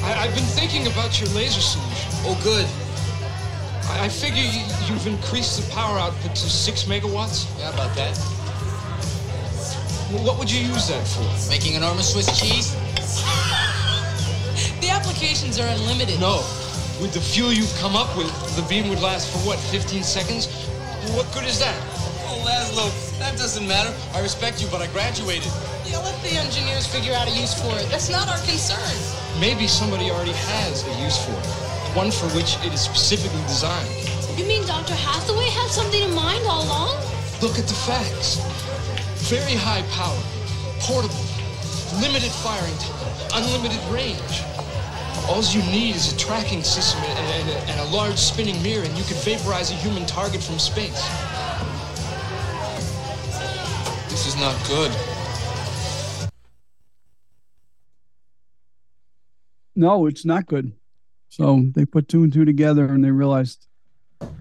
I, 0.04 0.26
I've 0.26 0.34
been 0.34 0.50
thinking 0.58 0.88
about 0.88 1.22
your 1.22 1.30
laser 1.38 1.62
solution. 1.62 2.10
Oh, 2.26 2.34
good. 2.42 2.66
I, 3.92 4.06
I 4.06 4.10
figure 4.10 4.42
you, 4.42 4.66
you've 4.90 5.06
increased 5.06 5.62
the 5.62 5.72
power 5.72 6.00
output 6.00 6.32
to 6.36 6.50
six 6.50 6.86
megawatts. 6.86 7.46
Yeah, 7.60 7.72
about 7.76 7.96
that. 7.96 8.18
Well, 10.10 10.26
what 10.26 10.40
would 10.40 10.50
you 10.50 10.62
use 10.66 10.88
that 10.88 11.06
for? 11.06 11.30
Making 11.52 11.76
enormous 11.76 12.14
Swiss 12.14 12.28
cheese? 12.40 12.76
The 14.82 14.90
applications 14.90 15.60
are 15.60 15.68
unlimited. 15.68 16.20
No. 16.20 16.38
With 17.00 17.14
the 17.14 17.22
fuel 17.22 17.54
you've 17.54 17.74
come 17.80 17.96
up 17.96 18.18
with, 18.18 18.28
the 18.56 18.64
beam 18.64 18.90
would 18.90 19.00
last 19.00 19.30
for 19.32 19.38
what, 19.48 19.60
15 19.60 20.04
seconds? 20.04 20.48
What 21.16 21.32
good 21.34 21.44
is 21.46 21.60
that? 21.60 21.76
Oh, 22.30 22.46
Laszlo, 22.46 22.94
that 23.18 23.36
doesn't 23.38 23.68
matter. 23.68 23.90
I 24.14 24.22
respect 24.22 24.62
you, 24.62 24.68
but 24.70 24.82
I 24.82 24.88
graduated. 24.94 25.50
Yeah, 25.90 25.98
let 26.06 26.14
the 26.22 26.38
engineers 26.38 26.86
figure 26.86 27.14
out 27.14 27.28
a 27.28 27.32
use 27.32 27.58
for 27.58 27.74
it. 27.82 27.90
That's 27.90 28.10
not 28.10 28.30
our 28.30 28.38
concern. 28.46 28.94
Maybe 29.42 29.66
somebody 29.66 30.12
already 30.12 30.38
has 30.54 30.86
a 30.86 30.94
use 31.02 31.18
for 31.26 31.34
it. 31.34 31.50
One 31.98 32.12
for 32.12 32.30
which 32.38 32.54
it 32.62 32.72
is 32.72 32.82
specifically 32.82 33.42
designed. 33.50 33.90
You 34.38 34.46
mean 34.46 34.62
Dr. 34.68 34.94
Hathaway 34.94 35.50
had 35.50 35.74
something 35.74 36.04
in 36.04 36.14
mind 36.14 36.46
all 36.46 36.64
along? 36.70 37.02
Look 37.42 37.58
at 37.58 37.66
the 37.66 37.74
facts. 37.74 38.38
Very 39.26 39.58
high 39.58 39.82
power, 39.90 40.22
portable, 40.86 41.26
limited 41.98 42.30
firing 42.46 42.78
time, 42.78 43.42
unlimited 43.42 43.82
range. 43.90 44.46
All 45.26 45.42
you 45.50 45.66
need 45.72 45.96
is 45.96 46.14
a 46.14 46.18
tracking 46.18 46.62
system 46.62 47.02
and, 47.02 47.18
and, 47.18 47.50
and, 47.50 47.70
and 47.72 47.80
a 47.82 47.90
large 47.96 48.18
spinning 48.18 48.62
mirror, 48.62 48.86
and 48.86 48.96
you 48.98 49.04
could 49.04 49.18
vaporize 49.18 49.72
a 49.72 49.76
human 49.76 50.06
target 50.06 50.44
from 50.44 50.60
space. 50.60 51.02
This 54.20 54.36
is 54.36 54.42
not 54.42 54.68
good. 54.68 54.92
No, 59.78 60.08
it's 60.08 60.26
not 60.26 60.46
good. 60.46 60.74
So 61.30 61.64
they 61.74 61.86
put 61.86 62.10
two 62.10 62.24
and 62.24 62.34
two 62.34 62.44
together 62.44 62.84
and 62.84 63.02
they 63.02 63.12
realized 63.12 63.66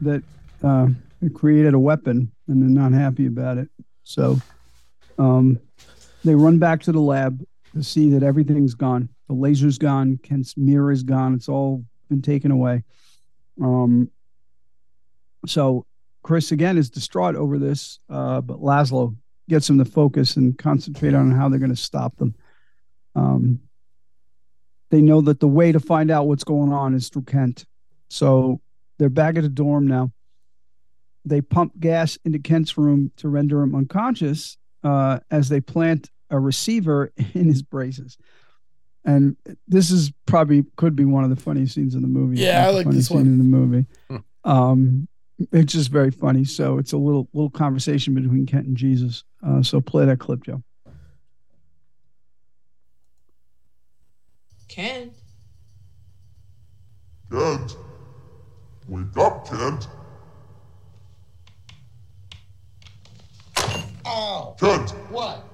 that 0.00 0.24
uh, 0.64 0.88
it 1.22 1.32
created 1.32 1.74
a 1.74 1.78
weapon 1.78 2.32
and 2.48 2.60
they're 2.60 2.68
not 2.68 2.92
happy 2.92 3.26
about 3.26 3.56
it. 3.56 3.68
So 4.02 4.40
um, 5.16 5.60
they 6.24 6.34
run 6.34 6.58
back 6.58 6.80
to 6.82 6.90
the 6.90 6.98
lab 6.98 7.40
to 7.76 7.84
see 7.84 8.10
that 8.10 8.24
everything's 8.24 8.74
gone. 8.74 9.08
The 9.28 9.34
laser's 9.34 9.78
gone. 9.78 10.18
Kent's 10.24 10.56
mirror 10.56 10.90
is 10.90 11.04
gone. 11.04 11.34
It's 11.34 11.48
all 11.48 11.84
been 12.08 12.20
taken 12.20 12.50
away. 12.50 12.82
Um, 13.62 14.10
so 15.46 15.86
Chris 16.24 16.50
again 16.50 16.76
is 16.76 16.90
distraught 16.90 17.36
over 17.36 17.60
this, 17.60 18.00
uh, 18.10 18.40
but 18.40 18.58
Laszlo 18.58 19.14
gets 19.48 19.68
him 19.68 19.78
to 19.78 19.84
focus 19.84 20.36
and 20.36 20.58
concentrate 20.58 21.14
on 21.14 21.30
how 21.30 21.48
they're 21.48 21.58
going 21.58 21.74
to 21.74 21.76
stop 21.76 22.16
them. 22.16 22.34
Um, 23.14 23.60
they 24.90 25.00
know 25.00 25.20
that 25.22 25.40
the 25.40 25.48
way 25.48 25.72
to 25.72 25.80
find 25.80 26.10
out 26.10 26.26
what's 26.26 26.44
going 26.44 26.72
on 26.72 26.94
is 26.94 27.08
through 27.08 27.22
Kent. 27.24 27.64
So 28.08 28.60
they're 28.98 29.08
back 29.08 29.36
at 29.36 29.42
the 29.42 29.48
dorm 29.48 29.86
now. 29.86 30.12
They 31.24 31.40
pump 31.40 31.78
gas 31.78 32.18
into 32.24 32.38
Kent's 32.38 32.78
room 32.78 33.12
to 33.16 33.28
render 33.28 33.62
him 33.62 33.74
unconscious 33.74 34.56
uh, 34.82 35.20
as 35.30 35.48
they 35.48 35.60
plant 35.60 36.10
a 36.30 36.38
receiver 36.38 37.12
in 37.34 37.46
his 37.46 37.62
braces. 37.62 38.16
And 39.04 39.36
this 39.66 39.90
is 39.90 40.12
probably 40.26 40.64
could 40.76 40.94
be 40.94 41.04
one 41.04 41.24
of 41.24 41.30
the 41.30 41.36
funniest 41.36 41.74
scenes 41.74 41.94
in 41.94 42.02
the 42.02 42.08
movie. 42.08 42.38
Yeah, 42.38 42.66
I 42.66 42.70
like 42.70 42.88
this 42.90 43.10
one. 43.10 43.22
in 43.22 43.38
the 43.38 43.44
movie. 43.44 43.86
Hmm. 44.08 44.16
Um, 44.44 45.07
it's 45.52 45.72
just 45.72 45.90
very 45.90 46.10
funny. 46.10 46.44
So 46.44 46.78
it's 46.78 46.92
a 46.92 46.96
little 46.98 47.28
little 47.32 47.50
conversation 47.50 48.14
between 48.14 48.46
Kent 48.46 48.66
and 48.66 48.76
Jesus. 48.76 49.24
Uh, 49.46 49.62
so 49.62 49.80
play 49.80 50.04
that 50.06 50.18
clip, 50.18 50.44
Joe. 50.44 50.62
Kent. 54.68 55.12
Kent! 57.30 57.76
Wake 58.88 59.16
up, 59.18 59.46
Kent! 59.46 59.88
Ow! 64.06 64.56
Kent! 64.58 64.90
What? 65.10 65.44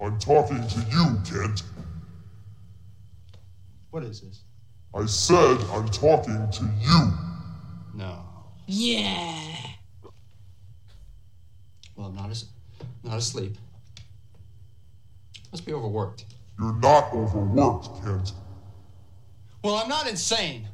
I'm 0.00 0.18
talking 0.18 0.66
to 0.66 0.80
you, 0.90 1.20
Kent. 1.24 1.62
What 3.90 4.02
is 4.02 4.20
this? 4.20 4.42
I 4.94 5.06
said 5.06 5.58
I'm 5.72 5.88
talking 5.88 6.48
to 6.50 6.64
you. 6.80 7.25
No. 8.68 8.74
yeah. 8.74 9.56
Well, 11.94 12.08
I'm 12.08 12.14
not 12.14 12.30
as 12.30 12.46
not 13.02 13.18
asleep. 13.18 13.56
Must 15.52 15.64
be 15.64 15.72
overworked. 15.72 16.24
You're 16.58 16.74
not 16.74 17.12
overworked, 17.12 18.04
Kent. 18.04 18.32
Well, 19.62 19.76
I'm 19.76 19.88
not 19.88 20.08
insane. 20.08 20.68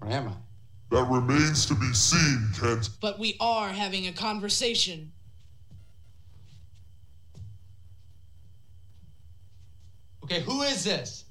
Or 0.00 0.08
am 0.08 0.28
I? 0.28 0.32
That 0.90 1.04
remains 1.04 1.66
to 1.66 1.74
be 1.74 1.92
seen, 1.92 2.48
Kent. 2.58 2.90
But 3.00 3.18
we 3.18 3.36
are 3.40 3.68
having 3.68 4.08
a 4.08 4.12
conversation. 4.12 5.12
Okay, 10.24 10.40
who 10.40 10.62
is 10.62 10.84
this? 10.84 11.24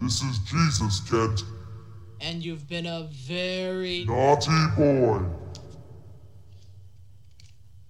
This 0.00 0.22
is 0.22 0.38
Jesus, 0.40 1.00
Kent. 1.08 1.44
And 2.20 2.44
you've 2.44 2.68
been 2.68 2.86
a 2.86 3.08
very. 3.12 4.04
Naughty 4.06 4.50
boy. 4.76 5.22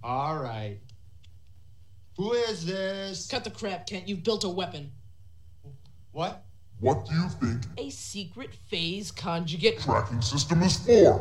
All 0.03 0.37
right. 0.39 0.79
Who 2.17 2.33
is 2.33 2.67
this? 2.67 3.29
Cut 3.31 3.45
the 3.45 3.51
crap, 3.51 3.87
Kent. 3.87 4.09
You've 4.09 4.25
built 4.25 4.45
a 4.45 4.49
weapon. 4.49 4.91
What? 6.13 6.45
What 6.81 7.07
do 7.07 7.15
you 7.15 7.29
think 7.29 7.63
A 7.77 7.91
secret 7.91 8.55
phase 8.69 9.11
conjugate. 9.11 9.81
tracking 9.81 10.21
system 10.23 10.63
is 10.63 10.77
for? 10.77 11.21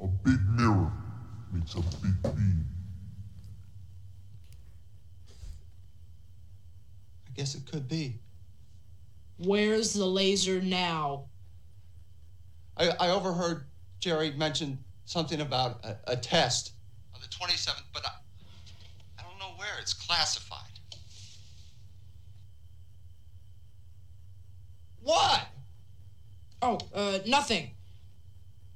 A 0.00 0.06
big 0.06 0.38
mirror 0.50 0.92
makes 1.52 1.74
a 1.74 1.80
big 1.80 2.22
beam. 2.22 2.64
I 7.26 7.30
guess 7.34 7.54
it 7.54 7.66
could 7.70 7.88
be. 7.88 8.18
Where's 9.38 9.94
the 9.94 10.06
laser 10.06 10.60
now? 10.60 11.29
I, 12.80 12.92
I 12.98 13.10
overheard 13.10 13.64
Jerry 14.00 14.30
mention 14.32 14.78
something 15.04 15.40
about 15.40 15.84
a, 15.84 15.96
a 16.12 16.16
test 16.16 16.72
on 17.14 17.20
the 17.20 17.28
27th, 17.28 17.82
but 17.92 18.04
I, 18.06 18.10
I 19.18 19.22
don't 19.22 19.38
know 19.38 19.54
where. 19.56 19.68
It's 19.80 19.92
classified. 19.92 20.58
What? 25.02 25.46
Oh, 26.62 26.78
uh, 26.94 27.18
nothing. 27.26 27.70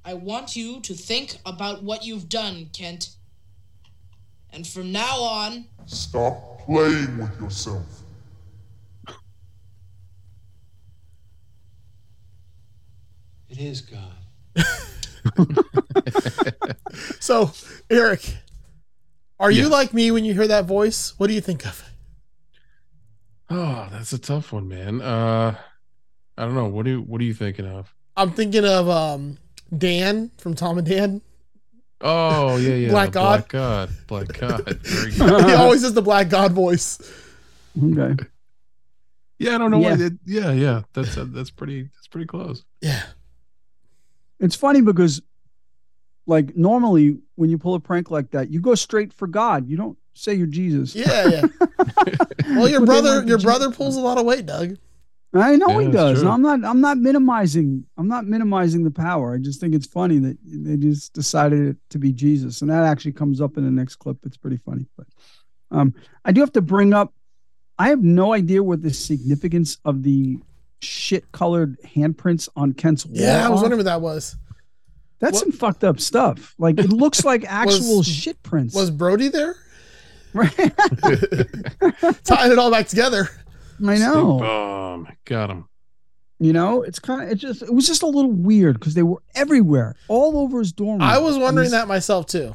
I 0.05 0.15
want 0.15 0.55
you 0.55 0.81
to 0.81 0.95
think 0.95 1.39
about 1.47 1.83
what 1.83 2.05
you've 2.05 2.29
done, 2.29 2.69
Kent. 2.75 3.11
And 4.51 4.67
from 4.67 4.93
now 4.93 5.19
on, 5.21 5.67
Stop 5.87 6.61
playing 6.61 7.19
with 7.19 7.41
yourself. 7.41 8.04
It 13.55 13.61
is 13.61 13.83
God. 13.83 14.13
So, 17.21 17.53
Eric, 17.89 18.37
are 19.41 19.51
you 19.51 19.69
like 19.69 19.95
me 19.95 20.11
when 20.11 20.25
you 20.25 20.35
hear 20.35 20.47
that 20.47 20.67
voice? 20.67 21.15
What 21.17 21.29
do 21.29 21.33
you 21.33 21.41
think 21.41 21.65
of 21.65 21.81
it? 21.81 22.65
Oh, 23.51 23.89
that's 23.91 24.13
a 24.13 24.19
tough 24.19 24.53
one, 24.53 24.69
man. 24.69 25.01
Uh, 25.01 25.57
I 26.37 26.45
don't 26.45 26.55
know. 26.55 26.67
What 26.67 26.85
do 26.85 26.91
you, 26.91 27.01
what 27.01 27.21
are 27.21 27.25
you 27.25 27.35
thinking 27.35 27.67
of? 27.67 27.95
I'm 28.17 28.33
thinking 28.33 28.65
of 28.65 28.89
um, 28.89 29.39
Dan 29.77 30.33
from 30.39 30.55
Tom 30.55 30.79
and 30.79 30.87
Dan. 30.87 31.23
Oh 32.01 32.57
yeah, 32.57 32.75
yeah. 32.75 32.91
Black 32.91 33.13
God. 33.13 33.49
Black 33.49 33.49
God. 33.49 33.91
Black 34.07 34.29
God. 34.39 34.79
Very 34.81 35.13
good. 35.13 35.47
he 35.47 35.55
always 35.55 35.83
does 35.83 35.95
the 35.95 36.03
Black 36.03 36.29
God 36.29 36.53
voice. 36.53 36.99
Okay. 37.83 38.23
Yeah, 39.39 39.55
I 39.55 39.59
don't 39.59 39.71
know 39.71 39.79
why. 39.79 39.95
Yeah. 39.95 40.07
It, 40.07 40.13
yeah, 40.27 40.53
yeah. 40.53 40.83
That's 40.93 41.17
uh, 41.17 41.27
that's 41.29 41.51
pretty. 41.51 41.85
That's 41.85 42.09
pretty 42.09 42.27
close. 42.27 42.65
Yeah. 42.81 43.03
It's 44.41 44.55
funny 44.57 44.81
because, 44.81 45.23
like, 46.27 46.57
normally 46.57 47.19
when 47.37 47.51
you 47.51 47.59
pull 47.59 47.75
a 47.75 47.81
prank 47.81 48.11
like 48.11 48.31
that, 48.33 48.51
you 48.51 48.61
go 48.61 48.75
straight 48.75 49.13
for 49.13 49.27
God. 49.27 49.69
You 49.69 49.77
don't 49.77 49.99
say 50.15 50.35
you're 50.35 50.47
Jesus. 50.47 50.95
Yeah, 50.95 51.27
yeah. 51.29 51.43
Well, 52.49 52.69
your 52.69 52.85
brother, 52.85 53.15
your 53.17 53.39
Jesus. 53.39 53.45
brother 53.45 53.71
pulls 53.71 53.97
a 53.97 54.01
lot 54.01 54.19
of 54.19 54.27
weight, 54.27 54.45
Doug. 54.47 54.77
I 55.33 55.57
know 55.57 55.81
Yeah, 55.81 55.87
he 55.87 55.93
does. 55.93 56.21
true. 56.21 56.29
I'm 56.29 56.43
not. 56.43 56.63
I'm 56.65 56.81
not 56.81 56.99
minimizing. 56.99 57.85
I'm 57.97 58.07
not 58.07 58.27
minimizing 58.27 58.85
the 58.85 58.91
power. 58.91 59.35
I 59.35 59.39
just 59.39 59.61
think 59.61 59.75
it's 59.75 59.87
funny 59.87 60.19
that 60.19 60.39
they 60.45 60.77
just 60.77 61.13
decided 61.15 61.69
it 61.69 61.77
to 61.91 61.99
be 61.99 62.13
Jesus, 62.13 62.61
and 62.61 62.71
that 62.71 62.85
actually 62.85 63.13
comes 63.13 63.41
up 63.41 63.57
in 63.57 63.65
the 63.65 63.71
next 63.71 63.97
clip. 63.97 64.19
It's 64.25 64.37
pretty 64.37 64.59
funny. 64.59 64.87
But 64.97 65.07
um, 65.73 65.95
I 66.25 66.31
do 66.33 66.41
have 66.41 66.53
to 66.53 66.61
bring 66.63 66.93
up 66.93 67.13
I 67.79 67.89
have 67.89 68.03
no 68.03 68.33
idea 68.33 68.63
what 68.63 68.83
the 68.83 68.93
significance 68.93 69.79
of 69.85 70.03
the 70.03 70.39
shit 70.85 71.31
colored 71.33 71.77
handprints 71.83 72.49
on 72.57 72.73
Kent's 72.73 73.05
wall. 73.07 73.17
Yeah, 73.17 73.47
I 73.47 73.51
was 73.51 73.61
wondering 73.61 73.79
what 73.79 73.85
that 73.87 74.01
was. 74.01 74.37
That's 75.21 75.41
some 75.41 75.53
fucked 75.53 75.85
up 75.85 76.01
stuff. 76.01 76.55
Like 76.59 76.79
it 76.79 76.91
looks 76.91 77.25
like 77.25 77.45
actual 77.49 77.99
Was- 77.99 78.07
shit 78.07 78.43
prints. 78.43 78.75
Was 78.75 78.91
Brody 78.91 79.29
there? 79.29 79.57
Right. 80.33 80.53
Tying 82.25 82.53
it 82.53 82.59
all 82.59 82.71
back 82.71 82.89
together. 82.89 83.29
I 83.87 83.97
know. 83.97 84.39
Bomb. 84.39 85.07
Oh, 85.09 85.13
Got 85.25 85.51
him. 85.51 85.69
You 86.41 86.53
know, 86.53 86.83
it's 86.83 86.99
kind 86.99 87.23
of 87.23 87.31
it 87.31 87.37
just 87.37 87.63
it 87.63 87.73
was 87.73 87.87
just 87.87 88.03
a 88.03 88.07
little 88.07 88.31
weird 88.33 88.79
because 88.79 88.95
they 88.95 89.05
were 89.05 89.23
everywhere, 89.35 89.95
all 90.09 90.39
over 90.39 90.59
his 90.59 90.73
dorm. 90.73 91.01
I 91.01 91.19
was 91.19 91.39
wondering 91.39 91.67
these 91.67 91.73
that 91.73 91.87
myself 91.89 92.27
too. 92.27 92.55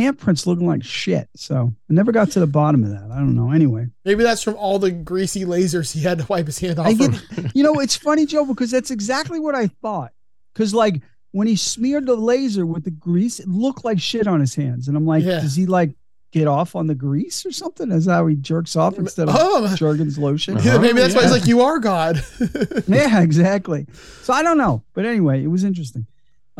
Handprints 0.00 0.46
looking 0.46 0.66
like 0.66 0.82
shit. 0.82 1.28
So 1.36 1.72
I 1.88 1.92
never 1.92 2.12
got 2.12 2.30
to 2.32 2.40
the 2.40 2.46
bottom 2.46 2.82
of 2.84 2.90
that. 2.90 3.10
I 3.12 3.16
don't 3.18 3.34
know. 3.36 3.50
Anyway, 3.52 3.86
Maybe 4.04 4.22
that's 4.22 4.42
from 4.42 4.56
all 4.56 4.78
the 4.78 4.90
greasy 4.90 5.44
lasers 5.44 5.92
he 5.92 6.00
had 6.00 6.18
to 6.18 6.26
wipe 6.28 6.46
his 6.46 6.58
hand 6.58 6.78
off. 6.78 6.86
I 6.86 6.94
get, 6.94 7.10
you 7.54 7.62
know, 7.62 7.74
it's 7.80 7.96
funny, 7.96 8.26
Joe, 8.26 8.44
because 8.46 8.70
that's 8.70 8.90
exactly 8.90 9.38
what 9.40 9.54
I 9.54 9.66
thought. 9.68 10.12
Because 10.54 10.74
like 10.74 11.02
when 11.32 11.46
he 11.46 11.56
smeared 11.56 12.06
the 12.06 12.16
laser 12.16 12.66
with 12.66 12.84
the 12.84 12.90
grease, 12.90 13.38
it 13.40 13.48
looked 13.48 13.84
like 13.84 14.00
shit 14.00 14.26
on 14.26 14.40
his 14.40 14.54
hands, 14.54 14.88
and 14.88 14.96
I'm 14.96 15.06
like, 15.06 15.22
Yeah. 15.24 15.40
does 15.40 15.54
he 15.54 15.66
like 15.66 15.94
get 16.32 16.46
off 16.46 16.76
on 16.76 16.86
the 16.86 16.94
grease 16.94 17.44
or 17.44 17.50
something? 17.52 17.88
That's 17.88 18.06
how 18.06 18.26
he 18.28 18.36
jerks 18.36 18.76
off 18.76 18.98
instead 18.98 19.28
of 19.28 19.34
Oh. 19.38 19.74
Jergens 19.76 20.16
lotion. 20.18 20.54
Yeah, 20.58 20.74
uh-huh. 20.74 20.78
maybe 20.80 21.00
that's 21.00 21.14
why 21.14 21.22
he's 21.22 21.32
like, 21.32 21.46
"You 21.46 21.60
are 21.62 21.78
God." 21.80 22.22
yeah, 22.88 23.20
exactly. 23.20 23.86
So 24.22 24.32
I 24.32 24.42
don't 24.42 24.58
know, 24.58 24.82
but 24.94 25.04
anyway, 25.06 25.42
it 25.42 25.48
was 25.48 25.64
interesting. 25.64 26.06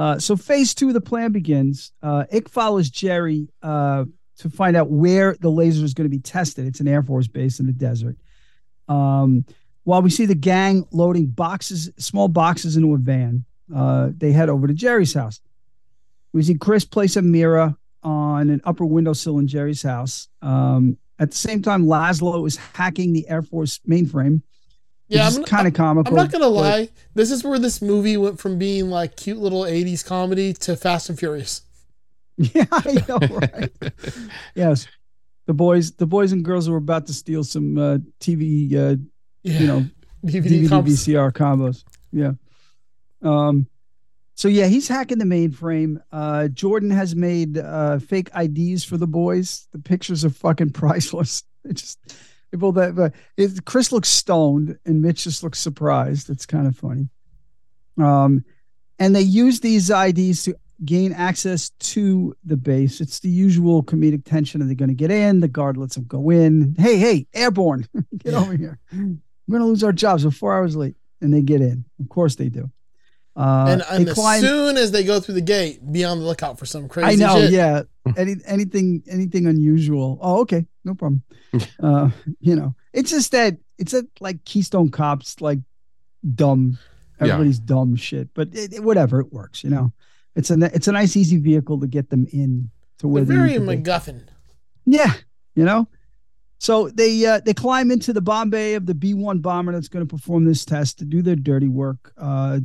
Uh, 0.00 0.18
so 0.18 0.34
phase 0.34 0.72
two 0.72 0.88
of 0.88 0.94
the 0.94 1.00
plan 1.00 1.30
begins. 1.30 1.92
Uh, 2.02 2.24
Ick 2.32 2.48
follows 2.48 2.88
Jerry 2.88 3.50
uh, 3.62 4.06
to 4.38 4.48
find 4.48 4.74
out 4.74 4.88
where 4.88 5.36
the 5.40 5.50
laser 5.50 5.84
is 5.84 5.92
going 5.92 6.06
to 6.06 6.16
be 6.16 6.22
tested. 6.22 6.66
It's 6.66 6.80
an 6.80 6.88
Air 6.88 7.02
Force 7.02 7.28
base 7.28 7.60
in 7.60 7.66
the 7.66 7.74
desert. 7.74 8.16
Um, 8.88 9.44
while 9.84 10.00
we 10.00 10.08
see 10.08 10.24
the 10.24 10.34
gang 10.34 10.86
loading 10.90 11.26
boxes, 11.26 11.90
small 11.98 12.28
boxes 12.28 12.78
into 12.78 12.94
a 12.94 12.96
van, 12.96 13.44
uh, 13.76 14.08
they 14.16 14.32
head 14.32 14.48
over 14.48 14.66
to 14.66 14.72
Jerry's 14.72 15.12
house. 15.12 15.42
We 16.32 16.44
see 16.44 16.54
Chris 16.54 16.86
place 16.86 17.16
a 17.16 17.22
mirror 17.22 17.74
on 18.02 18.48
an 18.48 18.62
upper 18.64 18.86
windowsill 18.86 19.38
in 19.38 19.48
Jerry's 19.48 19.82
house. 19.82 20.28
Um, 20.40 20.96
at 21.18 21.32
the 21.32 21.36
same 21.36 21.60
time, 21.60 21.84
Laszlo 21.84 22.46
is 22.46 22.56
hacking 22.56 23.12
the 23.12 23.28
Air 23.28 23.42
Force 23.42 23.80
mainframe. 23.86 24.40
Yeah, 25.10 25.28
I'm- 25.28 25.44
kind 25.44 25.66
of 25.68 25.74
comical. 25.74 26.12
I'm 26.12 26.16
not 26.16 26.32
gonna 26.32 26.44
but- 26.46 26.50
lie. 26.50 26.88
This 27.14 27.30
is 27.30 27.42
where 27.44 27.58
this 27.58 27.82
movie 27.82 28.16
went 28.16 28.38
from 28.38 28.58
being 28.58 28.88
like 28.90 29.16
cute 29.16 29.38
little 29.38 29.62
'80s 29.62 30.04
comedy 30.04 30.52
to 30.54 30.76
Fast 30.76 31.08
and 31.10 31.18
Furious. 31.18 31.62
Yeah, 32.54 32.64
I 32.72 33.04
know, 33.06 33.18
right? 33.36 33.70
yes, 34.54 34.86
the 35.46 35.52
boys, 35.52 35.90
the 35.92 36.06
boys 36.06 36.32
and 36.32 36.42
girls 36.42 36.70
were 36.70 36.78
about 36.78 37.06
to 37.08 37.12
steal 37.12 37.44
some 37.44 37.76
uh, 37.76 37.98
TV, 38.20 38.72
uh, 38.74 38.96
Yeah. 39.42 39.58
you 39.60 39.66
know, 39.66 39.80
DVD 40.24 40.62
DVD, 40.64 40.68
combos. 40.68 40.84
VCR 41.06 41.32
combos. 41.32 41.84
Yeah. 42.12 42.32
Um. 43.22 43.66
So 44.36 44.48
yeah, 44.48 44.66
he's 44.68 44.88
hacking 44.88 45.18
the 45.18 45.26
mainframe. 45.26 46.00
Uh, 46.10 46.48
Jordan 46.48 46.90
has 46.90 47.14
made 47.14 47.58
uh, 47.58 47.98
fake 47.98 48.30
IDs 48.34 48.84
for 48.84 48.96
the 48.96 49.06
boys. 49.06 49.68
The 49.72 49.78
pictures 49.78 50.24
are 50.24 50.30
fucking 50.30 50.70
priceless. 50.82 51.42
They 51.64 51.74
just 51.74 51.98
both 52.56 52.76
have, 52.76 52.98
uh, 52.98 53.10
it, 53.36 53.64
Chris 53.64 53.92
looks 53.92 54.08
stoned 54.08 54.78
and 54.84 55.02
Mitch 55.02 55.24
just 55.24 55.42
looks 55.42 55.58
surprised. 55.58 56.30
It's 56.30 56.46
kind 56.46 56.66
of 56.66 56.76
funny. 56.76 57.08
Um, 57.98 58.44
and 58.98 59.14
they 59.14 59.22
use 59.22 59.60
these 59.60 59.90
IDs 59.90 60.44
to 60.44 60.54
gain 60.84 61.12
access 61.12 61.70
to 61.70 62.34
the 62.44 62.56
base. 62.56 63.00
It's 63.00 63.20
the 63.20 63.28
usual 63.28 63.82
comedic 63.82 64.24
tension. 64.24 64.62
Are 64.62 64.66
they 64.66 64.74
going 64.74 64.88
to 64.88 64.94
get 64.94 65.10
in? 65.10 65.40
The 65.40 65.48
guard 65.48 65.76
lets 65.76 65.94
them 65.94 66.04
go 66.04 66.30
in. 66.30 66.74
Hey, 66.78 66.96
hey, 66.96 67.26
airborne, 67.34 67.86
get 68.18 68.34
over 68.34 68.56
here. 68.56 68.78
We're 68.92 69.58
going 69.58 69.60
to 69.60 69.66
lose 69.66 69.84
our 69.84 69.92
jobs. 69.92 70.24
We're 70.24 70.30
four 70.30 70.54
hours 70.54 70.76
late. 70.76 70.96
And 71.20 71.34
they 71.34 71.42
get 71.42 71.60
in. 71.60 71.84
Of 72.00 72.08
course 72.08 72.36
they 72.36 72.48
do. 72.48 72.70
Uh, 73.36 73.66
and 73.68 73.82
and 73.90 74.06
they 74.06 74.10
as 74.10 74.14
climb- 74.16 74.40
soon 74.40 74.76
as 74.76 74.90
they 74.90 75.04
go 75.04 75.20
through 75.20 75.34
the 75.34 75.40
gate, 75.40 75.80
be 75.92 76.04
on 76.04 76.18
the 76.18 76.24
lookout 76.24 76.58
for 76.58 76.66
some 76.66 76.88
crazy. 76.88 77.12
I 77.12 77.14
know, 77.14 77.40
shit. 77.40 77.52
yeah. 77.52 77.82
Any 78.16 78.34
anything 78.46 79.02
anything 79.08 79.46
unusual. 79.46 80.18
Oh, 80.20 80.40
okay, 80.40 80.66
no 80.84 80.94
problem. 80.94 81.22
uh, 81.82 82.10
you 82.40 82.56
know, 82.56 82.74
it's 82.92 83.10
just 83.10 83.30
that 83.32 83.56
it's 83.78 83.94
a 83.94 84.04
like 84.20 84.44
Keystone 84.44 84.90
Cops, 84.90 85.40
like 85.40 85.60
dumb. 86.34 86.78
Yeah. 87.20 87.26
Everybody's 87.34 87.58
dumb 87.58 87.96
shit, 87.96 88.30
but 88.34 88.48
it, 88.52 88.74
it- 88.74 88.82
whatever, 88.84 89.20
it 89.20 89.32
works. 89.32 89.62
You 89.62 89.70
know, 89.70 89.92
it's 90.34 90.50
a 90.50 90.54
it's 90.74 90.88
a 90.88 90.92
nice 90.92 91.16
easy 91.16 91.36
vehicle 91.36 91.78
to 91.80 91.86
get 91.86 92.10
them 92.10 92.26
in 92.32 92.70
to 92.98 93.08
where 93.08 93.24
They're 93.24 93.36
they 93.36 93.54
very 93.54 93.58
need 93.58 93.66
to 93.66 93.76
be. 93.76 93.90
MacGuffin. 93.90 94.22
Yeah, 94.86 95.12
you 95.54 95.64
know. 95.64 95.86
So 96.58 96.88
they 96.88 97.24
uh, 97.26 97.40
they 97.44 97.54
climb 97.54 97.90
into 97.90 98.12
the 98.12 98.20
bomb 98.20 98.50
bay 98.50 98.74
of 98.74 98.86
the 98.86 98.94
B 98.94 99.14
one 99.14 99.38
bomber 99.38 99.72
that's 99.72 99.88
going 99.88 100.06
to 100.06 100.12
perform 100.14 100.44
this 100.44 100.64
test 100.64 100.98
to 100.98 101.04
do 101.04 101.22
their 101.22 101.36
dirty 101.36 101.68
work. 101.68 102.12
Uh, 102.18 102.60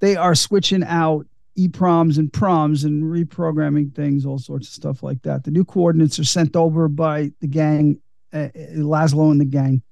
they 0.00 0.16
are 0.16 0.34
switching 0.34 0.84
out 0.84 1.26
EPROMs 1.58 2.18
and 2.18 2.32
PROMs 2.32 2.84
and 2.84 3.02
reprogramming 3.02 3.94
things, 3.94 4.24
all 4.24 4.38
sorts 4.38 4.68
of 4.68 4.74
stuff 4.74 5.02
like 5.02 5.22
that. 5.22 5.44
The 5.44 5.50
new 5.50 5.64
coordinates 5.64 6.18
are 6.18 6.24
sent 6.24 6.54
over 6.54 6.88
by 6.88 7.32
the 7.40 7.48
gang, 7.48 8.00
uh, 8.32 8.48
uh, 8.54 8.76
Laszlo 8.76 9.30
and 9.32 9.40
the 9.40 9.44
gang. 9.44 9.82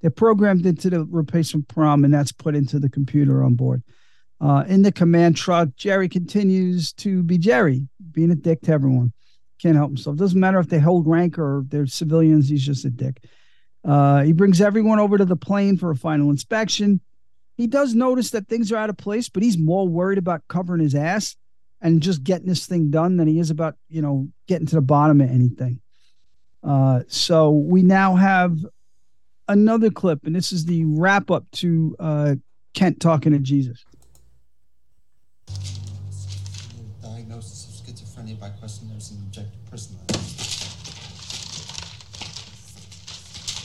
They're 0.00 0.10
programmed 0.10 0.66
into 0.66 0.90
the 0.90 1.04
replacement 1.04 1.68
PROM, 1.68 2.04
and 2.04 2.14
that's 2.14 2.30
put 2.30 2.54
into 2.54 2.78
the 2.78 2.88
computer 2.88 3.42
on 3.42 3.54
board. 3.54 3.82
Uh, 4.40 4.64
in 4.68 4.82
the 4.82 4.92
command 4.92 5.36
truck, 5.36 5.70
Jerry 5.76 6.08
continues 6.08 6.92
to 6.94 7.22
be 7.22 7.38
Jerry, 7.38 7.88
being 8.12 8.30
a 8.30 8.36
dick 8.36 8.60
to 8.62 8.72
everyone. 8.72 9.12
Can't 9.60 9.76
help 9.76 9.90
himself. 9.90 10.16
Doesn't 10.16 10.38
matter 10.38 10.60
if 10.60 10.68
they 10.68 10.78
hold 10.78 11.06
rank 11.06 11.38
or 11.38 11.64
they're 11.68 11.86
civilians. 11.86 12.48
He's 12.48 12.64
just 12.64 12.84
a 12.84 12.90
dick. 12.90 13.24
Uh, 13.82 14.22
he 14.22 14.32
brings 14.32 14.60
everyone 14.60 14.98
over 14.98 15.16
to 15.16 15.24
the 15.24 15.36
plane 15.36 15.76
for 15.78 15.90
a 15.90 15.96
final 15.96 16.30
inspection. 16.30 17.00
He 17.56 17.66
does 17.66 17.94
notice 17.94 18.30
that 18.30 18.48
things 18.48 18.70
are 18.70 18.76
out 18.76 18.90
of 18.90 18.98
place, 18.98 19.28
but 19.28 19.42
he's 19.42 19.56
more 19.56 19.88
worried 19.88 20.18
about 20.18 20.46
covering 20.48 20.82
his 20.82 20.94
ass 20.94 21.36
and 21.80 22.02
just 22.02 22.22
getting 22.22 22.46
this 22.46 22.66
thing 22.66 22.90
done 22.90 23.16
than 23.16 23.28
he 23.28 23.38
is 23.38 23.50
about, 23.50 23.76
you 23.88 24.02
know, 24.02 24.28
getting 24.46 24.66
to 24.66 24.74
the 24.74 24.82
bottom 24.82 25.20
of 25.20 25.30
anything. 25.30 25.80
Uh, 26.62 27.02
so 27.08 27.50
we 27.50 27.82
now 27.82 28.14
have 28.14 28.58
another 29.48 29.90
clip, 29.90 30.26
and 30.26 30.34
this 30.34 30.52
is 30.52 30.66
the 30.66 30.84
wrap 30.84 31.30
up 31.30 31.50
to 31.52 31.96
uh, 31.98 32.34
Kent 32.74 33.00
talking 33.00 33.32
to 33.32 33.38
Jesus. 33.38 33.84
Diagnosis 37.02 37.80
of 37.80 37.86
schizophrenia 37.86 38.38
by 38.38 38.50
questionnaires 38.50 39.12
and 39.12 39.22
objective 39.22 39.64
personality. 39.70 40.14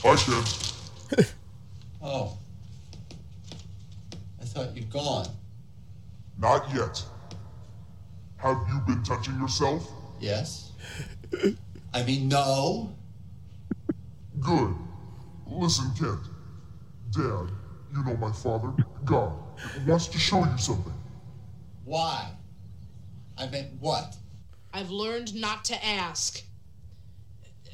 I 0.04 0.16
can. 0.16 1.26
Oh. 2.04 2.36
I 4.52 4.54
thought 4.54 4.76
you'd 4.76 4.90
gone. 4.90 5.26
Not 6.38 6.68
yet. 6.74 7.02
Have 8.36 8.58
you 8.68 8.80
been 8.86 9.02
touching 9.02 9.38
yourself? 9.40 9.90
Yes? 10.20 10.72
I 11.94 12.02
mean, 12.02 12.28
no. 12.28 12.94
Good. 14.40 14.74
Listen, 15.46 15.90
Kent. 15.98 16.20
Dad, 17.12 17.50
you 17.94 18.04
know 18.04 18.14
my 18.18 18.30
father, 18.30 18.74
God, 19.06 19.32
wants 19.86 20.08
to 20.08 20.18
show 20.18 20.44
you 20.44 20.58
something. 20.58 20.92
Why? 21.84 22.30
I 23.38 23.46
meant 23.46 23.68
what? 23.80 24.16
I've 24.74 24.90
learned 24.90 25.34
not 25.34 25.64
to 25.66 25.84
ask. 25.84 26.42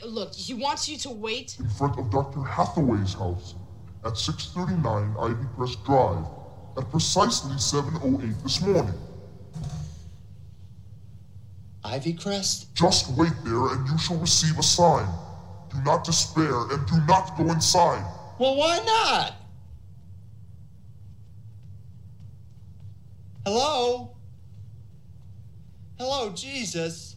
Look, 0.04 0.32
he 0.32 0.54
wants 0.54 0.88
you 0.88 0.96
to 0.98 1.10
wait. 1.10 1.56
In 1.58 1.68
front 1.70 1.98
of 1.98 2.10
Dr. 2.10 2.40
Hathaway's 2.42 3.14
house 3.14 3.56
at 4.04 4.16
639 4.16 5.16
Ivy 5.18 5.46
Crest 5.56 5.84
Drive 5.84 6.24
at 6.78 6.90
precisely 6.90 7.54
7.08 7.56 8.42
this 8.42 8.60
morning. 8.60 8.94
Ivy 11.84 12.12
Crest? 12.12 12.74
Just 12.74 13.10
wait 13.16 13.32
there 13.44 13.68
and 13.72 13.88
you 13.88 13.98
shall 13.98 14.18
receive 14.18 14.58
a 14.58 14.62
sign. 14.62 15.08
Do 15.72 15.80
not 15.82 16.04
despair 16.04 16.54
and 16.70 16.86
do 16.86 17.00
not 17.06 17.36
go 17.36 17.50
inside. 17.50 18.04
Well, 18.38 18.56
why 18.56 18.78
not? 18.84 19.34
Hello? 23.44 24.16
Hello, 25.98 26.30
Jesus. 26.30 27.16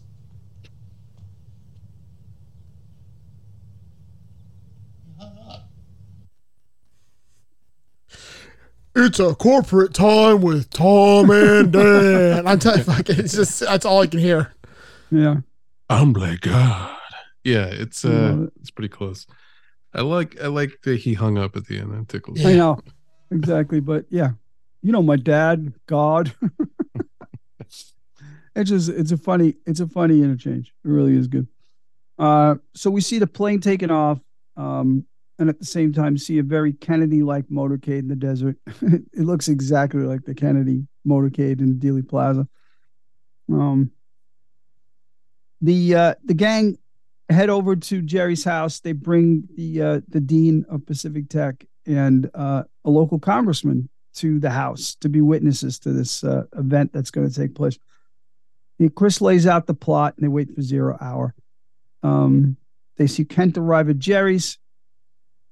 Ah. 5.20 5.64
It's 8.96 9.20
a 9.20 9.36
corporate 9.36 9.94
time 9.94 10.42
with 10.42 10.70
Tom 10.70 11.30
and 11.30 11.72
Dan. 11.72 12.46
I'm 12.48 12.60
telling 12.60 12.80
you, 12.80 12.84
fucking, 12.84 13.20
it's 13.20 13.34
just 13.34 13.60
that's 13.62 13.86
all 13.86 14.02
I 14.02 14.08
can 14.08 14.20
hear. 14.20 14.54
Yeah. 15.10 15.38
I'm 15.90 16.14
like 16.14 16.42
God. 16.42 16.98
Yeah, 17.44 17.66
it's 17.66 18.06
uh 18.06 18.44
it. 18.44 18.54
it's 18.60 18.72
pretty 18.72 18.90
close. 18.90 19.28
I 19.94 20.02
like 20.02 20.40
I 20.42 20.48
like 20.48 20.82
that 20.84 21.00
he 21.00 21.14
hung 21.14 21.38
up 21.38 21.56
at 21.56 21.68
the 21.68 21.80
end. 21.80 21.92
That 21.92 22.10
tickles. 22.10 22.46
I 22.46 22.54
know. 22.54 22.80
Exactly. 23.32 23.80
But 23.80 24.06
yeah, 24.10 24.32
you 24.82 24.92
know, 24.92 25.02
my 25.02 25.16
dad, 25.16 25.74
God. 25.86 26.34
it's 27.60 28.70
just, 28.70 28.90
it's 28.90 29.12
a 29.12 29.18
funny, 29.18 29.56
it's 29.66 29.80
a 29.80 29.88
funny 29.88 30.22
interchange. 30.22 30.74
It 30.84 30.90
really 30.90 31.16
is 31.16 31.28
good. 31.28 31.48
Uh, 32.18 32.56
so 32.76 32.92
we 32.92 33.02
see 33.02 33.20
the 33.20 33.28
plane 33.28 33.62
taking 33.62 33.92
off. 33.92 34.20
Um, 34.58 35.06
and 35.42 35.50
at 35.50 35.58
the 35.58 35.66
same 35.66 35.92
time 35.92 36.20
see 36.20 36.38
a 36.38 36.44
very 36.44 36.72
Kennedy-like 36.72 37.48
motorcade 37.48 38.00
in 38.00 38.08
the 38.08 38.16
desert. 38.16 38.58
it 38.82 39.26
looks 39.26 39.48
exactly 39.48 40.04
like 40.04 40.24
the 40.24 40.36
Kennedy 40.36 40.86
motorcade 41.06 41.60
in 41.60 41.80
Dealey 41.80 42.08
Plaza. 42.08 42.48
Um, 43.52 43.92
the 45.60 45.96
uh, 45.96 46.14
the 46.24 46.36
gang 46.36 46.78
head 47.30 47.50
over 47.50 47.76
to 47.76 48.02
Jerry's 48.04 48.44
house. 48.44 48.82
They 48.82 48.92
bring 48.92 49.48
the 49.56 49.82
uh, 49.82 50.02
the 50.08 50.20
dean 50.20 50.64
of 50.70 50.86
Pacific 50.86 51.28
Tech 51.28 51.66
and 51.88 52.30
uh, 52.36 52.64
a 52.86 52.90
local 52.92 53.18
congressman 53.18 53.90
to 54.14 54.40
the 54.40 54.52
house 54.52 54.96
to 55.02 55.10
be 55.10 55.22
witnesses 55.22 55.80
to 55.80 55.92
this 55.92 56.24
uh, 56.24 56.44
event 56.56 56.94
that's 56.94 57.10
going 57.10 57.28
to 57.28 57.36
take 57.36 57.56
place. 57.56 57.80
And 58.78 58.94
Chris 58.94 59.22
lays 59.22 59.48
out 59.48 59.66
the 59.66 59.74
plot, 59.74 60.14
and 60.18 60.24
they 60.24 60.30
wait 60.30 60.54
for 60.54 60.62
zero 60.62 60.98
hour. 61.02 61.34
Um, 62.04 62.58
they 62.98 63.08
see 63.08 63.26
Kent 63.26 63.58
arrive 63.58 63.90
at 63.90 63.98
Jerry's. 63.98 64.60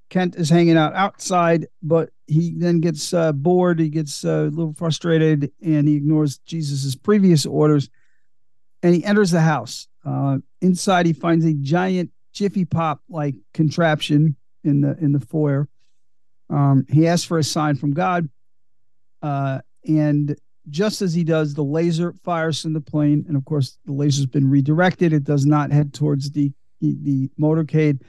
Kent 0.09 0.35
is 0.35 0.49
hanging 0.49 0.77
out 0.77 0.93
outside, 0.95 1.67
but 1.83 2.09
he 2.25 2.53
then 2.55 2.79
gets 2.79 3.13
uh, 3.13 3.31
bored. 3.31 3.79
He 3.79 3.89
gets 3.89 4.25
uh, 4.25 4.29
a 4.29 4.49
little 4.49 4.73
frustrated, 4.73 5.51
and 5.63 5.87
he 5.87 5.95
ignores 5.95 6.39
Jesus's 6.39 6.95
previous 6.95 7.45
orders, 7.45 7.89
and 8.81 8.95
he 8.95 9.03
enters 9.03 9.31
the 9.31 9.41
house. 9.41 9.87
Uh, 10.05 10.37
inside, 10.61 11.05
he 11.05 11.13
finds 11.13 11.45
a 11.45 11.53
giant 11.53 12.11
Jiffy 12.33 12.65
Pop 12.65 13.01
like 13.09 13.35
contraption 13.53 14.35
in 14.63 14.81
the 14.81 14.97
in 14.99 15.11
the 15.11 15.19
foyer. 15.19 15.67
Um, 16.49 16.85
he 16.89 17.07
asks 17.07 17.25
for 17.25 17.37
a 17.37 17.43
sign 17.43 17.75
from 17.75 17.93
God, 17.93 18.29
uh, 19.21 19.59
and 19.87 20.35
just 20.69 21.01
as 21.01 21.13
he 21.13 21.23
does, 21.23 21.53
the 21.53 21.63
laser 21.63 22.13
fires 22.23 22.61
from 22.61 22.73
the 22.73 22.81
plane, 22.81 23.25
and 23.27 23.37
of 23.37 23.45
course, 23.45 23.77
the 23.85 23.93
laser's 23.93 24.25
been 24.25 24.49
redirected. 24.49 25.13
It 25.13 25.23
does 25.23 25.45
not 25.45 25.71
head 25.71 25.93
towards 25.93 26.31
the 26.31 26.51
the, 26.81 26.97
the 27.03 27.29
motorcade. 27.39 28.01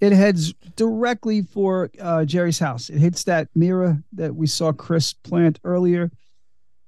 It 0.00 0.12
heads 0.12 0.52
directly 0.76 1.42
for 1.42 1.90
uh, 2.00 2.24
Jerry's 2.24 2.58
house. 2.58 2.90
It 2.90 2.98
hits 2.98 3.24
that 3.24 3.48
mirror 3.54 4.02
that 4.12 4.34
we 4.34 4.46
saw 4.46 4.72
Chris 4.72 5.12
plant 5.12 5.60
earlier, 5.64 6.10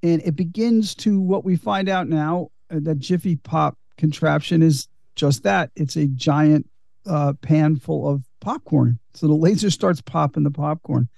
and 0.03 0.21
it 0.23 0.37
begins 0.37 0.95
to 0.97 1.21
what 1.21 1.45
we 1.45 1.57
find 1.57 1.89
out 1.89 2.09
now 2.09 2.51
uh, 2.71 2.81
that 2.83 2.99
Jiffy 2.99 3.37
Pop 3.37 3.79
contraption 3.97 4.63
is 4.63 4.89
just 5.15 5.45
that. 5.45 5.71
It's 5.77 5.97
a 5.97 6.07
giant 6.07 6.69
uh, 7.07 7.35
pan 7.41 7.77
full 7.77 8.09
of 8.09 8.23
popcorn. 8.41 8.99
So 9.15 9.27
the 9.27 9.35
laser 9.35 9.71
starts 9.71 10.01
popping 10.01 10.43
the 10.43 10.51
popcorn. 10.51 11.09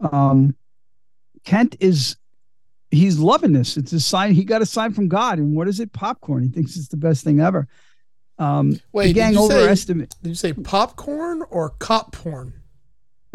Um, 0.00 0.54
Kent 1.44 1.76
is 1.80 2.16
he's 2.90 3.18
loving 3.18 3.52
this. 3.52 3.76
It's 3.76 3.92
a 3.92 4.00
sign 4.00 4.34
he 4.34 4.44
got 4.44 4.62
a 4.62 4.66
sign 4.66 4.92
from 4.92 5.08
God. 5.08 5.38
And 5.38 5.56
what 5.56 5.68
is 5.68 5.80
it? 5.80 5.92
Popcorn. 5.92 6.42
He 6.42 6.48
thinks 6.48 6.76
it's 6.76 6.88
the 6.88 6.96
best 6.96 7.24
thing 7.24 7.40
ever. 7.40 7.66
Um, 8.38 8.78
Wait, 8.92 9.08
the 9.08 9.12
gang 9.14 9.32
did 9.32 9.40
you 9.40 9.48
say- 9.48 9.56
overestimate. 9.58 10.14
Did 10.22 10.28
you 10.28 10.34
say 10.34 10.52
popcorn 10.52 11.42
or 11.50 11.70
cop 11.70 12.12
porn? 12.12 12.54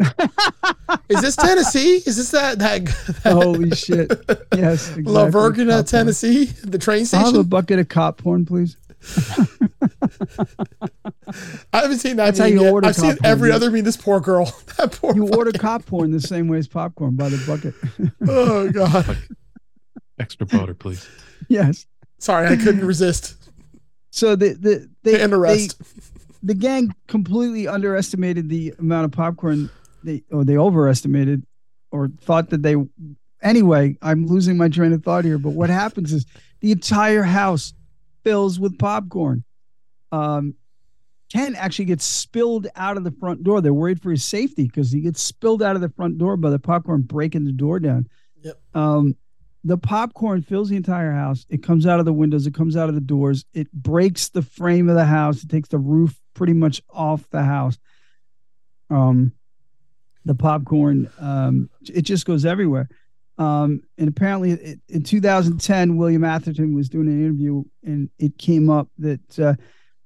Is 1.08 1.20
this 1.20 1.36
Tennessee? 1.36 1.96
Is 2.04 2.16
this 2.16 2.30
that 2.32 2.58
that, 2.58 2.84
that 3.22 3.32
Holy 3.32 3.70
shit! 3.70 4.10
Yes, 4.56 4.88
exactly. 4.96 5.04
La 5.04 5.26
Vergina, 5.26 5.66
Cop 5.68 5.68
porn. 5.68 5.84
Tennessee, 5.84 6.44
the 6.64 6.78
train 6.78 7.04
station. 7.06 7.24
I'll 7.24 7.32
have 7.32 7.40
a 7.40 7.44
bucket 7.44 7.78
of 7.78 7.88
cop 7.88 8.18
porn, 8.18 8.44
please. 8.44 8.76
I 11.72 11.78
haven't 11.80 11.98
seen 11.98 12.16
that 12.16 12.24
That's 12.26 12.38
how 12.38 12.46
you 12.46 12.62
yet. 12.62 12.72
order 12.72 12.88
I've 12.88 12.96
seen 12.96 13.10
porn, 13.16 13.18
every 13.24 13.48
dude. 13.48 13.56
other 13.56 13.70
meme. 13.70 13.84
This 13.84 13.96
poor 13.96 14.20
girl. 14.20 14.46
That 14.78 14.92
poor. 14.92 15.14
You 15.14 15.28
order 15.28 15.52
cop 15.52 15.86
porn 15.86 16.10
the 16.10 16.20
same 16.20 16.48
way 16.48 16.58
as 16.58 16.66
popcorn 16.68 17.14
by 17.16 17.28
the 17.28 17.42
bucket. 17.46 17.74
Oh 18.28 18.70
god. 18.70 19.16
Extra 20.18 20.46
butter, 20.46 20.74
please. 20.74 21.08
yes. 21.48 21.86
Sorry, 22.18 22.46
I 22.48 22.56
couldn't 22.56 22.84
resist. 22.86 23.36
So 24.14 24.36
the 24.36 24.50
the 24.54 24.88
they, 25.02 25.20
And 25.20 25.32
the 25.32 25.38
rest. 25.38 25.78
they- 25.78 25.84
the 26.44 26.54
gang 26.54 26.94
completely 27.08 27.66
underestimated 27.66 28.48
the 28.48 28.74
amount 28.78 29.06
of 29.06 29.10
popcorn 29.12 29.70
they 30.04 30.22
or 30.30 30.44
they 30.44 30.56
overestimated 30.58 31.42
or 31.90 32.08
thought 32.20 32.50
that 32.50 32.62
they 32.62 32.76
anyway 33.42 33.96
i'm 34.02 34.26
losing 34.26 34.56
my 34.58 34.68
train 34.68 34.92
of 34.92 35.02
thought 35.02 35.24
here 35.24 35.38
but 35.38 35.50
what 35.54 35.70
happens 35.70 36.12
is 36.12 36.26
the 36.60 36.70
entire 36.70 37.22
house 37.22 37.72
fills 38.24 38.60
with 38.60 38.78
popcorn 38.78 39.42
um 40.12 40.54
Kent 41.32 41.56
actually 41.58 41.86
gets 41.86 42.04
spilled 42.04 42.66
out 42.76 42.98
of 42.98 43.04
the 43.04 43.10
front 43.12 43.42
door 43.42 43.62
they're 43.62 43.72
worried 43.72 44.02
for 44.02 44.10
his 44.10 44.22
safety 44.22 44.64
because 44.64 44.92
he 44.92 45.00
gets 45.00 45.22
spilled 45.22 45.62
out 45.62 45.76
of 45.76 45.80
the 45.80 45.88
front 45.88 46.18
door 46.18 46.36
by 46.36 46.50
the 46.50 46.58
popcorn 46.58 47.00
breaking 47.02 47.44
the 47.46 47.52
door 47.52 47.80
down 47.80 48.06
Yep. 48.42 48.60
um 48.74 49.16
the 49.64 49.78
popcorn 49.78 50.42
fills 50.42 50.68
the 50.68 50.76
entire 50.76 51.12
house. 51.12 51.46
It 51.48 51.62
comes 51.62 51.86
out 51.86 51.98
of 51.98 52.04
the 52.04 52.12
windows. 52.12 52.46
It 52.46 52.54
comes 52.54 52.76
out 52.76 52.90
of 52.90 52.94
the 52.94 53.00
doors. 53.00 53.46
It 53.54 53.72
breaks 53.72 54.28
the 54.28 54.42
frame 54.42 54.90
of 54.90 54.94
the 54.94 55.06
house. 55.06 55.42
It 55.42 55.48
takes 55.48 55.70
the 55.70 55.78
roof 55.78 56.20
pretty 56.34 56.52
much 56.52 56.82
off 56.90 57.28
the 57.30 57.42
house. 57.42 57.78
Um, 58.90 59.32
the 60.26 60.34
popcorn, 60.34 61.10
um, 61.18 61.70
it 61.82 62.02
just 62.02 62.26
goes 62.26 62.44
everywhere. 62.44 62.88
Um, 63.38 63.82
and 63.96 64.08
apparently, 64.08 64.52
it, 64.52 64.80
in 64.88 65.02
2010, 65.02 65.96
William 65.96 66.24
Atherton 66.24 66.74
was 66.74 66.90
doing 66.90 67.08
an 67.08 67.20
interview, 67.20 67.64
and 67.82 68.10
it 68.18 68.38
came 68.38 68.70
up 68.70 68.88
that 68.98 69.38
uh, 69.38 69.54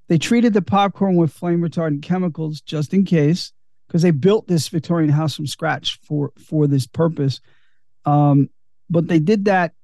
they 0.07 0.19
treated 0.19 0.55
the 0.55 0.63
popcorn 0.63 1.17
with 1.17 1.33
flame 1.33 1.61
retardant 1.61 2.03
chemicals 2.03 2.61
just 2.61 2.95
in 2.95 3.05
case, 3.05 3.53
because 3.87 4.03
they 4.03 4.13
built 4.13 4.47
this 4.47 4.69
Victorian 4.69 5.11
house 5.11 5.35
from 5.35 5.47
scratch 5.47 5.99
for 6.03 6.33
for 6.39 6.67
this 6.67 6.87
purpose. 6.87 7.41
Um, 8.05 8.49
but 8.91 9.09
they 9.09 9.19
did 9.19 9.45
that 9.47 9.75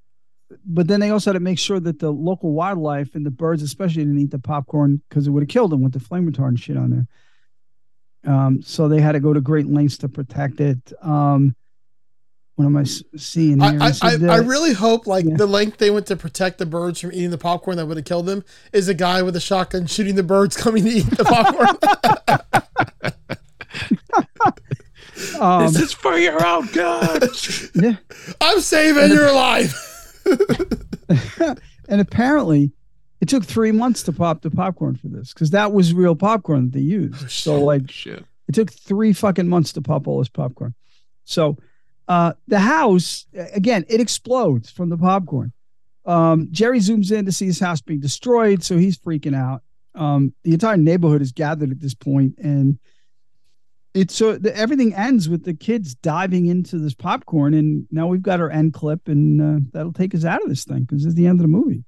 but 0.65 0.89
then 0.89 1.01
they 1.01 1.11
also 1.11 1.31
had 1.31 1.35
to 1.35 1.41
make 1.41 1.59
sure 1.59 1.81
that 1.81 1.99
the 1.99 2.11
local 2.11 2.53
wildlife 2.53 3.15
and 3.15 3.25
the 3.25 3.31
birds 3.31 3.63
especially 3.63 4.05
didn't 4.05 4.19
eat 4.19 4.31
the 4.31 4.39
popcorn 4.39 5.03
because 5.09 5.27
it 5.27 5.31
would 5.31 5.43
have 5.43 5.49
killed 5.49 5.73
them 5.73 5.83
with 5.83 5.93
the 5.93 6.01
flame 6.01 6.31
retardant 6.31 6.61
shit 6.61 6.77
on 6.77 6.91
there. 6.91 8.33
Um, 8.33 8.63
so 8.63 8.89
they 8.89 9.01
had 9.01 9.13
to 9.13 9.21
go 9.21 9.33
to 9.33 9.41
great 9.41 9.67
lengths 9.67 9.99
to 9.99 10.09
protect 10.09 10.61
it. 10.61 10.93
Um, 11.03 11.55
what 12.57 12.67
am 12.67 12.77
I 12.77 12.85
seeing 12.85 13.61
here? 13.61 13.79
I, 13.81 13.93
I, 14.01 14.17
I, 14.29 14.37
really 14.37 14.73
hope 14.73 15.09
like 15.09 15.25
the 15.25 15.47
length 15.47 15.79
they 15.79 15.91
went 15.91 16.07
to 16.07 16.17
protect 16.17 16.59
the 16.59 16.67
birds 16.67 17.01
from 17.01 17.11
eating 17.13 17.31
the 17.31 17.39
popcorn 17.39 17.77
that 17.79 17.87
would 17.87 17.97
have 17.97 18.07
killed 18.07 18.27
them 18.27 18.45
is 18.73 18.87
a 18.87 18.95
guy 18.95 19.23
with 19.23 19.35
a 19.35 19.41
shotgun 19.41 19.87
shooting 19.87 20.15
the 20.15 20.23
birds 20.23 20.57
coming 20.57 20.85
to 20.85 20.91
eat 20.91 21.11
the 21.11 21.25
popcorn. 21.25 22.63
um, 25.41 25.62
this 25.62 25.81
is 25.81 25.93
for 25.93 26.18
your 26.18 26.45
own 26.45 26.66
good. 26.66 27.29
yeah. 27.75 27.97
I'm 28.41 28.61
saving 28.61 29.11
your 29.11 29.33
life. 29.33 30.22
and 31.89 32.01
apparently 32.01 32.72
it 33.20 33.29
took 33.29 33.45
three 33.45 33.72
months 33.72 34.03
to 34.05 34.12
pop 34.12 34.43
the 34.43 34.51
popcorn 34.51 34.97
for 34.97 35.09
this 35.09 35.33
because 35.33 35.51
that 35.51 35.72
was 35.72 35.95
real 35.95 36.14
popcorn 36.14 36.66
that 36.66 36.72
they 36.72 36.85
used 36.85 37.31
so 37.31 37.62
like 37.62 37.91
Shit. 37.91 38.25
It 38.49 38.55
took 38.55 38.70
three 38.72 39.12
fucking 39.12 39.49
months 39.49 39.72
to 39.72 39.83
pop 39.83 40.07
all 40.07 40.18
this 40.18 40.29
popcorn. 40.29 40.75
So 41.25 41.57
uh, 42.09 42.35
the 42.47 42.59
house, 42.59 43.27
again, 43.55 43.85
it 43.89 44.01
explodes 44.01 44.70
from 44.70 44.91
the 44.91 44.99
popcorn. 44.99 45.53
Um, 46.05 46.49
Jerry 46.51 46.81
zooms 46.81 47.11
in 47.11 47.25
to 47.25 47.33
see 47.33 47.47
his 47.47 47.61
house 47.61 47.81
being 47.81 48.01
destroyed, 48.01 48.62
so 48.62 48.77
he's 48.77 48.99
freaking 48.99 49.35
out. 49.35 49.62
Um, 49.95 50.35
the 50.43 50.53
entire 50.53 50.77
neighborhood 50.77 51.22
is 51.22 51.33
gathered 51.33 51.70
at 51.70 51.81
this 51.81 51.95
point, 51.95 52.35
and 52.39 52.79
it's 53.95 54.14
so 54.14 54.36
the, 54.36 54.55
everything 54.57 54.95
ends 54.95 55.28
with 55.28 55.45
the 55.45 55.55
kids 55.55 55.95
diving 55.95 56.47
into 56.47 56.78
this 56.78 56.95
popcorn, 56.95 57.55
and 57.55 57.86
now 57.90 58.07
we've 58.07 58.22
got 58.22 58.40
our 58.40 58.51
end 58.51 58.74
clip, 58.74 59.09
and 59.09 59.40
uh, 59.40 59.61
that'll 59.72 59.92
take 59.92 60.14
us 60.14 60.24
out 60.24 60.42
of 60.42 60.49
this 60.49 60.64
thing 60.64 60.80
because 60.80 61.05
it's 61.05 61.14
the 61.14 61.26
end 61.26 61.38
of 61.38 61.45
the 61.45 61.49
movie. 61.49 61.84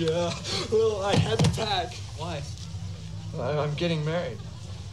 Yeah. 0.00 0.32
Well, 0.72 1.02
I 1.04 1.14
had 1.14 1.38
to 1.40 1.50
pack. 1.50 1.92
Why? 2.16 2.40
I- 3.38 3.58
I'm 3.58 3.74
getting 3.74 4.02
married. 4.02 4.38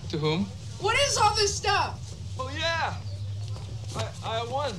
To 0.10 0.18
whom? 0.18 0.47
What 0.82 0.99
is 0.99 1.18
all 1.18 1.34
this 1.34 1.55
stuff? 1.55 2.14
Oh, 2.38 2.51
yeah. 2.53 2.95
I, 3.95 4.41
I 4.41 4.43
won. 4.51 4.74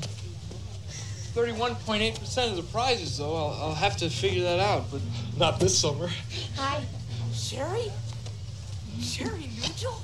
31.8% 1.34 2.50
of 2.50 2.56
the 2.56 2.62
prizes, 2.64 3.16
though. 3.16 3.34
I'll, 3.34 3.68
I'll 3.68 3.74
have 3.74 3.96
to 3.98 4.10
figure 4.10 4.42
that 4.42 4.60
out, 4.60 4.90
but 4.90 5.00
not 5.38 5.60
this 5.60 5.78
summer. 5.78 6.10
Hi. 6.56 6.84
Sherry? 7.32 7.90
Sherry 9.00 9.48
Nugil? 9.56 9.96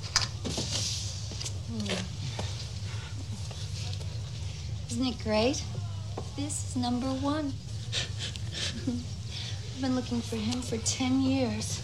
Isn't 4.89 5.05
it 5.05 5.23
great? 5.23 5.63
This 6.35 6.69
is 6.69 6.75
number 6.75 7.07
one. 7.07 7.53
I've 9.75 9.81
been 9.81 9.95
looking 9.95 10.21
for 10.21 10.37
him 10.37 10.61
for 10.61 10.77
10 10.77 11.21
years. 11.21 11.81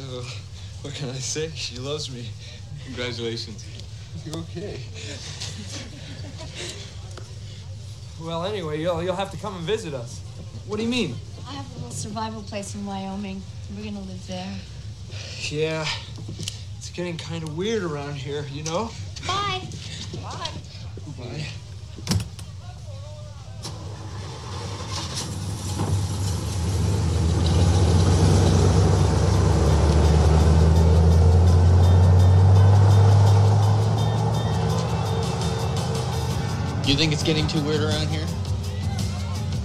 Oh, 0.00 0.36
what 0.80 0.94
can 0.94 1.10
I 1.10 1.14
say? 1.14 1.50
She 1.54 1.78
loves 1.78 2.10
me. 2.10 2.26
Congratulations. 2.86 3.66
You 4.24 4.32
okay? 4.32 4.80
Well, 8.22 8.44
anyway, 8.44 8.80
you'll, 8.80 9.02
you'll 9.02 9.14
have 9.14 9.30
to 9.32 9.36
come 9.36 9.56
and 9.56 9.64
visit 9.64 9.92
us. 9.92 10.20
What 10.66 10.78
do 10.78 10.84
you 10.84 10.88
mean? 10.88 11.16
I 11.46 11.52
have 11.52 11.70
a 11.70 11.74
little 11.74 11.90
survival 11.90 12.42
place 12.42 12.74
in 12.74 12.86
Wyoming. 12.86 13.42
We're 13.76 13.84
gonna 13.84 14.00
live 14.00 14.26
there. 14.26 14.54
Yeah, 15.50 15.86
it's 16.78 16.88
getting 16.88 17.18
kind 17.18 17.42
of 17.42 17.58
weird 17.58 17.82
around 17.82 18.14
here, 18.14 18.46
you 18.50 18.62
know? 18.62 18.90
Bye. 19.26 19.60
Bye. 20.22 20.50
Bye. 21.18 21.46
You 36.94 37.00
think 37.00 37.12
it's 37.12 37.24
getting 37.24 37.48
too 37.48 37.60
weird 37.64 37.80
around 37.80 38.06
here? 38.06 38.24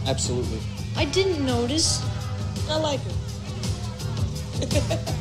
Absolutely. 0.07 0.59
I 0.97 1.05
didn't 1.05 1.45
notice. 1.45 2.03
I 2.67 2.79
like 2.79 3.01
it. 4.61 5.13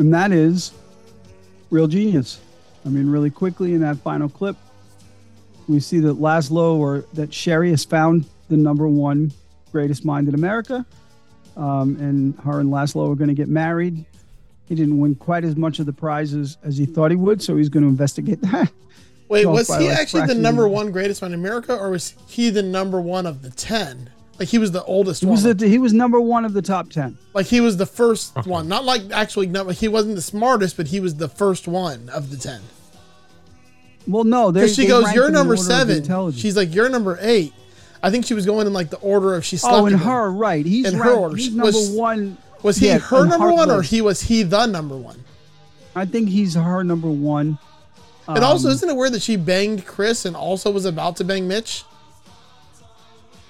And 0.00 0.14
that 0.14 0.32
is 0.32 0.72
Real 1.68 1.86
Genius. 1.86 2.40
I 2.86 2.88
mean, 2.88 3.10
really 3.10 3.28
quickly 3.28 3.74
in 3.74 3.82
that 3.82 3.98
final 3.98 4.30
clip, 4.30 4.56
we 5.68 5.78
see 5.78 6.00
that 6.00 6.16
Laszlo 6.18 6.76
or 6.76 7.04
that 7.12 7.34
Sherry 7.34 7.68
has 7.68 7.84
found 7.84 8.24
the 8.48 8.56
number 8.56 8.88
one 8.88 9.30
greatest 9.70 10.06
mind 10.06 10.26
in 10.26 10.34
America. 10.34 10.86
Um, 11.54 11.96
and 12.00 12.34
her 12.40 12.60
and 12.60 12.70
Laszlo 12.70 13.12
are 13.12 13.14
going 13.14 13.28
to 13.28 13.34
get 13.34 13.48
married. 13.48 14.06
He 14.64 14.74
didn't 14.74 14.98
win 14.98 15.16
quite 15.16 15.44
as 15.44 15.54
much 15.54 15.80
of 15.80 15.86
the 15.86 15.92
prizes 15.92 16.56
as 16.64 16.78
he 16.78 16.86
thought 16.86 17.10
he 17.10 17.16
would, 17.18 17.42
so 17.42 17.58
he's 17.58 17.68
going 17.68 17.82
to 17.82 17.88
investigate 17.88 18.40
that. 18.40 18.72
Wait, 19.28 19.44
was 19.44 19.68
he 19.68 19.88
like, 19.88 19.98
actually 19.98 20.26
the 20.26 20.34
number 20.34 20.66
one 20.66 20.90
greatest 20.90 21.20
man 21.20 21.34
in 21.34 21.38
America, 21.38 21.76
or 21.76 21.90
was 21.90 22.14
he 22.26 22.48
the 22.48 22.62
number 22.62 23.02
one 23.02 23.26
of 23.26 23.42
the 23.42 23.50
ten? 23.50 24.08
Like 24.40 24.48
he 24.48 24.58
was 24.58 24.72
the 24.72 24.82
oldest 24.84 25.20
He 25.20 25.26
one. 25.26 25.32
was, 25.34 25.42
the, 25.42 25.68
he 25.68 25.76
was 25.78 25.92
number 25.92 26.18
one 26.20 26.44
of 26.46 26.54
the 26.54 26.62
top 26.62 26.88
10. 26.90 27.16
like 27.34 27.44
he 27.46 27.60
was 27.60 27.76
the 27.76 27.84
first 27.86 28.34
one, 28.46 28.66
not 28.68 28.84
like 28.84 29.02
actually 29.12 29.46
no, 29.46 29.68
he 29.68 29.86
wasn't 29.86 30.16
the 30.16 30.22
smartest, 30.22 30.76
but 30.78 30.86
he 30.88 30.98
was 30.98 31.14
the 31.16 31.28
first 31.28 31.68
one 31.68 32.08
of 32.08 32.30
the 32.30 32.36
ten. 32.38 32.60
Well, 34.06 34.24
no, 34.24 34.50
they, 34.50 34.60
Because 34.62 34.74
she 34.76 34.86
goes, 34.86 35.12
"You're 35.12 35.30
number 35.30 35.52
order 35.54 35.62
seven. 35.62 36.32
She's 36.32 36.56
like, 36.56 36.74
"You're 36.74 36.88
number 36.88 37.18
eight. 37.20 37.52
I 38.02 38.10
think 38.10 38.24
she 38.24 38.32
was 38.32 38.46
going 38.46 38.66
in 38.66 38.72
like 38.72 38.88
the 38.88 38.96
order 38.98 39.34
of 39.34 39.44
she 39.44 39.58
slept. 39.58 39.74
Oh, 39.74 39.78
in 39.80 39.84
with 39.84 39.92
him. 39.94 40.00
her, 40.00 40.32
right. 40.32 40.64
He's 40.64 40.90
in 40.90 40.98
her 40.98 41.10
order. 41.12 41.36
he's 41.36 41.54
number 41.54 41.66
was, 41.66 41.90
one. 41.90 42.38
Was 42.62 42.78
he 42.78 42.86
Yeah, 42.86 42.98
her 42.98 43.24
in 43.24 43.28
number 43.28 43.52
one, 43.52 43.70
or 43.70 43.82
he 43.82 44.00
was 44.00 44.22
he 44.22 44.42
the 44.42 44.64
number 44.66 44.96
one? 44.96 45.22
I 45.94 46.06
think 46.06 46.30
he's 46.30 46.54
her 46.54 46.82
number 46.82 47.10
one. 47.10 47.58
And 48.26 48.42
also, 48.44 48.68
Um, 48.68 48.74
isn't 48.74 48.88
it 48.88 48.96
weird 48.96 49.12
that 49.12 49.22
she 49.22 49.36
banged 49.36 49.84
Chris 49.86 50.24
and 50.24 50.34
also 50.34 50.70
was 50.70 50.86
about 50.86 51.16
to 51.16 51.24
bang 51.24 51.46
Mitch? 51.46 51.84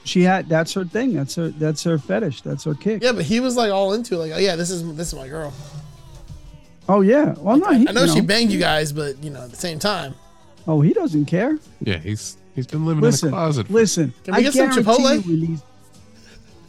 She 0.04 0.22
had 0.22 0.48
that's 0.48 0.72
her 0.74 0.84
thing. 0.84 1.14
That's 1.14 1.34
her 1.36 1.48
that's 1.48 1.82
her 1.84 1.98
fetish. 1.98 2.42
That's 2.42 2.64
her 2.64 2.74
kick. 2.74 3.02
Yeah, 3.02 3.12
but 3.12 3.24
he 3.24 3.40
was 3.40 3.56
like 3.56 3.70
all 3.70 3.92
into 3.92 4.14
it, 4.14 4.18
like, 4.18 4.32
oh, 4.32 4.38
yeah, 4.38 4.56
this 4.56 4.70
is 4.70 4.82
this 4.96 5.08
is 5.12 5.14
my 5.14 5.28
girl. 5.28 5.52
Oh 6.88 7.02
yeah. 7.02 7.34
Well, 7.38 7.56
no, 7.56 7.70
he, 7.72 7.88
I 7.88 7.92
know 7.92 8.04
you 8.04 8.12
she 8.14 8.20
banged 8.20 8.50
you 8.50 8.58
guys, 8.58 8.92
but 8.92 9.22
you 9.22 9.30
know, 9.30 9.42
at 9.42 9.50
the 9.50 9.56
same 9.56 9.78
time, 9.78 10.14
Oh, 10.66 10.80
he 10.80 10.92
doesn't 10.92 11.24
care. 11.26 11.58
Yeah, 11.80 11.98
he's 11.98 12.36
he's 12.54 12.66
been 12.66 12.84
living 12.84 13.02
Listen, 13.02 13.28
in 13.28 13.34
a 13.34 13.36
closet. 13.36 13.70
listen. 13.70 14.12
Can 14.24 14.34
we 14.34 14.40
I 14.40 14.42
get 14.42 14.52
some 14.54 14.68
guarantee 14.70 14.90
Chipotle? 14.90 15.26
you 15.26 15.34
in 15.34 15.40
these. 15.40 15.62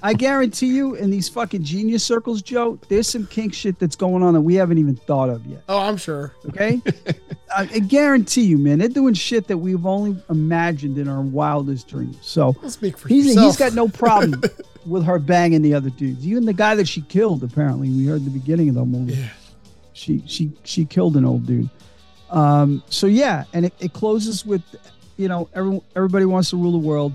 I 0.04 0.14
guarantee 0.14 0.68
you 0.68 0.96
in 0.96 1.12
these 1.12 1.30
fucking 1.30 1.64
genius 1.64 2.04
circles, 2.04 2.42
Joe. 2.42 2.80
There's 2.90 3.08
some 3.08 3.28
kink 3.28 3.54
shit 3.54 3.78
that's 3.78 3.96
going 3.96 4.24
on 4.24 4.34
that 4.34 4.42
we 4.42 4.56
haven't 4.56 4.80
even 4.80 4.96
thought 4.96 5.30
of 5.30 5.46
yet. 5.46 5.64
oh, 5.70 5.78
I'm 5.80 5.98
sure. 5.98 6.34
Okay, 6.48 6.82
I, 7.56 7.62
I 7.64 7.80
guarantee 7.80 8.44
you, 8.44 8.58
man. 8.58 8.80
They're 8.80 8.88
doing 8.88 9.14
shit 9.14 9.48
that 9.48 9.58
we've 9.58 9.86
only 9.86 10.22
imagined 10.30 10.98
in 10.98 11.08
our 11.08 11.22
wildest 11.22 11.88
dreams. 11.88 12.18
So 12.22 12.54
Don't 12.54 12.70
speak 12.72 12.98
for 12.98 13.08
he's 13.10 13.28
yourself. 13.28 13.46
he's 13.46 13.58
got 13.58 13.74
no 13.74 13.88
problem 13.88 14.42
with 14.88 15.04
her 15.04 15.20
banging 15.20 15.62
the 15.62 15.74
other 15.76 15.92
dudes. 15.92 16.26
Even 16.26 16.46
the 16.46 16.54
guy 16.54 16.74
that 16.76 16.88
she 16.88 17.02
killed, 17.02 17.44
apparently, 17.44 17.90
we 17.90 18.06
heard 18.08 18.26
the 18.26 18.32
beginning 18.32 18.70
of 18.70 18.76
the 18.76 18.86
movie. 18.86 19.14
Yeah. 19.14 19.30
She 19.94 20.24
she 20.26 20.52
she 20.64 20.86
killed 20.86 21.16
an 21.16 21.26
old 21.26 21.46
dude. 21.46 21.70
Um, 22.32 22.82
so 22.90 23.08
yeah, 23.08 23.44
and 23.54 23.66
it, 23.66 23.74
it 23.80 23.94
closes 23.94 24.46
with, 24.46 24.64
you 25.18 25.28
know, 25.28 25.50
everyone 25.54 25.82
everybody 25.96 26.26
wants 26.26 26.50
to 26.52 26.58
rule 26.58 26.72
the 26.72 26.78
world. 26.80 27.14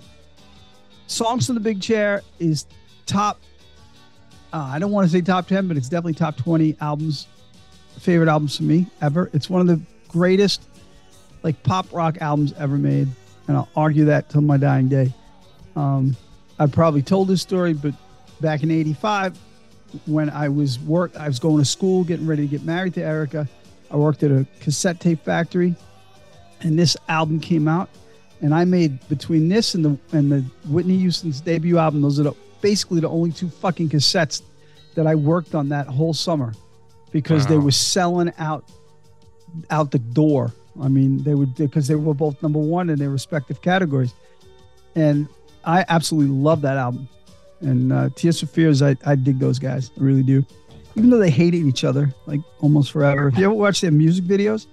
Songs 1.07 1.47
from 1.47 1.55
the 1.55 1.61
Big 1.61 1.81
Chair 1.81 2.23
is 2.39 2.67
top. 3.07 3.41
Uh, 4.53 4.71
I 4.73 4.79
don't 4.79 4.91
want 4.91 5.07
to 5.07 5.13
say 5.13 5.21
top 5.21 5.47
ten, 5.47 5.69
but 5.69 5.77
it's 5.77 5.89
definitely 5.89 6.15
top 6.15 6.37
twenty 6.37 6.77
albums, 6.81 7.27
favorite 7.99 8.29
albums 8.29 8.57
for 8.57 8.65
me 8.65 8.87
ever. 9.01 9.31
It's 9.33 9.49
one 9.49 9.61
of 9.61 9.67
the 9.67 9.81
greatest, 10.09 10.63
like 11.43 11.63
pop 11.63 11.93
rock 11.93 12.19
albums 12.21 12.53
ever 12.55 12.77
made, 12.77 13.09
and 13.49 13.57
I'll 13.57 13.69
argue 13.77 14.05
that 14.07 14.29
till 14.29 14.41
my 14.41 14.57
dying 14.57 14.89
day. 14.89 15.13
Um, 15.75 16.17
I've 16.59 16.73
probably 16.73 17.03
told 17.03 17.29
this 17.29 17.43
story, 17.43 17.73
but 17.73 17.95
back 18.41 18.63
in 18.63 18.71
'85, 18.71 19.39
when 20.07 20.31
I 20.31 20.49
was 20.49 20.81
work, 20.81 21.15
I 21.17 21.29
was 21.29 21.39
going 21.39 21.59
to 21.59 21.65
school, 21.65 22.03
getting 22.03 22.27
ready 22.27 22.43
to 22.43 22.49
get 22.49 22.63
married 22.63 22.95
to 22.95 23.03
Erica. 23.03 23.49
I 23.91 23.97
worked 23.97 24.23
at 24.23 24.31
a 24.31 24.47
cassette 24.61 25.01
tape 25.01 25.25
factory, 25.25 25.77
and 26.63 26.79
this 26.79 26.97
album 27.09 27.39
came 27.39 27.69
out, 27.69 27.89
and 28.41 28.55
I 28.55 28.65
made 28.65 29.07
between 29.09 29.49
this 29.49 29.75
and 29.75 29.85
the 29.85 29.99
and 30.17 30.31
the 30.31 30.45
Whitney 30.69 30.97
Houston's 30.99 31.41
debut 31.41 31.79
album. 31.79 32.03
Those 32.03 32.21
are 32.21 32.25
the, 32.25 32.35
basically 32.61 33.01
the 33.01 33.09
only 33.09 33.33
two 33.33 33.49
fucking 33.49 33.89
cassettes 33.89 34.43
that 34.95 35.07
I 35.07 35.15
worked 35.15 35.55
on 35.55 35.69
that 35.71 35.87
whole 35.87 36.15
summer, 36.15 36.53
because 37.13 37.47
they 37.47 37.59
were 37.59 37.71
selling 37.71 38.33
out 38.39 38.65
out 39.71 39.91
the 39.91 39.99
door. 39.99 40.53
I 40.83 40.89
mean, 40.89 41.23
they 41.23 41.35
would 41.35 41.55
because 41.55 41.89
they 41.89 41.95
were 41.95 42.15
both 42.15 42.43
number 42.43 42.59
one 42.59 42.91
in 42.91 42.99
their 42.99 43.11
respective 43.11 43.63
categories, 43.63 44.13
and 44.95 45.29
I 45.65 45.85
absolutely 45.89 46.35
love 46.35 46.61
that 46.63 46.77
album. 46.77 47.09
And 47.61 47.93
uh, 47.93 48.11
Tears 48.15 48.41
for 48.41 48.47
Fears, 48.47 48.83
I, 48.83 48.97
I 49.07 49.15
dig 49.15 49.39
those 49.39 49.59
guys, 49.59 49.91
I 49.99 50.03
really 50.03 50.23
do. 50.23 50.45
Even 50.95 51.11
though 51.11 51.19
they 51.19 51.31
hated 51.31 51.63
each 51.65 51.85
other 51.85 52.15
like 52.27 52.41
almost 52.61 52.93
forever. 52.93 53.29
If 53.29 53.39
you 53.39 53.47
ever 53.47 53.55
watch 53.55 53.81
their 53.81 53.91
music 53.91 54.25
videos, 54.25 54.67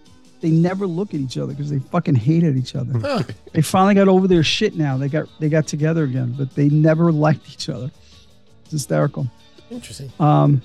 they 0.44 0.52
never 0.52 0.86
look 0.86 1.14
at 1.14 1.22
each 1.22 1.38
other 1.38 1.54
because 1.54 1.70
they 1.70 1.80
fucking 1.80 2.16
hated 2.16 2.58
each 2.58 2.76
other. 2.76 3.00
Huh. 3.00 3.24
They 3.54 3.62
finally 3.62 3.96
got 3.96 4.10
over 4.10 4.28
their 4.28 4.44
shit 4.44 4.76
now. 4.76 4.98
They 4.98 5.08
got 5.08 5.30
they 5.40 5.48
got 5.48 5.68
together 5.68 6.04
again, 6.04 6.36
but 6.38 6.54
they 6.54 6.68
never 6.68 7.12
liked 7.26 7.50
each 7.50 7.70
other. 7.70 7.90
It's 8.64 8.72
hysterical. 8.72 9.26
Interesting. 9.72 10.12
Um, 10.20 10.62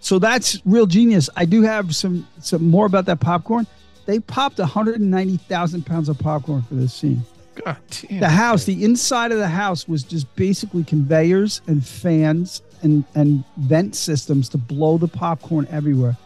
so 0.00 0.18
that's 0.18 0.60
real 0.66 0.84
genius. 0.84 1.30
I 1.36 1.46
do 1.46 1.62
have 1.62 1.96
some 1.96 2.28
some 2.40 2.68
more 2.68 2.84
about 2.84 3.06
that 3.06 3.18
popcorn. 3.18 3.66
They 4.04 4.20
popped 4.20 4.58
190,000 4.58 5.86
pounds 5.86 6.10
of 6.10 6.18
popcorn 6.18 6.60
for 6.60 6.74
this 6.74 6.92
scene. 6.92 7.22
God 7.64 7.78
damn. 7.88 8.20
The 8.20 8.28
house, 8.28 8.64
the 8.64 8.84
inside 8.84 9.32
of 9.32 9.38
the 9.38 9.48
house 9.48 9.88
was 9.88 10.02
just 10.02 10.34
basically 10.36 10.84
conveyors 10.84 11.62
and 11.66 11.86
fans 11.86 12.60
and 12.82 13.04
and 13.14 13.42
vent 13.56 13.96
systems 13.96 14.50
to 14.50 14.58
blow 14.58 14.98
the 14.98 15.08
popcorn 15.08 15.66
everywhere. 15.70 16.18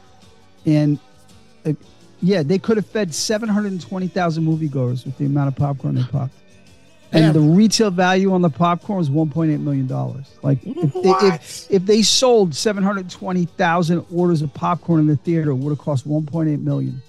And 0.65 0.99
uh, 1.65 1.75
yeah, 2.23 2.43
they 2.43 2.59
could 2.59 2.77
have 2.77 2.87
fed 2.87 3.15
720,000 3.15 4.45
moviegoers 4.45 5.05
with 5.05 5.19
the 5.19 5.27
amount 5.27 5.49
of 5.49 5.57
popcorn 5.57 5.97
they 5.97 6.03
popped. 6.05 6.35
And 7.13 7.35
the 7.35 7.41
retail 7.41 7.91
value 7.91 8.33
on 8.33 8.43
the 8.43 8.51
popcorn 8.51 8.99
was 8.99 9.09
1.8 9.11 9.61
million 9.61 9.87
dollars. 9.87 10.27
Like 10.43 10.59
if 10.65 10.93
they, 10.93 11.11
if, 11.11 11.71
if 11.71 11.87
they 11.87 12.03
sold 12.03 12.55
720,000 12.55 14.05
orders 14.13 14.43
of 14.43 14.53
popcorn 14.53 15.01
in 15.01 15.07
the 15.07 15.17
theater, 15.17 15.51
it 15.51 15.55
would 15.55 15.71
have 15.71 15.79
cost 15.79 16.07
1.8 16.07 16.63
million. 16.63 17.01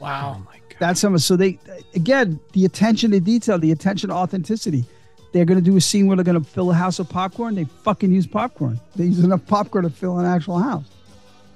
Wow. 0.00 0.42
That's 0.78 1.00
how 1.00 1.08
much. 1.10 1.22
So 1.22 1.36
they, 1.36 1.58
again, 1.94 2.38
the 2.52 2.64
attention 2.64 3.12
to 3.12 3.20
detail, 3.20 3.58
the 3.58 3.72
attention 3.72 4.10
to 4.10 4.14
authenticity. 4.14 4.84
they're 5.32 5.46
going 5.46 5.58
to 5.58 5.64
do 5.64 5.76
a 5.76 5.80
scene 5.80 6.06
where 6.06 6.16
they're 6.16 6.24
going 6.24 6.42
to 6.42 6.48
fill 6.48 6.70
a 6.70 6.74
house 6.74 6.98
of 6.98 7.08
popcorn, 7.08 7.54
they 7.54 7.64
fucking 7.64 8.12
use 8.12 8.26
popcorn. 8.26 8.78
They 8.94 9.04
use 9.04 9.20
enough 9.20 9.46
popcorn 9.46 9.84
to 9.84 9.90
fill 9.90 10.18
an 10.18 10.26
actual 10.26 10.58
house. 10.58 10.84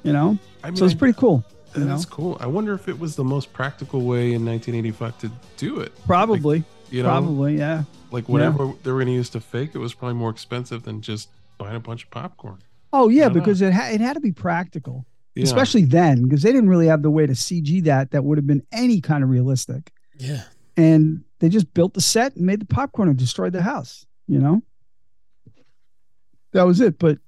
You 0.05 0.15
know, 0.15 0.39
I 0.65 0.73
so 0.73 0.87
it's 0.87 0.95
pretty 0.95 1.19
cool. 1.19 1.45
You 1.75 1.81
know, 1.85 1.87
That's 1.87 2.05
cool. 2.05 2.37
I 2.41 2.47
wonder 2.47 2.73
if 2.75 2.89
it 2.89 2.99
was 2.99 3.15
the 3.17 3.25
most 3.25 3.53
practical 3.53 4.01
way 4.03 4.33
in 4.33 4.45
1985 4.45 5.19
to 5.19 5.31
do 5.57 5.81
it. 5.81 5.93
probably, 6.07 6.59
Like, 6.61 6.63
you 6.91 7.03
know, 7.03 7.09
probably, 7.09 7.57
yeah. 7.59 7.85
like 8.11 8.25
Yeah. 8.27 8.33
whatever 8.33 8.59
they 8.83 8.91
were 8.91 8.99
going 8.99 9.07
to 9.07 9.13
use 9.13 9.31
to 9.31 9.41
fake 9.41 9.71
it 9.75 9.79
was 9.79 9.95
probably 9.95 10.15
more 10.17 10.31
expensive 10.31 10.83
than 10.83 11.01
just 11.01 11.29
buying 11.59 11.77
a 11.77 11.81
bunch 11.81 12.05
of 12.05 12.11
popcorn. 12.11 12.59
Oh 12.93 13.09
yeah, 13.09 13.25
don't 13.25 13.35
know. 13.35 13.41
because 13.41 13.63
it 13.63 13.73
ha- 13.73 13.91
it 13.93 14.01
had 14.01 14.15
to 14.15 14.21
be 14.21 14.33
practical, 14.33 15.07
Yeah. 15.37 15.45
especially 15.45 15.85
then, 15.85 16.25
because 16.25 16.43
they 16.43 16.51
didn't 16.51 16.69
really 16.71 16.89
have 16.89 17.03
the 17.03 17.11
way 17.11 17.25
to 17.27 17.35
CG 17.35 17.85
that 17.85 18.11
that 18.11 18.25
would 18.25 18.37
have 18.39 18.47
been 18.49 18.65
any 18.73 19.01
kind 19.01 19.23
of 19.23 19.31
realistic. 19.31 19.93
Yeah. 20.19 20.43
And 20.77 21.23
they 21.39 21.49
just 21.49 21.73
built 21.73 21.95
the 21.95 22.01
set 22.01 22.35
and 22.35 22.45
made 22.47 22.61
the 22.61 22.65
popcorn 22.67 23.09
and 23.09 23.17
destroyed 23.17 23.53
the 23.53 23.63
house. 23.63 24.07
You 24.27 24.41
know, 24.41 24.63
that 26.53 26.65
was 26.65 26.81
it. 26.81 26.99
But 26.99 27.19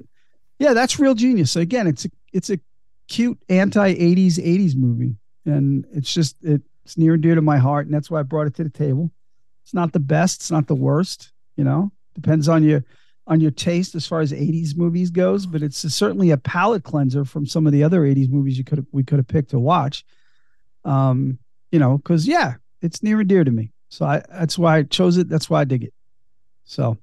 yeah, 0.59 0.73
that's 0.73 0.99
real 0.99 1.15
genius. 1.15 1.53
So 1.53 1.61
Again, 1.61 1.87
it's 1.87 2.05
a 2.07 2.11
it's 2.33 2.51
a 2.51 2.59
cute 3.13 3.39
anti 3.49 3.95
'80s 3.95 4.39
'80s 4.39 4.75
movie, 4.75 5.17
and 5.45 5.85
it's 5.93 6.13
just 6.13 6.37
it's 6.43 6.97
near 6.97 7.15
and 7.15 7.23
dear 7.23 7.35
to 7.35 7.43
my 7.43 7.59
heart, 7.59 7.87
and 7.87 7.95
that's 7.95 8.11
why 8.11 8.21
I 8.21 8.23
brought 8.23 8.47
it 8.47 8.55
to 8.55 8.65
the 8.65 8.71
table. 8.71 9.11
It's 9.63 9.75
not 9.75 9.93
the 9.93 10.01
best, 10.01 10.41
it's 10.41 10.51
not 10.51 10.67
the 10.67 10.75
worst. 10.75 11.33
You 11.57 11.65
know, 11.65 11.93
depends 12.15 12.49
on 12.49 12.65
your 12.65 12.85
on 13.27 13.41
your 13.41 13.51
taste 13.51 13.95
as 13.95 14.07
far 14.07 14.21
as 14.21 14.33
80s 14.33 14.77
movies 14.77 15.11
goes, 15.11 15.47
but 15.47 15.63
it's 15.63 15.79
certainly 15.95 16.31
a 16.31 16.37
palate 16.37 16.83
cleanser 16.83 17.25
from 17.25 17.47
some 17.47 17.67
of 17.67 17.73
the 17.73 17.85
other 17.85 18.01
80s 18.01 18.31
movies 18.31 18.59
you 18.59 18.65
could 18.65 18.85
we 18.93 19.05
could 19.05 19.19
have 19.19 19.29
picked 19.29 19.51
to 19.51 19.61
watch. 19.61 20.05
Um, 20.85 21.39
you 21.71 21.79
know, 21.79 21.99
because 21.99 22.27
yeah, 22.27 22.55
it's 22.81 23.03
near 23.03 23.21
and 23.21 23.29
dear 23.29 23.45
to 23.45 23.51
me. 23.51 23.73
So 23.91 24.07
I 24.07 24.23
that's 24.31 24.59
why 24.59 24.79
I 24.79 24.83
chose 24.85 25.19
it. 25.19 25.29
That's 25.29 25.51
why 25.51 25.61
I 25.61 25.65
dig 25.65 25.85
it. 25.85 25.95
So 26.65 26.97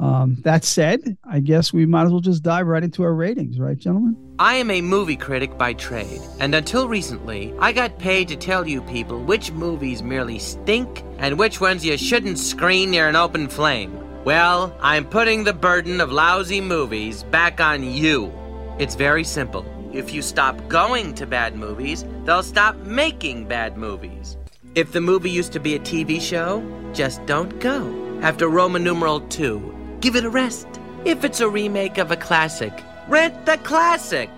um 0.00 0.36
that 0.42 0.64
said, 0.64 1.16
I 1.24 1.40
guess 1.40 1.72
we 1.72 1.86
might 1.86 2.04
as 2.04 2.10
well 2.10 2.20
just 2.20 2.42
dive 2.42 2.66
right 2.66 2.82
into 2.82 3.02
our 3.02 3.14
ratings, 3.14 3.58
right, 3.58 3.78
gentlemen? 3.78 4.16
I 4.38 4.54
am 4.56 4.70
a 4.70 4.80
movie 4.80 5.16
critic 5.16 5.56
by 5.56 5.74
trade, 5.74 6.20
and 6.40 6.54
until 6.54 6.88
recently, 6.88 7.54
I 7.58 7.72
got 7.72 7.98
paid 7.98 8.28
to 8.28 8.36
tell 8.36 8.66
you 8.66 8.82
people 8.82 9.22
which 9.22 9.52
movies 9.52 10.02
merely 10.02 10.38
stink 10.38 11.04
and 11.18 11.38
which 11.38 11.60
ones 11.60 11.84
you 11.84 11.96
shouldn't 11.96 12.38
screen 12.38 12.90
near 12.90 13.08
an 13.08 13.16
open 13.16 13.48
flame. 13.48 13.98
Well, 14.24 14.74
I'm 14.80 15.04
putting 15.04 15.44
the 15.44 15.52
burden 15.52 16.00
of 16.00 16.12
lousy 16.12 16.60
movies 16.60 17.24
back 17.24 17.60
on 17.60 17.82
you. 17.82 18.32
It's 18.78 18.94
very 18.94 19.24
simple. 19.24 19.66
If 19.92 20.14
you 20.14 20.22
stop 20.22 20.56
going 20.68 21.14
to 21.14 21.26
bad 21.26 21.54
movies, 21.54 22.04
they'll 22.24 22.42
stop 22.42 22.76
making 22.78 23.46
bad 23.46 23.76
movies. 23.76 24.38
If 24.74 24.92
the 24.92 25.00
movie 25.00 25.30
used 25.30 25.52
to 25.52 25.60
be 25.60 25.74
a 25.74 25.78
TV 25.80 26.20
show, 26.20 26.64
just 26.94 27.24
don't 27.26 27.58
go. 27.60 28.18
After 28.22 28.48
Roman 28.48 28.82
numeral 28.82 29.20
2, 29.20 29.81
give 30.02 30.16
it 30.16 30.24
a 30.24 30.30
rest. 30.30 30.66
If 31.04 31.24
it's 31.24 31.40
a 31.40 31.48
remake 31.48 31.96
of 31.96 32.10
a 32.10 32.16
classic, 32.16 32.72
rent 33.08 33.46
the 33.46 33.56
classic. 33.58 34.28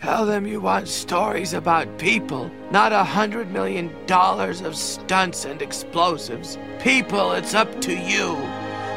Tell 0.00 0.24
them 0.24 0.46
you 0.46 0.60
want 0.60 0.86
stories 0.86 1.54
about 1.54 1.98
people, 1.98 2.50
not 2.70 2.92
a 2.92 3.02
hundred 3.02 3.50
million 3.50 3.92
dollars 4.06 4.60
of 4.60 4.76
stunts 4.76 5.44
and 5.44 5.60
explosives. 5.60 6.56
People, 6.78 7.32
it's 7.32 7.54
up 7.54 7.80
to 7.80 7.92
you. 7.92 8.36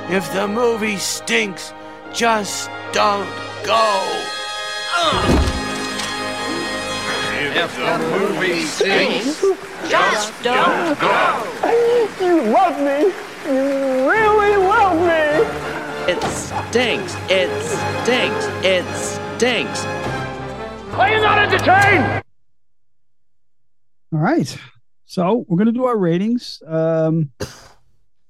If 0.10 0.32
the 0.34 0.48
movie 0.48 0.98
stinks, 0.98 1.74
just 2.14 2.70
don't 2.92 3.30
go. 3.66 4.26
If 7.56 7.76
the 7.76 7.98
movie 8.20 8.62
stinks, 8.62 9.42
just 9.90 10.34
don't 10.44 11.00
go. 11.00 11.44
You 12.22 12.44
love 12.52 12.78
me. 12.80 13.12
You 13.46 14.10
really 14.10 14.58
love 14.58 15.02
me. 15.02 15.29
It 16.12 16.24
stinks. 16.24 17.16
It 17.30 17.52
stinks. 17.62 18.46
It 18.66 18.84
stinks. 18.96 19.86
Are 20.96 21.08
you 21.08 21.22
not 21.22 21.38
entertained? 21.38 22.24
All 24.12 24.18
right. 24.18 24.58
So 25.06 25.46
we're 25.48 25.60
gonna 25.60 25.72
do 25.72 25.86
our 25.86 25.96
ratings. 25.96 26.64
Um 26.66 27.30
in 27.40 27.48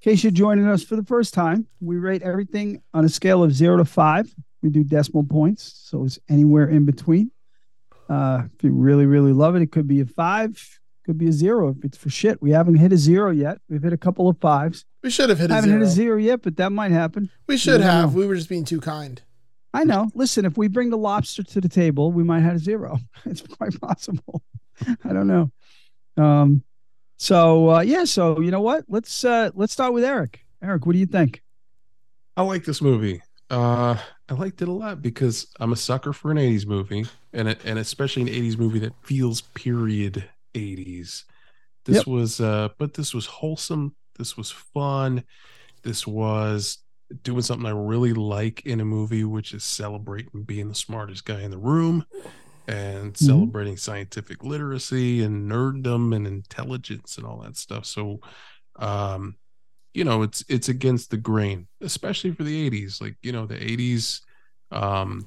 case 0.01 0.25
you're 0.25 0.31
joining 0.31 0.67
us 0.67 0.83
for 0.83 0.97
the 0.97 1.05
first 1.05 1.33
time, 1.33 1.67
we 1.79 1.95
rate 1.95 2.21
everything 2.21 2.81
on 2.93 3.05
a 3.05 3.09
scale 3.09 3.45
of 3.45 3.53
zero 3.53 3.77
to 3.77 3.85
five. 3.85 4.29
We 4.61 4.69
do 4.71 4.83
decimal 4.83 5.23
points, 5.23 5.79
so 5.85 6.03
it's 6.03 6.19
anywhere 6.27 6.67
in 6.67 6.83
between. 6.83 7.31
Uh, 8.09 8.43
if 8.57 8.61
you 8.61 8.71
really, 8.71 9.05
really 9.05 9.31
love 9.31 9.55
it, 9.55 9.61
it 9.61 9.71
could 9.71 9.87
be 9.87 10.01
a 10.01 10.05
five, 10.05 10.78
could 11.09 11.17
be 11.17 11.27
a 11.27 11.31
zero 11.31 11.69
if 11.69 11.83
it's 11.83 11.97
for 11.97 12.11
shit. 12.11 12.39
We 12.39 12.51
haven't 12.51 12.75
hit 12.75 12.93
a 12.93 12.97
zero 12.97 13.31
yet. 13.31 13.57
We've 13.67 13.81
hit 13.81 13.93
a 13.93 13.97
couple 13.97 14.29
of 14.29 14.37
fives. 14.37 14.85
We 15.01 15.09
should 15.09 15.29
have 15.29 15.39
hit 15.39 15.49
a 15.49 15.55
haven't 15.55 15.71
hit 15.71 15.81
a 15.81 15.87
zero. 15.87 16.19
zero 16.19 16.19
yet, 16.19 16.43
but 16.43 16.57
that 16.57 16.71
might 16.71 16.91
happen. 16.91 17.31
We 17.47 17.57
should 17.57 17.81
have. 17.81 18.13
know. 18.13 18.19
We 18.19 18.27
were 18.27 18.35
just 18.35 18.47
being 18.47 18.63
too 18.63 18.79
kind. 18.79 19.19
I 19.73 19.85
know. 19.85 20.11
Listen, 20.13 20.45
if 20.45 20.55
we 20.55 20.67
bring 20.67 20.91
the 20.91 20.99
lobster 20.99 21.41
to 21.41 21.61
the 21.61 21.67
table, 21.67 22.11
we 22.11 22.23
might 22.23 22.41
have 22.41 22.57
a 22.57 22.59
zero. 22.59 22.99
It's 23.25 23.41
quite 23.41 23.81
possible. 23.81 24.43
I 25.03 25.11
don't 25.11 25.25
know. 25.25 25.51
Um, 26.15 26.63
so 27.17 27.71
uh, 27.71 27.81
yeah, 27.81 28.03
so 28.03 28.39
you 28.39 28.51
know 28.51 28.61
what? 28.61 28.85
Let's 28.87 29.25
uh 29.25 29.49
let's 29.55 29.73
start 29.73 29.93
with 29.93 30.03
Eric. 30.03 30.41
Eric, 30.61 30.85
what 30.85 30.93
do 30.93 30.99
you 30.99 31.07
think? 31.07 31.41
I 32.37 32.43
like 32.43 32.65
this 32.65 32.83
movie. 32.83 33.23
Uh, 33.49 33.97
I 34.29 34.33
liked 34.35 34.61
it 34.61 34.67
a 34.67 34.71
lot 34.71 35.01
because 35.01 35.47
I'm 35.59 35.73
a 35.73 35.75
sucker 35.75 36.13
for 36.13 36.29
an 36.29 36.37
80s 36.37 36.67
movie, 36.67 37.07
and 37.33 37.47
it, 37.47 37.61
and 37.65 37.79
especially 37.79 38.21
an 38.21 38.27
80s 38.27 38.59
movie 38.59 38.77
that 38.77 38.93
feels 39.01 39.41
period 39.41 40.23
80s. 40.53 41.25
This 41.85 41.97
Yep. 41.97 42.07
was, 42.07 42.41
uh, 42.41 42.69
but 42.77 42.93
this 42.93 43.13
was 43.13 43.25
wholesome. 43.25 43.95
This 44.17 44.35
was 44.37 44.51
fun. 44.51 45.23
This 45.83 46.05
was 46.05 46.79
doing 47.23 47.41
something 47.41 47.65
I 47.65 47.71
really 47.71 48.13
like 48.13 48.65
in 48.65 48.81
a 48.81 48.85
movie, 48.85 49.23
which 49.23 49.53
is 49.53 49.63
celebrating 49.63 50.43
being 50.43 50.67
the 50.67 50.75
smartest 50.75 51.25
guy 51.25 51.41
in 51.41 51.51
the 51.51 51.57
room 51.57 52.05
and 52.67 53.17
celebrating 53.17 53.77
scientific 53.77 54.43
literacy 54.43 55.23
and 55.23 55.49
nerddom 55.49 56.15
and 56.15 56.27
intelligence 56.27 57.17
and 57.17 57.25
all 57.25 57.39
that 57.41 57.57
stuff. 57.57 57.85
So, 57.85 58.19
um, 58.75 59.37
you 59.93 60.03
know, 60.03 60.21
it's 60.21 60.43
it's 60.49 60.69
against 60.69 61.09
the 61.09 61.17
grain, 61.17 61.67
especially 61.81 62.31
for 62.31 62.43
the 62.43 62.69
80s. 62.69 63.01
Like, 63.01 63.15
you 63.23 63.31
know, 63.31 63.47
the 63.47 63.55
80s 63.55 64.21
um 64.71 65.25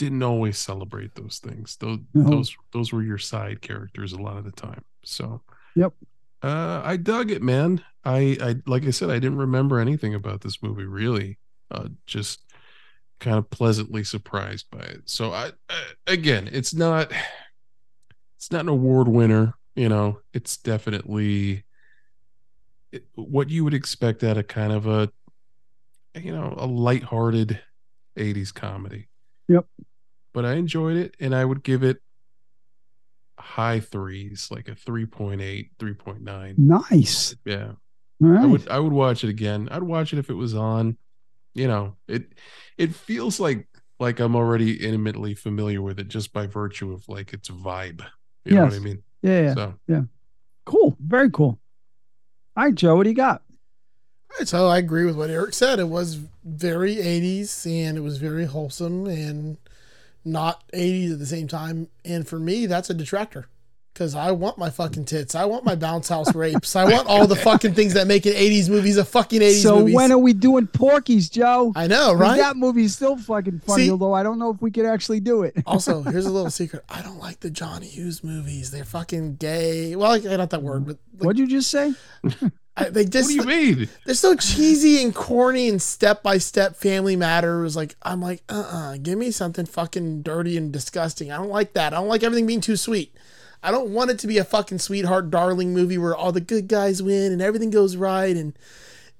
didn't 0.00 0.22
always 0.22 0.56
celebrate 0.56 1.14
those 1.14 1.38
things. 1.38 1.76
Those 1.76 1.98
No. 2.14 2.30
those 2.30 2.56
those 2.72 2.90
were 2.92 3.02
your 3.02 3.18
side 3.18 3.60
characters 3.60 4.12
a 4.14 4.18
lot 4.22 4.38
of 4.38 4.44
the 4.44 4.50
time. 4.52 4.82
So 5.04 5.42
Yep. 5.76 5.92
uh 6.42 6.80
I 6.82 6.96
dug 6.96 7.30
it, 7.30 7.42
man. 7.42 7.84
I 8.02 8.38
I 8.40 8.56
like 8.66 8.86
I 8.86 8.90
said, 8.90 9.10
I 9.10 9.18
didn't 9.18 9.36
remember 9.38 9.78
anything 9.78 10.14
about 10.14 10.40
this 10.40 10.62
movie 10.62 10.86
really. 10.86 11.38
Uh 11.70 11.88
just 12.06 12.40
kind 13.20 13.36
of 13.36 13.50
pleasantly 13.50 14.02
surprised 14.02 14.70
by 14.70 14.80
it. 14.80 15.02
So 15.10 15.32
I 15.32 15.48
uh, 15.68 15.84
again, 16.06 16.48
it's 16.50 16.72
not 16.74 17.12
it's 18.38 18.50
not 18.50 18.62
an 18.62 18.68
award 18.68 19.06
winner, 19.06 19.52
you 19.76 19.90
know. 19.90 20.20
It's 20.32 20.56
definitely 20.56 21.64
it- 22.90 23.06
what 23.16 23.50
you 23.50 23.64
would 23.64 23.74
expect 23.74 24.24
out 24.24 24.38
of 24.38 24.48
kind 24.48 24.72
of 24.72 24.86
a 24.86 25.12
you 26.16 26.32
know, 26.32 26.54
a 26.56 26.66
lighthearted 26.66 27.60
80s 28.18 28.50
comedy. 28.52 29.08
Yep. 29.48 29.66
But 30.32 30.44
I 30.44 30.54
enjoyed 30.54 30.96
it 30.96 31.16
and 31.18 31.34
I 31.34 31.44
would 31.44 31.62
give 31.62 31.82
it 31.82 31.98
high 33.38 33.80
threes, 33.80 34.48
like 34.50 34.68
a 34.68 34.72
3.8, 34.72 35.70
3.9. 35.78 36.58
Nice. 36.58 37.34
Yeah. 37.44 37.72
All 38.22 38.28
right. 38.28 38.42
I 38.42 38.46
would 38.46 38.68
I 38.68 38.78
would 38.78 38.92
watch 38.92 39.24
it 39.24 39.30
again. 39.30 39.68
I'd 39.70 39.82
watch 39.82 40.12
it 40.12 40.18
if 40.18 40.30
it 40.30 40.34
was 40.34 40.54
on. 40.54 40.96
You 41.54 41.66
know, 41.66 41.96
it 42.06 42.32
it 42.78 42.94
feels 42.94 43.40
like 43.40 43.66
like 43.98 44.20
I'm 44.20 44.36
already 44.36 44.84
intimately 44.84 45.34
familiar 45.34 45.82
with 45.82 45.98
it 45.98 46.08
just 46.08 46.32
by 46.32 46.46
virtue 46.46 46.92
of 46.92 47.08
like 47.08 47.32
its 47.32 47.48
vibe. 47.48 48.02
You 48.44 48.54
know 48.54 48.64
what 48.64 48.74
I 48.74 48.78
mean? 48.78 49.02
Yeah, 49.22 49.40
yeah, 49.40 49.54
So 49.54 49.74
yeah. 49.88 50.02
Cool. 50.64 50.96
Very 51.00 51.30
cool. 51.30 51.58
All 52.56 52.64
right, 52.64 52.74
Joe, 52.74 52.96
what 52.96 53.04
do 53.04 53.10
you 53.10 53.16
got? 53.16 53.42
All 54.30 54.38
right, 54.38 54.48
so 54.48 54.68
I 54.68 54.78
agree 54.78 55.04
with 55.04 55.16
what 55.16 55.30
Eric 55.30 55.54
said. 55.54 55.78
It 55.78 55.88
was 55.88 56.18
very 56.44 56.96
80s 56.96 57.66
and 57.66 57.98
it 57.98 58.00
was 58.00 58.18
very 58.18 58.44
wholesome 58.44 59.06
and 59.06 59.58
not 60.24 60.62
80s 60.72 61.12
at 61.12 61.18
the 61.18 61.26
same 61.26 61.48
time. 61.48 61.88
And 62.04 62.26
for 62.26 62.38
me, 62.38 62.66
that's 62.66 62.90
a 62.90 62.94
detractor 62.94 63.48
because 63.92 64.14
I 64.14 64.30
want 64.30 64.56
my 64.56 64.70
fucking 64.70 65.04
tits. 65.06 65.34
I 65.34 65.44
want 65.44 65.64
my 65.64 65.74
bounce 65.74 66.08
house 66.08 66.34
rapes. 66.34 66.76
I 66.76 66.84
want 66.84 67.08
all 67.08 67.26
the 67.26 67.36
fucking 67.50 67.74
things 67.74 67.94
that 67.94 68.06
make 68.06 68.24
an 68.24 68.32
80s 68.32 68.68
movies 68.68 68.96
a 68.96 69.04
fucking 69.04 69.40
80s 69.40 69.62
so 69.62 69.80
movies. 69.80 69.94
when 69.94 70.12
are 70.12 70.18
we 70.18 70.32
doing 70.32 70.66
Porky's, 70.68 71.28
Joe? 71.28 71.72
I 71.74 71.86
know, 71.86 72.12
right? 72.12 72.38
That 72.38 72.56
movie's 72.56 72.94
still 72.94 73.16
fucking 73.16 73.60
funny, 73.60 73.84
See- 73.84 73.90
although 73.90 74.12
I 74.14 74.22
don't 74.22 74.38
know 74.38 74.50
if 74.50 74.62
we 74.62 74.70
could 74.70 74.86
actually 74.86 75.20
do 75.20 75.42
it. 75.42 75.54
also, 75.66 76.02
here's 76.04 76.26
a 76.26 76.30
little 76.30 76.50
secret. 76.50 76.84
I 76.88 77.02
don't 77.02 77.18
like 77.18 77.40
the 77.40 77.50
John 77.50 77.82
Hughes 77.82 78.22
movies. 78.24 78.70
They're 78.70 78.84
fucking 78.84 79.36
gay. 79.36 79.96
Well, 79.96 80.10
like, 80.10 80.24
not 80.24 80.50
that 80.50 80.62
word, 80.62 80.86
but 80.86 80.98
What'd 81.18 81.38
you 81.38 81.46
just 81.46 81.70
say? 81.70 81.92
I, 82.76 82.84
they 82.88 83.04
just 83.04 83.36
what 83.36 83.46
do 83.48 83.56
you 83.56 83.76
mean? 83.76 83.88
they're 84.06 84.14
so 84.14 84.34
cheesy 84.36 85.02
and 85.02 85.14
corny 85.14 85.68
and 85.68 85.82
step 85.82 86.22
by 86.22 86.38
step 86.38 86.76
family 86.76 87.16
matters. 87.16 87.76
Like 87.76 87.96
I'm 88.02 88.22
like, 88.22 88.42
uh 88.48 88.68
uh 88.70 88.96
give 89.02 89.18
me 89.18 89.30
something 89.32 89.66
fucking 89.66 90.22
dirty 90.22 90.56
and 90.56 90.72
disgusting. 90.72 91.30
I 91.32 91.36
don't 91.36 91.50
like 91.50 91.74
that. 91.74 91.92
I 91.92 91.96
don't 91.96 92.08
like 92.08 92.22
everything 92.22 92.46
being 92.46 92.60
too 92.60 92.76
sweet. 92.76 93.14
I 93.62 93.70
don't 93.70 93.90
want 93.90 94.10
it 94.10 94.18
to 94.20 94.26
be 94.26 94.38
a 94.38 94.44
fucking 94.44 94.78
sweetheart 94.78 95.30
darling 95.30 95.74
movie 95.74 95.98
where 95.98 96.16
all 96.16 96.32
the 96.32 96.40
good 96.40 96.68
guys 96.68 97.02
win 97.02 97.32
and 97.32 97.42
everything 97.42 97.70
goes 97.70 97.96
right 97.96 98.34
and 98.36 98.54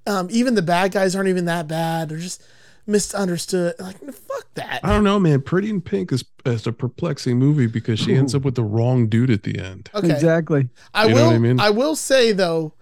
Um, 0.06 0.28
even 0.30 0.54
the 0.54 0.62
bad 0.62 0.92
guys 0.92 1.14
aren't 1.14 1.28
even 1.28 1.44
that 1.44 1.68
bad. 1.68 2.08
They're 2.08 2.18
just 2.18 2.42
misunderstood. 2.86 3.74
Like 3.78 3.98
fuck 4.12 4.46
that. 4.54 4.80
I 4.82 4.88
don't 4.90 5.04
know, 5.04 5.18
man. 5.18 5.42
Pretty 5.42 5.70
in 5.70 5.80
Pink 5.80 6.12
is, 6.12 6.24
is 6.46 6.66
a 6.66 6.72
perplexing 6.72 7.38
movie 7.38 7.66
because 7.66 7.98
she 8.00 8.14
ends 8.14 8.34
up 8.34 8.42
with 8.42 8.54
the 8.54 8.64
wrong 8.64 9.08
dude 9.08 9.30
at 9.30 9.42
the 9.42 9.58
end. 9.58 9.90
Okay. 9.94 10.10
Exactly. 10.12 10.68
I 10.94 11.06
You 11.06 11.14
will. 11.14 11.20
know 11.20 11.26
I, 11.26 11.28
what 11.28 11.60
I 11.62 11.68
mean? 11.68 11.76
will 11.76 11.96
say 11.96 12.32
though, 12.32 12.72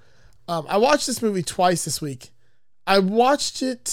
um, 0.49 0.67
I 0.69 0.79
watched 0.79 1.07
this 1.07 1.23
movie 1.23 1.43
twice 1.43 1.85
this 1.85 2.01
week. 2.01 2.31
I 2.87 2.99
watched 2.99 3.63
it 3.63 3.89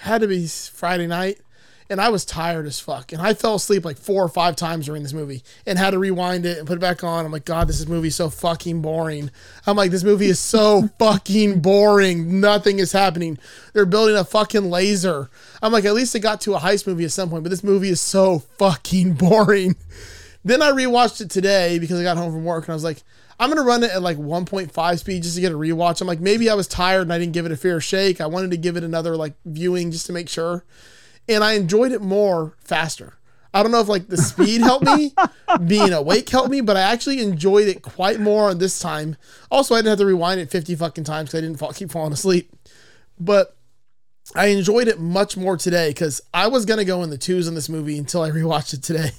had 0.00 0.20
to 0.20 0.28
be 0.28 0.46
Friday 0.46 1.06
night, 1.06 1.40
and 1.88 2.00
I 2.00 2.10
was 2.10 2.24
tired 2.26 2.66
as 2.66 2.78
fuck, 2.78 3.12
and 3.12 3.22
I 3.22 3.32
fell 3.32 3.54
asleep 3.54 3.84
like 3.84 3.96
four 3.96 4.22
or 4.22 4.28
five 4.28 4.54
times 4.54 4.86
during 4.86 5.02
this 5.02 5.14
movie, 5.14 5.42
and 5.66 5.78
had 5.78 5.92
to 5.92 5.98
rewind 5.98 6.44
it 6.44 6.58
and 6.58 6.66
put 6.66 6.76
it 6.76 6.80
back 6.80 7.02
on. 7.02 7.24
I'm 7.24 7.32
like, 7.32 7.46
God, 7.46 7.68
this 7.68 7.86
movie 7.86 8.08
is 8.08 8.16
so 8.16 8.28
fucking 8.28 8.82
boring. 8.82 9.30
I'm 9.66 9.76
like, 9.76 9.92
this 9.92 10.04
movie 10.04 10.26
is 10.26 10.38
so 10.38 10.88
fucking 10.98 11.60
boring. 11.60 12.40
Nothing 12.40 12.78
is 12.78 12.92
happening. 12.92 13.38
They're 13.72 13.86
building 13.86 14.16
a 14.16 14.24
fucking 14.24 14.70
laser. 14.70 15.30
I'm 15.62 15.72
like, 15.72 15.86
at 15.86 15.94
least 15.94 16.14
it 16.14 16.20
got 16.20 16.42
to 16.42 16.54
a 16.54 16.60
heist 16.60 16.86
movie 16.86 17.04
at 17.04 17.12
some 17.12 17.30
point, 17.30 17.44
but 17.44 17.50
this 17.50 17.64
movie 17.64 17.88
is 17.88 18.00
so 18.00 18.40
fucking 18.58 19.14
boring. 19.14 19.76
Then 20.44 20.60
I 20.60 20.72
rewatched 20.72 21.20
it 21.20 21.30
today 21.30 21.78
because 21.78 22.00
I 22.00 22.02
got 22.02 22.16
home 22.16 22.32
from 22.32 22.44
work 22.44 22.64
and 22.64 22.72
I 22.72 22.74
was 22.74 22.84
like, 22.84 23.02
I'm 23.42 23.48
gonna 23.48 23.64
run 23.64 23.82
it 23.82 23.90
at 23.90 24.02
like 24.02 24.18
1.5 24.18 24.98
speed 25.00 25.24
just 25.24 25.34
to 25.34 25.40
get 25.40 25.50
a 25.50 25.56
rewatch. 25.56 26.00
I'm 26.00 26.06
like, 26.06 26.20
maybe 26.20 26.48
I 26.48 26.54
was 26.54 26.68
tired 26.68 27.02
and 27.02 27.12
I 27.12 27.18
didn't 27.18 27.32
give 27.32 27.44
it 27.44 27.50
a 27.50 27.56
fair 27.56 27.80
shake. 27.80 28.20
I 28.20 28.26
wanted 28.26 28.52
to 28.52 28.56
give 28.56 28.76
it 28.76 28.84
another 28.84 29.16
like 29.16 29.34
viewing 29.44 29.90
just 29.90 30.06
to 30.06 30.12
make 30.12 30.28
sure. 30.28 30.64
And 31.28 31.42
I 31.42 31.54
enjoyed 31.54 31.90
it 31.90 32.00
more 32.00 32.54
faster. 32.62 33.14
I 33.52 33.64
don't 33.64 33.72
know 33.72 33.80
if 33.80 33.88
like 33.88 34.06
the 34.06 34.16
speed 34.16 34.60
helped 34.60 34.86
me, 34.86 35.12
being 35.66 35.92
awake 35.92 36.28
helped 36.28 36.50
me, 36.50 36.60
but 36.60 36.76
I 36.76 36.82
actually 36.82 37.20
enjoyed 37.20 37.66
it 37.66 37.82
quite 37.82 38.20
more 38.20 38.48
on 38.48 38.58
this 38.58 38.78
time. 38.78 39.16
Also, 39.50 39.74
I 39.74 39.78
didn't 39.78 39.90
have 39.90 39.98
to 39.98 40.06
rewind 40.06 40.38
it 40.38 40.48
50 40.48 40.76
fucking 40.76 41.02
times 41.02 41.30
because 41.30 41.38
I 41.38 41.40
didn't 41.40 41.58
fall, 41.58 41.72
keep 41.72 41.90
falling 41.90 42.12
asleep. 42.12 42.48
But 43.18 43.56
I 44.36 44.46
enjoyed 44.46 44.86
it 44.86 45.00
much 45.00 45.36
more 45.36 45.56
today 45.56 45.88
because 45.88 46.20
I 46.32 46.46
was 46.46 46.64
gonna 46.64 46.84
go 46.84 47.02
in 47.02 47.10
the 47.10 47.18
twos 47.18 47.48
in 47.48 47.56
this 47.56 47.68
movie 47.68 47.98
until 47.98 48.22
I 48.22 48.30
rewatched 48.30 48.74
it 48.74 48.84
today. 48.84 49.10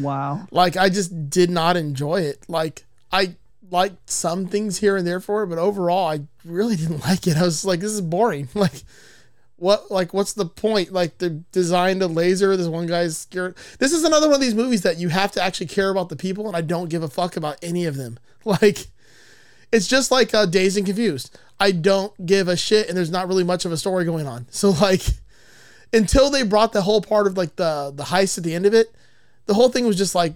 Wow. 0.00 0.48
Like 0.50 0.76
I 0.76 0.88
just 0.88 1.30
did 1.30 1.48
not 1.48 1.76
enjoy 1.76 2.22
it. 2.22 2.44
Like 2.48 2.84
I 3.12 3.36
liked 3.70 4.10
some 4.10 4.46
things 4.46 4.78
here 4.78 4.96
and 4.96 5.06
there 5.06 5.20
for 5.20 5.42
it, 5.42 5.48
but 5.48 5.58
overall 5.58 6.08
I 6.08 6.20
really 6.44 6.76
didn't 6.82 7.04
like 7.04 7.26
it. 7.26 7.36
I 7.36 7.42
was 7.42 7.64
like, 7.64 7.80
this 7.80 7.92
is 7.92 8.00
boring. 8.00 8.48
Like 8.54 8.82
what 9.58 9.90
like 9.90 10.14
what's 10.14 10.32
the 10.34 10.46
point? 10.46 10.92
Like 10.92 11.18
they 11.18 11.40
designed 11.50 12.00
a 12.00 12.06
laser, 12.06 12.56
this 12.56 12.68
one 12.68 12.86
guy's 12.86 13.18
scared. 13.18 13.56
This 13.78 13.92
is 13.92 14.04
another 14.04 14.28
one 14.28 14.36
of 14.36 14.40
these 14.40 14.54
movies 14.54 14.82
that 14.82 14.98
you 14.98 15.08
have 15.08 15.32
to 15.32 15.42
actually 15.42 15.66
care 15.66 15.90
about 15.90 16.08
the 16.08 16.16
people, 16.16 16.46
and 16.46 16.56
I 16.56 16.60
don't 16.60 16.88
give 16.88 17.02
a 17.02 17.08
fuck 17.08 17.36
about 17.36 17.58
any 17.62 17.84
of 17.84 17.96
them. 17.96 18.18
Like 18.44 18.86
it's 19.72 19.86
just 19.86 20.10
like 20.10 20.32
uh, 20.32 20.46
Dazed 20.46 20.78
and 20.78 20.86
Confused. 20.86 21.36
I 21.60 21.72
don't 21.72 22.14
give 22.24 22.48
a 22.48 22.56
shit, 22.56 22.88
and 22.88 22.96
there's 22.96 23.10
not 23.10 23.28
really 23.28 23.44
much 23.44 23.64
of 23.64 23.72
a 23.72 23.76
story 23.76 24.04
going 24.04 24.26
on. 24.26 24.46
So 24.50 24.70
like, 24.70 25.02
until 25.92 26.30
they 26.30 26.44
brought 26.44 26.72
the 26.72 26.82
whole 26.82 27.02
part 27.02 27.26
of 27.26 27.36
like 27.36 27.56
the 27.56 27.92
the 27.94 28.04
heist 28.04 28.38
at 28.38 28.44
the 28.44 28.54
end 28.54 28.64
of 28.64 28.72
it, 28.72 28.94
the 29.46 29.54
whole 29.54 29.68
thing 29.68 29.86
was 29.86 29.98
just 29.98 30.14
like, 30.14 30.34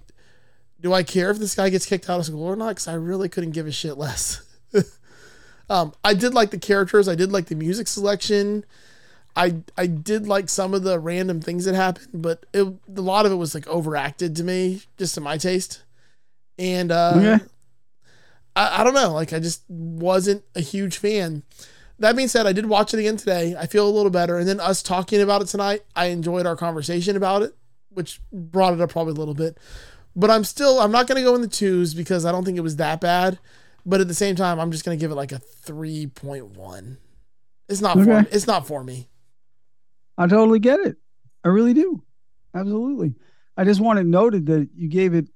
do 0.83 0.93
I 0.93 1.03
care 1.05 1.30
if 1.30 1.39
this 1.39 1.55
guy 1.55 1.70
gets 1.70 1.87
kicked 1.87 2.11
out 2.11 2.18
of 2.18 2.26
school 2.26 2.45
or 2.45 2.57
not? 2.57 2.70
Because 2.70 2.89
I 2.89 2.95
really 2.95 3.28
couldn't 3.28 3.53
give 3.53 3.66
a 3.66 3.72
shit 3.72 3.97
less. 3.97 4.43
um, 5.70 5.93
I 6.05 6.12
did 6.14 6.35
like 6.35 6.51
the 6.51 6.59
characters. 6.59 7.09
I 7.09 7.14
did 7.14 7.30
like 7.33 7.47
the 7.47 7.55
music 7.55 7.87
selection. 7.87 8.64
I 9.35 9.62
I 9.78 9.87
did 9.87 10.26
like 10.26 10.49
some 10.49 10.74
of 10.74 10.83
the 10.83 10.99
random 10.99 11.41
things 11.41 11.64
that 11.64 11.74
happened, 11.74 12.22
but 12.22 12.45
it, 12.53 12.64
a 12.64 13.01
lot 13.01 13.24
of 13.24 13.33
it 13.33 13.37
was 13.37 13.55
like 13.55 13.66
overacted 13.66 14.37
to 14.37 14.45
me, 14.45 14.83
just 14.99 15.14
to 15.14 15.20
my 15.20 15.39
taste. 15.39 15.83
And 16.59 16.93
uh, 16.93 17.12
Okay. 17.16 17.45
I, 18.57 18.80
I 18.80 18.85
don't 18.85 18.95
know. 18.95 19.12
Like 19.12 19.33
I 19.33 19.39
just 19.39 19.62
wasn't 19.68 20.45
a 20.55 20.61
huge 20.61 20.99
fan. 20.99 21.45
That 21.99 22.16
being 22.16 22.28
said, 22.28 22.47
I 22.47 22.53
did 22.53 22.66
watch 22.66 22.93
it 22.93 23.01
again 23.01 23.16
today. 23.16 23.55
I 23.57 23.66
feel 23.66 23.89
a 23.89 23.91
little 23.91 24.11
better. 24.11 24.37
And 24.37 24.49
then 24.49 24.59
us 24.59 24.83
talking 24.83 25.20
about 25.20 25.41
it 25.43 25.49
tonight, 25.49 25.83
I 25.95 26.07
enjoyed 26.07 26.47
our 26.47 26.57
conversation 26.57 27.16
about 27.16 27.43
it, 27.43 27.55
which 27.91 28.20
brought 28.33 28.74
it 28.74 28.80
up 28.80 28.91
probably 28.91 29.12
a 29.12 29.16
little 29.16 29.35
bit. 29.35 29.57
But 30.14 30.30
I'm 30.30 30.44
still 30.44 30.80
I'm 30.80 30.92
not 30.92 31.06
gonna 31.06 31.22
go 31.22 31.34
in 31.34 31.40
the 31.40 31.48
twos 31.48 31.94
because 31.94 32.24
I 32.24 32.32
don't 32.32 32.44
think 32.44 32.58
it 32.58 32.62
was 32.62 32.76
that 32.76 33.00
bad. 33.00 33.38
But 33.84 34.00
at 34.00 34.08
the 34.08 34.14
same 34.14 34.36
time, 34.36 34.60
I'm 34.60 34.70
just 34.70 34.84
gonna 34.84 34.96
give 34.96 35.10
it 35.10 35.14
like 35.16 35.32
a 35.32 35.38
three 35.38 36.06
point 36.06 36.56
one. 36.56 36.98
It's 37.68 37.80
not 37.80 37.94
for 37.94 38.12
Okay. 38.12 38.28
it's 38.30 38.46
not 38.46 38.66
for 38.66 38.84
me. 38.84 39.08
I 40.18 40.26
totally 40.26 40.58
get 40.58 40.80
it. 40.80 40.96
I 41.44 41.48
really 41.48 41.74
do. 41.74 42.02
Absolutely. 42.54 43.14
I 43.56 43.64
just 43.64 43.80
want 43.80 43.98
it 43.98 44.04
noted 44.06 44.46
that 44.46 44.68
you 44.76 44.88
gave 44.88 45.14
it 45.14 45.28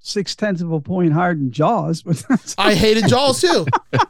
six 0.00 0.34
tenths 0.34 0.60
of 0.62 0.72
a 0.72 0.80
point 0.80 1.12
higher 1.12 1.34
than 1.34 1.50
Jaws, 1.50 2.02
but 2.02 2.16
that's 2.28 2.54
I 2.58 2.74
hated 2.74 3.08
Jaws 3.08 3.40
too. 3.40 3.66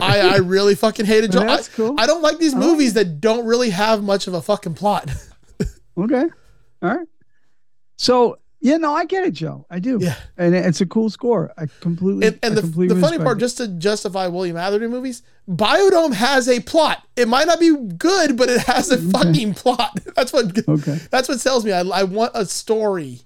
I, 0.00 0.20
I 0.20 0.36
really 0.38 0.74
fucking 0.74 1.06
hated 1.06 1.32
Jaws. 1.32 1.44
That's 1.44 1.68
I, 1.70 1.72
cool. 1.76 1.94
I 1.98 2.06
don't 2.06 2.22
like 2.22 2.38
these 2.38 2.54
I 2.54 2.58
like 2.58 2.66
movies 2.68 2.94
that 2.94 3.20
don't 3.20 3.46
really 3.46 3.70
have 3.70 4.02
much 4.02 4.26
of 4.26 4.34
a 4.34 4.42
fucking 4.42 4.74
plot. 4.74 5.10
okay. 5.98 6.24
All 6.82 6.96
right. 6.96 7.06
So 7.96 8.38
yeah, 8.64 8.78
no, 8.78 8.94
I 8.94 9.04
get 9.04 9.24
it, 9.24 9.32
Joe. 9.34 9.66
I 9.70 9.78
do. 9.78 9.98
Yeah. 10.00 10.16
And 10.38 10.54
it's 10.54 10.80
a 10.80 10.86
cool 10.86 11.10
score. 11.10 11.52
I 11.58 11.66
completely 11.80 12.26
And, 12.26 12.38
and 12.42 12.52
I 12.52 12.54
the, 12.56 12.60
completely 12.62 12.94
the 12.96 13.00
funny 13.00 13.18
part, 13.18 13.36
it. 13.36 13.40
just 13.40 13.58
to 13.58 13.68
justify 13.68 14.26
William 14.26 14.56
Atherton 14.56 14.90
movies, 14.90 15.22
Biodome 15.48 16.14
has 16.14 16.48
a 16.48 16.60
plot. 16.60 17.06
It 17.14 17.28
might 17.28 17.46
not 17.46 17.60
be 17.60 17.76
good, 17.98 18.36
but 18.38 18.48
it 18.48 18.62
has 18.62 18.90
a 18.90 18.96
fucking 18.96 19.52
plot. 19.54 19.98
That's 20.16 20.32
what 20.32 20.58
Okay. 20.68 20.98
that's 21.10 21.28
what 21.28 21.38
tells 21.40 21.64
me. 21.64 21.72
I, 21.72 21.80
I 21.82 22.04
want 22.04 22.32
a 22.34 22.46
story. 22.46 23.20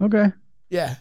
Okay. 0.00 0.32
Yeah. 0.68 0.96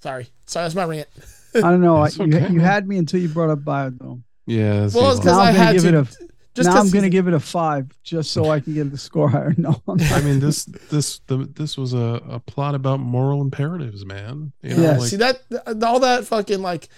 Sorry. 0.00 0.28
Sorry, 0.46 0.64
that's 0.64 0.74
my 0.74 0.84
rant. 0.84 1.08
I 1.54 1.60
don't 1.60 1.80
know. 1.80 1.96
I, 2.02 2.06
It's 2.06 2.18
you, 2.18 2.26
you 2.26 2.60
had 2.60 2.86
me 2.86 2.98
until 2.98 3.20
you 3.20 3.28
brought 3.28 3.50
up 3.50 3.60
Biodome. 3.60 4.22
Yeah. 4.46 4.88
Well, 4.92 5.10
the 5.10 5.10
it's 5.12 5.20
'cause 5.20 5.24
Now 5.24 5.38
I 5.40 5.48
I'm 5.48 5.54
gonna 5.54 5.64
had 6.04 6.08
to. 6.08 6.28
It 6.54 6.58
Just 6.58 6.68
now 6.68 6.74
'cause 6.76 6.86
I'm 6.86 6.92
gonna 6.94 7.08
give 7.08 7.26
it 7.28 7.34
a 7.34 7.40
five 7.40 7.90
just 8.02 8.30
so 8.30 8.48
I 8.50 8.60
can 8.60 8.74
get 8.74 8.90
the 8.90 8.98
score 8.98 9.28
higher. 9.36 9.54
No, 9.56 9.82
I'm 9.88 9.96
not. 9.96 10.12
I 10.12 10.20
mean 10.22 10.40
this 10.40 10.64
this 10.64 11.18
the, 11.26 11.48
this 11.54 11.76
was 11.76 11.92
a, 11.94 12.22
a 12.28 12.38
plot 12.40 12.74
about 12.74 13.00
moral 13.00 13.40
imperatives, 13.40 14.04
man. 14.06 14.52
You 14.62 14.76
know, 14.76 14.82
Yeah, 14.82 14.96
like, 14.98 15.08
See 15.08 15.16
that 15.16 15.40
all 15.82 16.00
that 16.00 16.24
fucking 16.26 16.62
like 16.62 16.88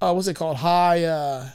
uh 0.00 0.12
what's 0.12 0.26
it 0.28 0.34
called? 0.34 0.56
High 0.58 1.04
uh 1.04 1.48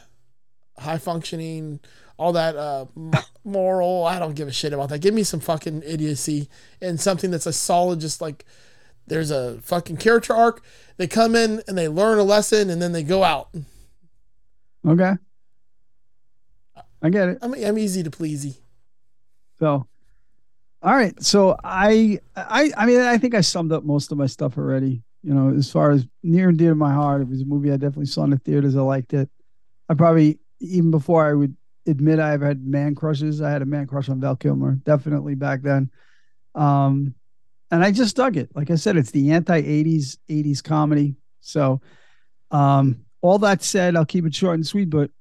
high 0.78 0.98
functioning, 0.98 1.80
all 2.18 2.32
that 2.34 2.56
uh 2.56 2.86
moral. 3.44 4.06
I 4.06 4.18
don't 4.20 4.34
give 4.36 4.48
a 4.48 4.52
shit 4.54 4.72
about 4.74 4.90
that. 4.90 5.00
Give 5.00 5.14
me 5.14 5.24
some 5.24 5.40
fucking 5.42 5.84
idiocy 5.86 6.48
and 6.82 7.00
something 7.00 7.32
that's 7.32 7.46
a 7.48 7.54
solid 7.54 8.00
just 8.00 8.22
like 8.22 8.46
there's 9.08 9.30
a 9.32 9.60
fucking 9.62 9.98
character 9.98 10.34
arc. 10.34 10.64
They 10.98 11.08
come 11.08 11.36
in 11.36 11.62
and 11.68 11.78
they 11.78 11.88
learn 11.90 12.18
a 12.18 12.24
lesson 12.24 12.70
and 12.70 12.82
then 12.82 12.94
they 12.94 13.04
go 13.04 13.24
out. 13.24 13.50
okay. 14.88 15.14
I 17.02 17.10
get 17.10 17.30
it. 17.30 17.38
I'm 17.42 17.54
I'm 17.54 17.78
easy 17.78 18.04
to 18.04 18.12
pleasey. 18.12 18.58
So, 19.60 19.88
all 20.82 20.94
right. 20.94 21.22
So 21.22 21.56
I, 21.64 22.20
I, 22.36 22.72
I 22.76 22.86
mean, 22.86 23.00
I 23.00 23.18
think 23.18 23.36
I 23.36 23.42
summed 23.42 23.72
up 23.72 23.84
most 23.84 24.12
of 24.12 24.18
my 24.18 24.26
stuff 24.26 24.58
already. 24.58 25.04
You 25.24 25.34
know, 25.34 25.56
as 25.56 25.72
far 25.72 25.92
as 25.92 26.08
near 26.24 26.50
and 26.50 26.58
dear 26.58 26.70
to 26.70 26.76
my 26.76 26.92
heart, 26.92 27.22
it 27.22 27.28
was 27.28 27.42
a 27.42 27.46
movie 27.46 27.72
I 27.72 27.78
definitely 27.78 28.08
saw 28.08 28.24
in 28.24 28.32
the 28.32 28.40
theaters. 28.40 28.76
I 28.76 28.82
liked 28.82 29.14
it. 29.14 29.30
I 29.88 29.94
probably 29.94 30.40
even 30.60 30.90
before 30.90 31.28
I 31.28 31.34
would 31.34 31.56
admit 31.88 32.20
I've 32.20 32.42
had 32.42 32.66
man 32.66 32.96
crushes. 32.96 33.42
I 33.42 33.52
had 33.52 33.62
a 33.62 33.66
man 33.66 33.88
crush 33.88 34.10
on 34.10 34.20
Val 34.20 34.36
Kilmer, 34.36 34.74
definitely 34.84 35.36
back 35.36 35.62
then. 35.62 35.92
Um, 36.56 37.16
and 37.70 37.84
I 37.84 37.92
just 37.92 38.16
dug 38.16 38.38
it. 38.38 38.50
Like 38.56 38.70
I 38.72 38.76
said, 38.76 38.98
it's 38.98 39.12
the 39.12 39.32
anti 39.32 39.62
'80s 39.62 40.18
'80s 40.30 40.64
comedy. 40.64 41.16
So, 41.40 41.82
um, 42.52 43.06
all 43.22 43.40
that 43.40 43.64
said, 43.64 43.96
I'll 43.96 44.06
keep 44.06 44.26
it 44.26 44.36
short 44.36 44.56
and 44.56 44.66
sweet. 44.66 44.90
But 44.90 45.12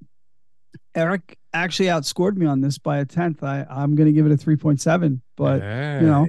Eric 0.95 1.39
actually 1.53 1.89
outscored 1.89 2.37
me 2.37 2.47
on 2.47 2.61
this 2.61 2.79
by 2.79 2.99
a 2.99 3.05
tenth. 3.05 3.43
I 3.45 3.67
I'm 3.69 3.95
going 3.95 4.07
to 4.07 4.13
give 4.13 4.27
it 4.27 4.33
a 4.33 4.37
three 4.37 4.57
point 4.57 4.81
seven. 4.81 5.23
But 5.37 5.63
you 6.01 6.07
know, 6.07 6.27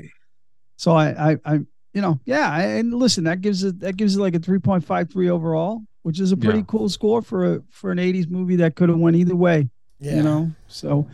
so 0.78 0.92
I 0.92 1.32
I 1.32 1.38
I 1.46 1.54
you 1.94 2.02
know 2.02 2.20
yeah. 2.26 2.50
I, 2.50 2.62
and 2.64 2.94
listen, 2.94 3.24
that 3.26 3.42
gives 3.42 3.64
it 3.64 3.80
that 3.80 3.98
gives 3.98 4.16
it 4.16 4.20
like 4.20 4.36
a 4.36 4.40
three 4.40 4.60
point 4.60 4.84
five 4.86 5.10
three 5.12 5.30
overall, 5.30 5.82
which 6.04 6.20
is 6.20 6.32
a 6.32 6.38
pretty 6.38 6.60
Yeah. 6.60 6.66
cool 6.68 6.90
score 6.90 7.22
for 7.22 7.56
a 7.56 7.62
for 7.70 7.92
an 7.92 7.98
'80s 7.98 8.30
movie 8.30 8.58
that 8.58 8.76
could 8.76 8.90
have 8.90 9.00
went 9.00 9.16
either 9.16 9.36
way. 9.36 9.70
Yeah. 10.00 10.16
You 10.18 10.24
know, 10.24 10.52
so 10.68 11.08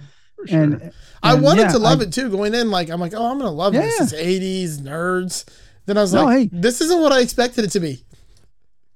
sure. 0.48 0.60
and 0.60 0.92
I 1.24 1.34
wanted 1.36 1.64
yeah, 1.64 1.72
to 1.74 1.80
love 1.80 2.00
I- 2.00 2.04
it 2.04 2.14
too. 2.14 2.30
Going 2.30 2.54
in, 2.54 2.70
like 2.72 2.90
I'm 2.90 3.00
like, 3.00 3.14
oh, 3.16 3.32
I'm 3.32 3.38
gonna 3.38 3.52
love 3.52 3.74
this. 3.74 4.14
It's 4.14 4.14
80s 4.14 4.78
nerds. 4.80 5.46
Then 5.86 5.98
I 5.98 6.02
was 6.02 6.14
No, 6.14 6.26
like, 6.26 6.38
hey. 6.38 6.50
this 6.52 6.82
isn't 6.82 7.02
what 7.02 7.12
I 7.14 7.22
expected 7.22 7.64
it 7.66 7.72
to 7.72 7.80
be. 7.80 8.04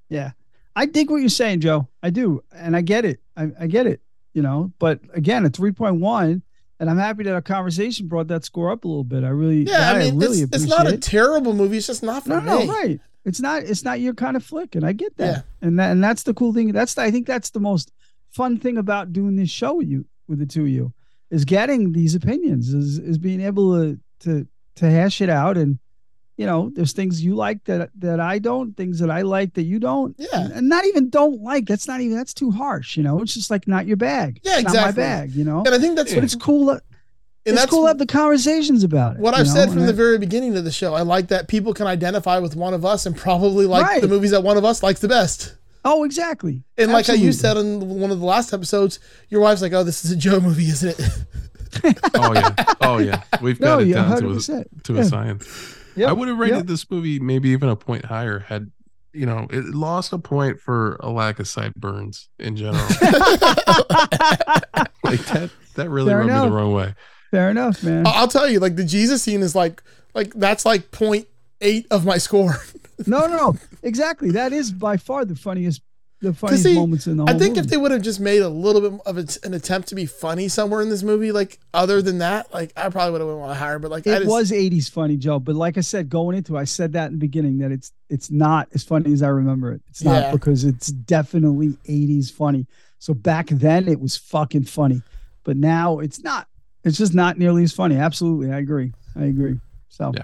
Yeah. 0.10 0.32
I 0.76 0.86
dig 0.86 1.10
what 1.10 1.18
you're 1.18 1.30
saying, 1.30 1.62
Joe. 1.62 1.88
I 2.04 2.10
do. 2.10 2.44
And 2.54 2.76
I 2.76 2.82
get 2.82 3.06
it. 3.06 3.20
I, 3.36 3.50
I 3.60 3.68
get 3.68 3.88
it, 3.88 4.02
you 4.34 4.42
know, 4.42 4.72
but 4.80 5.00
again, 5.14 5.46
a 5.46 5.50
3.1, 5.50 6.42
and 6.80 6.90
I'm 6.90 6.98
happy 6.98 7.24
that 7.24 7.34
our 7.34 7.42
conversation 7.42 8.08
brought 8.08 8.28
that 8.30 8.44
score 8.44 8.72
up 8.72 8.86
a 8.86 8.88
little 8.88 9.04
bit. 9.04 9.24
I 9.24 9.30
really, 9.30 9.64
Yeah, 9.64 9.92
I 9.92 10.00
mean, 10.00 10.18
really 10.18 10.42
it's, 10.42 10.56
it's 10.56 10.68
not 10.68 10.88
a 10.88 10.98
terrible 10.98 11.54
movie. 11.54 11.78
It's 11.78 11.88
just 11.88 12.04
not 12.04 12.24
for 12.24 12.30
no, 12.30 12.60
me. 12.60 12.66
no, 12.66 12.74
right. 12.74 13.00
It's 13.24 13.40
not, 13.40 13.64
it's 13.64 13.84
not 13.84 14.00
your 14.00 14.16
kind 14.16 14.36
of 14.36 14.44
flick. 14.44 14.74
And 14.76 14.84
I 14.84 14.94
get 14.94 15.16
that. 15.18 15.46
Yeah. 15.62 15.68
And 15.68 15.80
that, 15.80 15.92
and 15.92 16.04
that's 16.04 16.24
the 16.24 16.34
cool 16.34 16.54
thing. 16.54 16.72
That's, 16.72 16.96
the, 16.96 17.04
I 17.04 17.12
think 17.12 17.28
that's 17.28 17.52
the 17.52 17.60
most 17.60 17.92
fun 18.32 18.58
thing 18.58 18.78
about 18.78 19.14
doing 19.14 19.36
this 19.36 19.52
show 19.52 19.76
with 19.76 19.90
you, 19.90 20.06
with 20.28 20.40
the 20.40 20.48
two 20.48 20.64
of 20.64 20.70
you 20.70 20.94
is 21.30 21.46
getting 21.46 21.92
these 21.94 22.16
opinions 22.16 22.74
is, 22.74 22.98
is 22.98 23.18
being 23.18 23.42
able 23.42 23.74
to, 23.76 24.00
to, 24.20 24.48
to 24.76 24.90
hash 24.90 25.22
it 25.22 25.30
out 25.30 25.58
and, 25.58 25.80
you 26.38 26.46
know, 26.46 26.72
there's 26.74 26.94
things 26.94 27.24
you 27.24 27.36
like 27.36 27.64
that 27.66 27.90
that 28.00 28.20
I 28.20 28.40
don't, 28.40 28.76
things 28.76 29.00
that 29.00 29.12
I 29.12 29.22
like 29.22 29.54
that 29.56 29.64
you 29.64 29.80
don't. 29.80 30.16
Yeah. 30.18 30.50
And 30.54 30.68
not 30.70 30.86
even 30.86 31.10
don't 31.10 31.42
like. 31.42 31.66
That's 31.68 31.88
not 31.88 32.02
even 32.02 32.18
that's 32.18 32.34
too 32.34 32.52
harsh, 32.52 32.98
you 32.98 33.04
know. 33.04 33.22
It's 33.22 33.34
just 33.34 33.52
like 33.52 33.68
not 33.68 33.86
your 33.86 33.98
bag. 33.98 34.40
Yeah, 34.44 34.54
It's 34.54 34.62
exactly. 34.64 34.80
Not 34.80 34.86
my 34.88 34.92
bag, 35.20 35.32
you 35.32 35.44
know. 35.44 35.60
And 35.66 35.70
I 35.76 35.78
think 35.80 35.96
that's 35.96 36.14
but 36.14 36.24
it's 36.24 36.36
cool. 36.36 36.66
that- 36.68 36.84
And 37.46 37.54
it's 37.54 37.62
that's 37.62 37.72
cool 37.72 37.84
to 37.84 37.88
have 37.90 37.98
the 37.98 38.06
conversations 38.06 38.84
about 38.84 39.16
it. 39.16 39.20
What 39.22 39.34
I've 39.34 39.46
know, 39.48 39.54
said 39.54 39.70
from 39.70 39.80
and 39.80 39.88
the 39.88 39.94
I- 39.94 39.96
very 39.96 40.18
beginning 40.18 40.56
of 40.58 40.64
the 40.64 40.72
show. 40.72 40.94
I 40.94 41.02
like 41.02 41.28
that 41.30 41.48
people 41.48 41.74
can 41.74 41.86
identify 41.88 42.40
with 42.40 42.56
one 42.56 42.74
of 42.74 42.86
us 42.86 43.06
and 43.06 43.16
probably 43.16 43.66
like 43.66 43.86
Right. 43.86 44.02
the 44.02 44.08
movies 44.08 44.32
that 44.32 44.44
one 44.44 44.58
of 44.58 44.66
us 44.66 44.82
likes 44.84 45.00
the 45.00 45.08
best. 45.10 45.56
Oh, 45.84 46.04
exactly. 46.04 46.64
And 46.78 46.92
like 46.92 47.08
how 47.08 47.14
you 47.14 47.32
said 47.32 47.58
in 47.58 47.88
one 48.00 48.12
of 48.12 48.20
the 48.20 48.26
last 48.26 48.54
episodes, 48.54 49.00
your 49.30 49.42
wife's 49.42 49.64
like, 49.64 49.74
"Oh, 49.74 49.84
this 49.84 50.06
is 50.06 50.12
a 50.12 50.16
Joe 50.16 50.40
movie, 50.40 50.66
isn't 50.66 50.90
it?" 51.00 51.10
Oh 52.14 52.34
yeah, 52.34 52.56
oh 52.82 52.98
yeah, 53.00 53.24
we've 53.42 53.60
No, 53.60 53.78
got 53.78 53.82
it 53.84 53.88
yeah, 53.88 53.96
down 53.96 54.20
to 54.22 54.28
a 54.28 54.36
100%. 54.36 54.84
to 54.84 54.94
Yeah. 54.94 55.00
a 55.02 55.06
science. 55.06 55.76
Yep, 55.96 56.10
I 56.10 56.14
would 56.14 56.28
have 56.28 56.38
rated 56.38 56.58
yep. 56.58 56.66
this 56.68 56.90
movie 56.90 57.20
maybe 57.20 57.50
even 57.50 57.70
a 57.70 57.76
point 57.76 58.06
higher 58.06 58.40
had 58.40 58.72
you 59.14 59.26
know 59.26 59.48
it 59.50 59.66
lost 59.66 60.14
a 60.14 60.18
point 60.18 60.60
for 60.60 60.96
a 61.02 61.10
lack 61.10 61.40
of 61.40 61.48
sideburns 61.48 62.30
in 62.40 62.56
general. 62.56 62.84
like 65.04 65.26
that 65.28 65.50
that 65.76 65.90
really 65.90 66.10
Fair 66.10 66.20
rubbed 66.20 66.32
me 66.32 66.50
the 66.50 66.52
wrong 66.52 66.74
way. 66.74 66.96
Fair 67.32 67.50
enough, 67.50 67.84
man. 67.84 68.06
I- 68.06 68.12
I'll 68.12 68.28
tell 68.28 68.50
you, 68.50 68.60
like 68.60 68.76
the 68.76 68.84
Jesus 68.84 69.24
scene 69.24 69.42
is 69.42 69.56
like, 69.56 69.82
like 70.14 70.34
that's 70.34 70.66
like 70.66 70.92
point 70.92 71.28
eight 71.62 71.88
of 71.92 72.06
my 72.06 72.18
score. 72.18 72.58
no, 73.08 73.28
no, 73.28 73.38
no. 73.38 73.56
Exactly. 73.84 74.32
That 74.32 74.54
is 74.54 74.72
by 74.72 74.98
far 74.98 75.26
the 75.26 75.36
funniest 75.36 75.82
the 76.22 76.30
Because 76.30 76.40
funniest 76.40 76.64
see, 76.64 76.76
moments 76.76 77.08
in 77.08 77.18
the 77.18 77.24
whole 77.26 77.36
I 77.36 77.38
think 77.38 77.56
movie. 77.56 77.66
if 77.66 77.68
they 77.72 77.78
would 77.78 77.92
have 77.92 78.02
just 78.02 78.20
made 78.20 78.42
a 78.42 78.50
little 78.50 78.82
bit 78.82 79.02
of 79.06 79.18
a, 79.18 79.26
an 79.44 79.54
attempt 79.54 79.88
to 79.90 79.96
be 79.96 80.06
funny 80.06 80.48
somewhere 80.48 80.82
in 80.82 80.90
this 80.90 81.02
movie, 81.04 81.32
like 81.32 81.60
other 81.74 82.02
than 82.02 82.20
that, 82.20 82.54
like 82.54 82.72
I 82.78 82.90
probably 82.90 83.12
would 83.14 83.22
have 83.22 83.28
went 83.28 83.40
a 83.40 83.46
lot 83.48 83.58
higher. 83.58 83.80
But 83.80 83.92
like 83.92 84.06
I 84.08 84.12
it 84.12 84.20
just, 84.20 84.30
was 84.30 84.52
80s 84.52 84.90
funny, 84.90 85.18
Joe. 85.18 85.40
But 85.40 85.56
like 85.56 85.78
I 85.78 85.82
said, 85.82 86.10
going 86.10 86.38
into 86.38 86.56
it, 86.58 86.60
I 86.60 86.64
said 86.66 86.94
that 86.94 87.08
in 87.08 87.14
the 87.14 87.20
beginning 87.20 87.58
that 87.60 87.72
it's 87.72 87.92
it's 88.10 88.30
not 88.30 88.68
as 88.74 88.84
funny 88.84 89.12
as 89.14 89.24
I 89.24 89.30
remember 89.30 89.72
it. 89.72 89.82
It's 89.90 90.04
not 90.04 90.22
Yeah. 90.22 90.32
because 90.32 90.64
it's 90.64 90.88
definitely 90.88 91.70
80s 91.90 92.32
funny. 92.32 92.68
So 93.00 93.14
back 93.14 93.48
then 93.48 93.88
it 93.88 94.00
was 94.00 94.16
fucking 94.18 94.66
funny. 94.66 95.02
But 95.44 95.58
now 95.58 96.00
it's 96.00 96.22
not. 96.24 96.48
It's 96.84 96.98
just 96.98 97.14
not 97.16 97.38
nearly 97.40 97.64
as 97.64 97.72
funny. 97.74 97.96
Absolutely. 97.96 98.52
I 98.54 98.60
agree. 98.60 98.92
I 99.16 99.24
agree. 99.24 99.60
So 99.90 100.12
Yeah. 100.16 100.24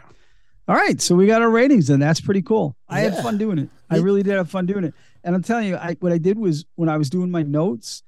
All 0.68 0.76
right. 0.76 1.00
So 1.00 1.16
we 1.16 1.28
got 1.28 1.42
our 1.42 1.50
ratings, 1.50 1.90
and 1.90 2.02
that's 2.02 2.20
pretty 2.20 2.42
cool. 2.42 2.76
I 2.90 3.00
had 3.00 3.18
fun 3.18 3.38
doing 3.38 3.58
it. 3.58 3.70
I 3.90 3.98
really 3.98 4.24
did 4.24 4.34
have 4.34 4.50
fun 4.50 4.66
doing 4.66 4.84
it. 4.84 4.94
And 5.24 5.36
I'm 5.36 5.44
telling 5.44 5.68
you, 5.68 5.78
I, 5.78 5.96
what 6.00 6.12
I 6.12 6.18
did 6.18 6.38
was 6.38 6.66
when 6.76 6.90
I 6.90 6.98
was 6.98 7.10
doing 7.10 7.32
my 7.32 7.44
notes, 7.44 8.04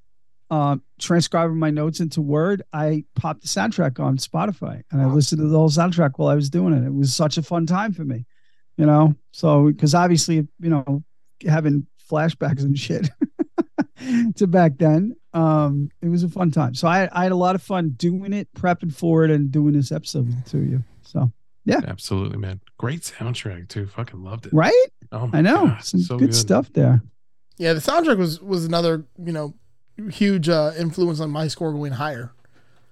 um, 0.50 0.82
transcribing 1.00 1.58
my 1.58 1.70
notes 1.70 2.00
into 2.00 2.22
Word, 2.22 2.64
I 2.74 3.06
popped 3.16 3.42
the 3.42 3.48
soundtrack 3.48 4.00
on 4.00 4.18
Spotify 4.18 4.84
and 4.92 5.02
I 5.02 5.06
listened 5.06 5.40
to 5.40 5.48
the 5.48 5.58
whole 5.58 5.70
soundtrack 5.70 6.14
while 6.16 6.30
I 6.30 6.36
was 6.36 6.50
doing 6.50 6.74
it. 6.74 6.86
It 6.86 6.94
was 6.94 7.14
such 7.14 7.38
a 7.38 7.44
fun 7.44 7.66
time 7.66 7.94
for 7.94 8.04
me, 8.04 8.26
you 8.78 8.86
know. 8.86 9.16
So 9.32 9.68
because 9.68 9.94
obviously, 9.94 10.48
you 10.60 10.70
know, 10.70 11.04
having 11.48 11.88
flashbacks 12.10 12.62
and 12.62 12.78
shit 12.80 13.10
to 14.36 14.48
back 14.48 14.78
then, 14.78 15.16
um, 15.34 15.92
it 16.02 16.08
was 16.08 16.24
a 16.24 16.30
fun 16.30 16.52
time. 16.52 16.74
So 16.74 16.88
I, 16.88 17.08
I 17.12 17.24
had 17.24 17.32
a 17.32 17.38
lot 17.38 17.56
of 17.56 17.62
fun 17.62 17.90
doing 17.90 18.34
it, 18.34 18.48
prepping 18.54 18.94
for 18.94 19.24
it, 19.24 19.32
and 19.32 19.52
doing 19.52 19.74
this 19.74 19.92
episode 19.92 20.28
with 20.28 20.44
the 20.44 20.50
two 20.50 20.58
of 20.60 20.68
you. 20.68 20.84
So 21.04 21.32
yeah, 21.70 21.82
Absolutely, 21.88 22.38
man. 22.38 22.60
Great 22.78 23.02
soundtrack 23.02 23.68
too. 23.68 23.88
Fucking 23.88 24.24
loved 24.24 24.46
it. 24.48 24.54
right? 24.54 24.88
Oh 25.12 25.28
my 25.28 25.40
I 25.40 25.42
know 25.42 25.68
God, 25.68 25.84
some 25.84 26.02
so 26.02 26.18
good, 26.18 26.34
stuff 26.36 26.72
there. 26.74 27.02
yeah, 27.58 27.74
the 27.74 27.80
soundtrack 27.80 28.18
was 28.18 28.42
was 28.42 28.66
another 28.66 29.06
you 29.24 29.32
know 29.34 29.54
huge 30.12 30.48
uh, 30.50 30.72
influence 30.78 31.20
on 31.20 31.30
my 31.32 31.48
score 31.48 31.72
going 31.74 31.94
higher. 31.94 32.32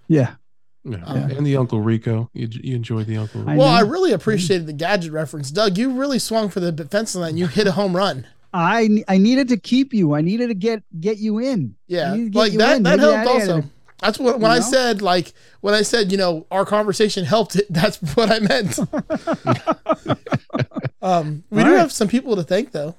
Yeah. 0.07 0.35
Yeah. 0.83 0.97
Yeah. 1.05 1.27
And 1.37 1.45
the 1.45 1.57
Uncle 1.57 1.81
Rico. 1.81 2.29
You, 2.33 2.47
you 2.49 2.75
enjoyed 2.75 3.07
the 3.07 3.17
Uncle 3.17 3.41
Rico. 3.41 3.51
I 3.51 3.57
well, 3.57 3.67
I 3.67 3.81
really 3.81 4.13
appreciated 4.13 4.67
the 4.67 4.73
gadget 4.73 5.11
reference, 5.11 5.51
Doug. 5.51 5.77
You 5.77 5.91
really 5.91 6.19
swung 6.19 6.47
for 6.49 6.59
the 6.61 6.71
fence 6.85 7.15
on 7.15 7.21
that. 7.23 7.29
and 7.29 7.39
You 7.39 7.47
hit 7.47 7.67
a 7.67 7.73
home 7.73 7.95
run. 7.95 8.25
I 8.53 9.03
I 9.07 9.17
needed 9.17 9.49
to 9.49 9.57
keep 9.57 9.93
you. 9.93 10.15
I 10.15 10.21
needed 10.21 10.47
to 10.47 10.53
get 10.53 10.83
get 10.99 11.17
you 11.17 11.39
in. 11.39 11.75
I 11.75 11.83
Yeah, 11.87 12.11
to 12.15 12.29
get 12.29 12.35
like 12.39 12.51
you 12.53 12.57
that. 12.59 12.77
in. 12.77 12.83
That 12.83 12.99
Maybe 12.99 13.01
helped 13.11 13.29
added 13.29 13.49
also. 13.51 13.69
That's 13.99 14.19
what 14.19 14.39
when 14.39 14.51
You 14.51 14.57
I 14.57 14.59
said 14.59 15.01
like 15.01 15.33
when 15.61 15.73
I 15.73 15.81
said 15.81 16.11
you 16.11 16.17
know 16.17 16.45
our 16.51 16.65
conversation 16.65 17.25
helped 17.25 17.55
it. 17.55 17.65
That's 17.69 17.97
what 18.15 18.31
I 18.31 18.39
meant. 18.39 18.79
um, 21.01 21.43
we 21.49 21.61
All 21.61 21.65
do 21.65 21.71
right. 21.73 21.79
have 21.79 21.91
some 21.91 22.07
people 22.07 22.35
to 22.35 22.43
thank 22.43 22.71
though. 22.71 22.95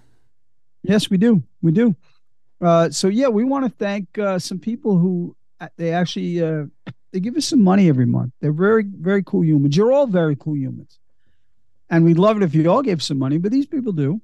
Yes, 0.83 1.11
we 1.11 1.17
do. 1.17 1.43
We 1.63 1.73
do. 1.73 1.95
Uh, 2.61 2.91
so 2.91 3.09
yeah, 3.09 3.29
we 3.29 3.45
want 3.45 3.65
to 3.65 3.71
thank 3.79 4.19
uh, 4.19 4.39
some 4.39 4.59
people 4.59 4.99
who 4.99 5.37
uh, 5.61 5.69
they 5.77 5.93
actually 5.93 6.43
uh, 6.43 6.65
they 7.13 7.21
give 7.21 7.37
us 7.37 7.47
some 7.47 7.63
money 7.63 7.89
every 7.89 8.07
month. 8.07 8.33
They're 8.41 8.53
very 8.53 8.85
very 8.85 9.23
cool 9.23 9.45
humans. 9.45 9.77
You're 9.77 9.93
all 9.93 10.07
very 10.09 10.35
cool 10.37 10.57
humans, 10.57 10.99
and 11.91 12.05
we'd 12.05 12.19
love 12.19 12.37
it 12.37 12.43
if 12.43 12.55
you 12.55 12.69
all 12.71 12.83
gave 12.83 13.03
some 13.03 13.19
money. 13.19 13.39
But 13.39 13.53
these 13.53 13.67
people 13.67 13.93
do. 13.93 14.21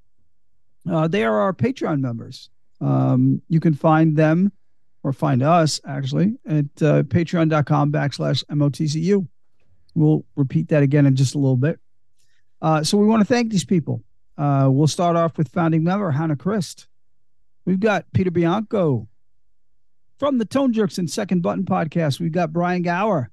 Uh, 0.90 1.08
they 1.08 1.24
are 1.24 1.40
our 1.40 1.52
Patreon 1.54 2.00
members. 2.00 2.50
Um, 2.80 3.40
you 3.48 3.60
can 3.60 3.74
find 3.74 4.16
them 4.16 4.52
or 5.04 5.12
find 5.12 5.42
us 5.42 5.80
actually 5.86 6.36
at 6.46 6.64
uh, 6.82 7.02
patreon.com 7.04 7.92
backslash 7.92 8.42
motcu. 8.46 9.28
We'll 9.94 10.24
repeat 10.34 10.68
that 10.68 10.82
again 10.82 11.06
in 11.06 11.14
just 11.14 11.36
a 11.36 11.38
little 11.38 11.56
bit. 11.56 11.78
Uh, 12.60 12.82
so 12.82 12.98
we 12.98 13.06
want 13.06 13.20
to 13.20 13.26
thank 13.26 13.52
these 13.52 13.64
people. 13.64 14.02
Uh, 14.36 14.68
we'll 14.70 14.88
start 14.88 15.14
off 15.14 15.38
with 15.38 15.48
founding 15.48 15.84
member 15.84 16.10
Hannah 16.10 16.34
Christ. 16.34 16.88
We've 17.64 17.78
got 17.78 18.06
Peter 18.12 18.30
Bianco 18.30 19.06
from 20.18 20.38
the 20.38 20.44
Tone 20.44 20.72
Jerks 20.72 20.98
and 20.98 21.08
Second 21.08 21.42
Button 21.42 21.64
podcast. 21.64 22.18
We've 22.18 22.32
got 22.32 22.52
Brian 22.52 22.82
Gower. 22.82 23.30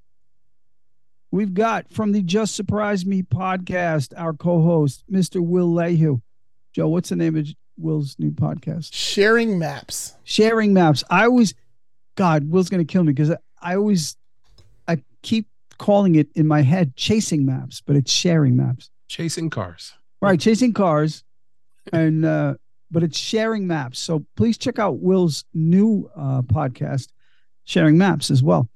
We've 1.31 1.53
got 1.53 1.89
from 1.91 2.11
the 2.11 2.21
Just 2.21 2.55
Surprise 2.55 3.05
Me 3.05 3.23
podcast 3.23 4.13
our 4.17 4.33
co-host 4.33 5.05
Mr. 5.09 5.39
Will 5.41 5.73
Lehue. 5.73 6.21
Joe, 6.73 6.89
what's 6.89 7.09
the 7.09 7.15
name 7.15 7.37
of 7.37 7.47
Will's 7.77 8.17
new 8.19 8.31
podcast? 8.31 8.89
Sharing 8.93 9.57
maps. 9.57 10.15
Sharing 10.23 10.73
maps. 10.73 11.03
I 11.09 11.25
always, 11.25 11.53
God, 12.15 12.49
Will's 12.49 12.69
gonna 12.69 12.85
kill 12.85 13.03
me 13.03 13.13
because 13.13 13.31
I, 13.31 13.37
I 13.61 13.75
always, 13.75 14.15
I 14.87 15.01
keep 15.21 15.47
calling 15.77 16.15
it 16.15 16.27
in 16.35 16.47
my 16.47 16.61
head 16.61 16.95
chasing 16.95 17.45
maps, 17.45 17.81
but 17.85 17.95
it's 17.95 18.11
sharing 18.11 18.55
maps. 18.55 18.89
Chasing 19.07 19.49
cars. 19.49 19.93
Right, 20.21 20.39
chasing 20.39 20.73
cars, 20.73 21.23
and 21.91 22.23
uh, 22.23 22.55
but 22.91 23.03
it's 23.03 23.17
sharing 23.17 23.65
maps. 23.65 23.99
So 23.99 24.25
please 24.35 24.57
check 24.57 24.77
out 24.77 24.99
Will's 24.99 25.45
new 25.53 26.09
uh, 26.15 26.43
podcast, 26.43 27.07
Sharing 27.63 27.97
Maps, 27.97 28.29
as 28.29 28.43
well. 28.43 28.69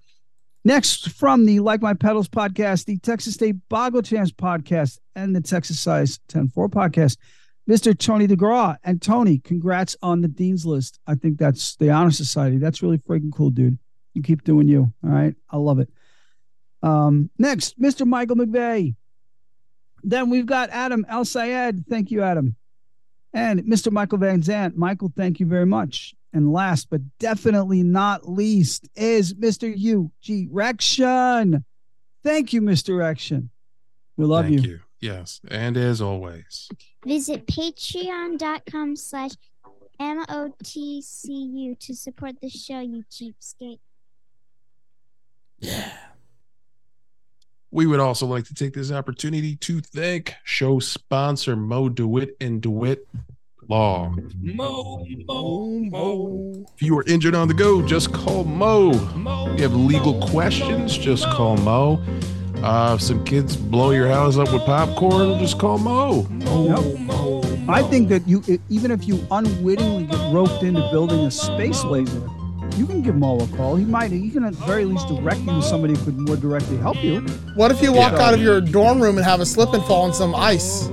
Next, 0.63 1.11
from 1.11 1.45
the 1.45 1.59
Like 1.59 1.81
My 1.81 1.93
Pedals 1.93 2.27
podcast, 2.27 2.85
the 2.85 2.97
Texas 2.97 3.35
State 3.35 3.57
Boggle 3.69 4.01
Champs 4.01 4.31
podcast, 4.31 4.97
and 5.15 5.35
the 5.35 5.41
Texas 5.41 5.79
Size 5.79 6.19
10-4 6.29 6.69
podcast, 6.69 7.17
Mr. 7.69 7.97
Tony 7.97 8.27
DeGraw. 8.27 8.77
And 8.83 9.01
Tony, 9.01 9.39
congrats 9.39 9.95
on 10.01 10.21
the 10.21 10.27
Dean's 10.27 10.65
List. 10.65 10.99
I 11.07 11.15
think 11.15 11.37
that's 11.37 11.75
the 11.77 11.89
Honor 11.89 12.11
Society. 12.11 12.57
That's 12.57 12.81
really 12.83 12.97
freaking 12.97 13.33
cool, 13.33 13.49
dude. 13.49 13.77
You 14.13 14.21
keep 14.21 14.43
doing 14.43 14.67
you. 14.67 14.93
All 15.03 15.09
right. 15.09 15.35
I 15.49 15.57
love 15.57 15.79
it. 15.79 15.89
Um, 16.83 17.29
next, 17.39 17.79
Mr. 17.81 18.05
Michael 18.05 18.35
McVeigh. 18.35 18.95
Then 20.03 20.29
we've 20.29 20.45
got 20.45 20.69
Adam 20.69 21.05
El 21.09 21.25
Sayed. 21.25 21.85
Thank 21.89 22.11
you, 22.11 22.21
Adam. 22.21 22.55
And 23.33 23.63
Mr. 23.63 23.91
Michael 23.91 24.19
Van 24.19 24.41
Zant. 24.41 24.75
Michael, 24.75 25.11
thank 25.15 25.39
you 25.39 25.45
very 25.45 25.65
much. 25.65 26.13
And 26.31 26.53
last 26.53 26.89
but 26.89 27.01
definitely 27.17 27.81
not 27.81 28.29
least 28.29 28.87
is 28.95 29.33
Mr. 29.33 29.73
U.G. 29.75 30.47
Rection. 30.51 31.63
Thank 32.23 32.53
you, 32.53 32.61
Mr. 32.61 32.97
Rection. 32.97 33.49
We 34.17 34.25
love 34.25 34.45
Thank 34.45 34.63
you. 34.63 34.69
you. 34.69 34.79
Yes. 34.99 35.41
And 35.49 35.77
as 35.77 36.01
always, 36.01 36.69
Visit 37.05 37.45
patreon.com 37.47 38.95
slash 38.95 39.31
M-O-T-C-U 39.99 41.75
to 41.75 41.95
support 41.95 42.35
the 42.41 42.49
show, 42.49 42.79
you 42.79 43.03
cheapskate. 43.09 43.79
Yeah. 45.59 45.91
We 47.71 47.85
would 47.85 47.99
also 47.99 48.25
like 48.25 48.45
to 48.45 48.53
take 48.53 48.73
this 48.73 48.91
opportunity 48.91 49.55
to 49.57 49.81
thank 49.81 50.33
show 50.43 50.79
sponsor 50.79 51.55
Mo 51.55 51.89
DeWitt 51.89 52.37
and 52.39 52.61
DeWitt 52.61 53.07
Law. 53.67 54.13
Mo, 54.41 55.05
mo, 55.27 55.79
mo. 55.89 56.65
If 56.75 56.83
you 56.83 56.97
are 56.97 57.03
injured 57.05 57.35
on 57.35 57.47
the 57.47 57.53
go, 57.53 57.81
just 57.81 58.13
call 58.13 58.43
Mo. 58.43 58.91
You 59.55 59.63
have 59.63 59.75
legal 59.75 60.25
questions, 60.27 60.97
just 60.97 61.25
call 61.29 61.57
Mo. 61.57 62.01
Uh, 62.65 62.95
if 62.95 63.01
some 63.01 63.23
kids 63.23 63.55
blow 63.55 63.91
your 63.91 64.07
house 64.07 64.37
up 64.37 64.51
with 64.51 64.63
popcorn, 64.63 65.37
just 65.37 65.59
call 65.59 65.77
Mo. 65.77 66.25
Yep. 66.39 67.69
I 67.69 67.83
think 67.83 68.09
that 68.09 68.27
you, 68.27 68.41
even 68.69 68.89
if 68.89 69.07
you 69.07 69.25
unwittingly 69.29 70.05
get 70.05 70.33
roped 70.33 70.63
into 70.63 70.81
building 70.91 71.19
a 71.27 71.31
space 71.31 71.83
laser, 71.83 72.27
you 72.75 72.87
can 72.87 73.03
give 73.03 73.15
Mo 73.15 73.37
a 73.37 73.47
call. 73.55 73.75
He 73.75 73.85
might, 73.85 74.09
he 74.11 74.31
can 74.31 74.43
at 74.43 74.53
the 74.53 74.65
very 74.65 74.83
least 74.83 75.07
direct 75.07 75.41
you 75.41 75.45
to 75.47 75.61
somebody 75.61 75.93
who 75.95 76.05
could 76.05 76.17
more 76.17 76.37
directly 76.37 76.77
help 76.77 77.03
you. 77.03 77.21
What 77.55 77.69
if 77.69 77.83
you 77.83 77.91
walk 77.93 78.13
Yeah. 78.13 78.21
out 78.23 78.33
of 78.33 78.41
your 78.41 78.59
dorm 78.61 78.99
room 78.99 79.17
and 79.17 79.25
have 79.25 79.41
a 79.41 79.45
slip 79.45 79.73
and 79.73 79.83
fall 79.85 80.01
on 80.01 80.13
some 80.13 80.33
ice? 80.33 80.89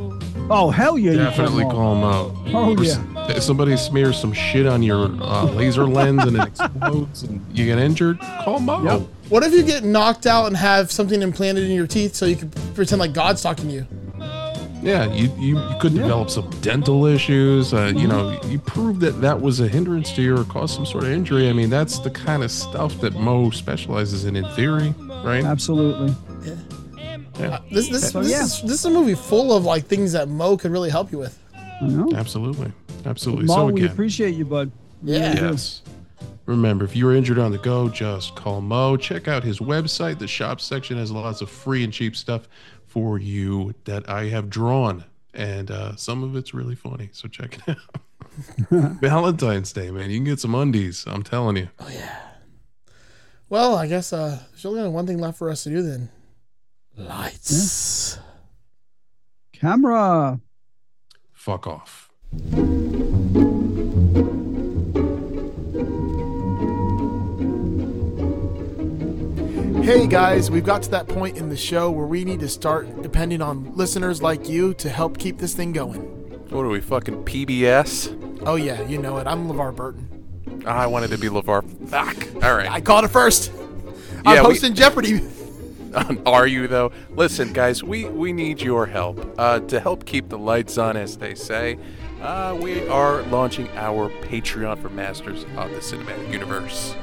Oh 0.50 0.70
hell 0.70 0.98
yeah! 0.98 1.12
you 1.12 1.16
Definitely 1.18 1.64
call 1.64 1.94
Mo. 1.94 2.30
call 2.30 2.44
Mo. 2.44 2.58
Oh, 2.58 2.76
Or 2.76 2.82
yeah. 2.84 3.02
s- 3.28 3.46
somebody 3.46 3.76
smears 3.76 4.18
some 4.20 4.32
shit 4.32 4.66
on 4.66 4.82
your 4.82 5.06
uh, 5.22 5.44
laser 5.44 5.84
lens 5.86 6.22
and 6.24 6.36
it 6.36 6.46
explodes 6.48 7.22
and 7.22 7.44
you 7.56 7.64
get 7.64 7.78
injured, 7.78 8.18
call 8.44 8.60
Mo. 8.60 9.08
What 9.28 9.42
if 9.44 9.52
you 9.54 9.62
get 9.62 9.82
knocked 9.84 10.26
out 10.26 10.46
and 10.46 10.56
have 10.56 10.90
something 10.92 11.22
implanted 11.22 11.64
in 11.64 11.70
your 11.74 11.86
teeth 11.86 12.14
so 12.14 12.26
you 12.26 12.36
can 12.36 12.50
pretend 12.74 12.98
like 13.00 13.14
God's 13.14 13.40
talking 13.40 13.68
to 13.68 13.72
you? 13.74 13.86
Yeah, 14.82 15.10
you, 15.12 15.30
you, 15.38 15.58
you 15.60 15.76
could 15.80 15.94
develop 15.94 16.28
some 16.28 16.50
dental 16.60 17.06
issues. 17.06 17.72
Uh, 17.72 17.92
you 17.94 18.08
know, 18.08 18.38
you 18.46 18.58
prove 18.58 18.98
that 19.00 19.20
that 19.20 19.40
was 19.40 19.60
a 19.60 19.68
hindrance 19.68 20.12
to 20.16 20.22
you 20.22 20.36
or 20.36 20.42
caused 20.44 20.74
some 20.74 20.84
sort 20.84 21.04
of 21.04 21.10
injury. 21.10 21.48
I 21.48 21.52
mean, 21.52 21.70
that's 21.70 22.00
the 22.00 22.10
kind 22.10 22.42
of 22.42 22.50
stuff 22.50 23.00
that 23.00 23.14
Mo 23.14 23.50
specializes 23.50 24.24
in, 24.24 24.34
in 24.34 24.44
theory, 24.56 24.92
right? 25.24 25.44
Absolutely. 25.44 26.12
Yeah. 27.38 27.60
This 27.70 27.88
this 27.88 28.10
So, 28.10 28.22
this, 28.22 28.30
yeah. 28.30 28.42
is, 28.42 28.62
this 28.62 28.80
is 28.80 28.84
a 28.84 28.90
movie 28.90 29.14
full 29.14 29.52
of 29.56 29.64
like 29.64 29.86
things 29.86 30.12
that 30.12 30.28
Mo 30.28 30.56
could 30.56 30.70
really 30.70 30.90
help 30.90 31.12
you 31.12 31.18
with. 31.18 31.38
I 31.54 31.86
know. 31.86 32.10
Absolutely. 32.14 32.72
Absolutely. 33.04 33.46
Mo, 33.46 33.54
so 33.54 33.66
we 33.66 33.80
again, 33.82 33.92
appreciate 33.92 34.34
you, 34.34 34.44
bud. 34.44 34.70
We 35.02 35.12
Yeah. 35.14 35.34
Yes. 35.34 35.82
Remember, 36.46 36.84
if 36.84 36.96
you're 36.96 37.14
injured 37.14 37.38
on 37.38 37.52
the 37.52 37.58
go, 37.58 37.88
just 37.88 38.34
call 38.34 38.60
Mo. 38.60 38.96
Check 38.96 39.28
out 39.28 39.44
his 39.44 39.60
website. 39.60 40.18
The 40.18 40.26
shop 40.26 40.60
section 40.60 40.98
has 40.98 41.10
lots 41.10 41.40
of 41.40 41.48
free 41.48 41.84
and 41.84 41.92
cheap 41.92 42.16
stuff 42.16 42.48
for 42.86 43.18
you 43.18 43.74
that 43.84 44.08
I 44.08 44.24
have 44.28 44.50
drawn. 44.50 45.04
And 45.34 45.70
uh, 45.70 45.96
some 45.96 46.22
of 46.22 46.36
it's 46.36 46.52
really 46.52 46.74
funny. 46.74 47.10
So 47.12 47.28
check 47.28 47.58
it 47.66 47.76
out. 47.76 48.00
Valentine's 49.00 49.72
Day, 49.72 49.90
man. 49.90 50.10
You 50.10 50.18
can 50.18 50.24
get 50.24 50.40
some 50.40 50.54
undies. 50.54 51.04
I'm 51.06 51.22
telling 51.22 51.56
you. 51.56 51.68
Oh 51.78 51.88
yeah. 51.92 52.18
Well, 53.48 53.76
I 53.76 53.86
guess 53.86 54.12
uh, 54.12 54.40
there's 54.50 54.64
only 54.64 54.86
one 54.88 55.06
thing 55.06 55.18
left 55.18 55.38
for 55.38 55.50
us 55.50 55.64
to 55.64 55.70
do 55.70 55.82
then. 55.82 56.08
Lights. 56.96 58.18
Camera. 59.52 60.40
Fuck 61.32 61.66
off. 61.66 62.10
Hey 69.82 70.06
guys, 70.06 70.50
we've 70.50 70.64
got 70.64 70.82
to 70.84 70.90
that 70.90 71.08
point 71.08 71.36
in 71.36 71.48
the 71.48 71.56
show 71.56 71.90
where 71.90 72.06
we 72.06 72.24
need 72.24 72.40
to 72.40 72.48
start 72.48 73.02
depending 73.02 73.42
on 73.42 73.74
listeners 73.76 74.22
like 74.22 74.48
you 74.48 74.72
to 74.74 74.88
help 74.88 75.18
keep 75.18 75.38
this 75.38 75.54
thing 75.54 75.72
going. 75.72 76.00
What 76.50 76.62
are 76.64 76.68
we, 76.68 76.80
fucking 76.80 77.24
PBS? 77.24 78.40
Oh 78.46 78.54
yeah, 78.54 78.80
you 78.86 78.98
know 78.98 79.18
it. 79.18 79.26
I'm 79.26 79.48
LeVar 79.48 79.74
Burton. 79.76 80.62
I 80.66 80.86
wanted 80.86 81.10
to 81.10 81.18
be 81.18 81.28
LeVar. 81.28 81.88
Fuck. 81.88 82.44
All 82.44 82.54
right. 82.54 82.70
I 82.70 82.80
called 82.80 83.04
it 83.04 83.08
first. 83.08 83.52
Yeah, 83.52 84.22
I'm 84.24 84.38
we- 84.44 84.50
hosting 84.54 84.74
Jeopardy. 84.74 85.20
Are 86.26 86.46
you 86.46 86.68
though? 86.68 86.92
Listen, 87.10 87.52
guys, 87.52 87.82
we 87.82 88.06
we 88.08 88.32
need 88.32 88.60
your 88.60 88.86
help 88.86 89.34
uh, 89.38 89.60
to 89.60 89.80
help 89.80 90.04
keep 90.06 90.28
the 90.28 90.38
lights 90.38 90.78
on, 90.78 90.96
as 90.96 91.18
they 91.18 91.34
say. 91.34 91.78
Uh, 92.20 92.56
we 92.60 92.86
are 92.88 93.22
launching 93.24 93.68
our 93.76 94.08
Patreon 94.22 94.78
for 94.80 94.88
Masters 94.90 95.44
of 95.56 95.70
the 95.70 95.78
Cinematic 95.78 96.30
Universe. 96.32 96.94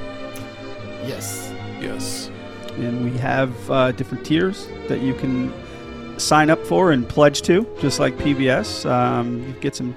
Yes. 1.06 1.52
Yes. 1.80 2.30
and 2.76 3.04
we 3.04 3.16
have 3.18 3.70
uh, 3.70 3.92
different 3.92 4.24
tiers 4.24 4.68
that 4.88 5.00
you 5.00 5.14
can 5.14 5.52
sign 6.18 6.50
up 6.50 6.58
for 6.66 6.92
and 6.92 7.08
pledge 7.08 7.42
to, 7.42 7.66
just 7.80 7.98
like 8.00 8.14
PBS. 8.18 8.88
Um, 8.90 9.42
you 9.46 9.52
get 9.60 9.74
some 9.74 9.94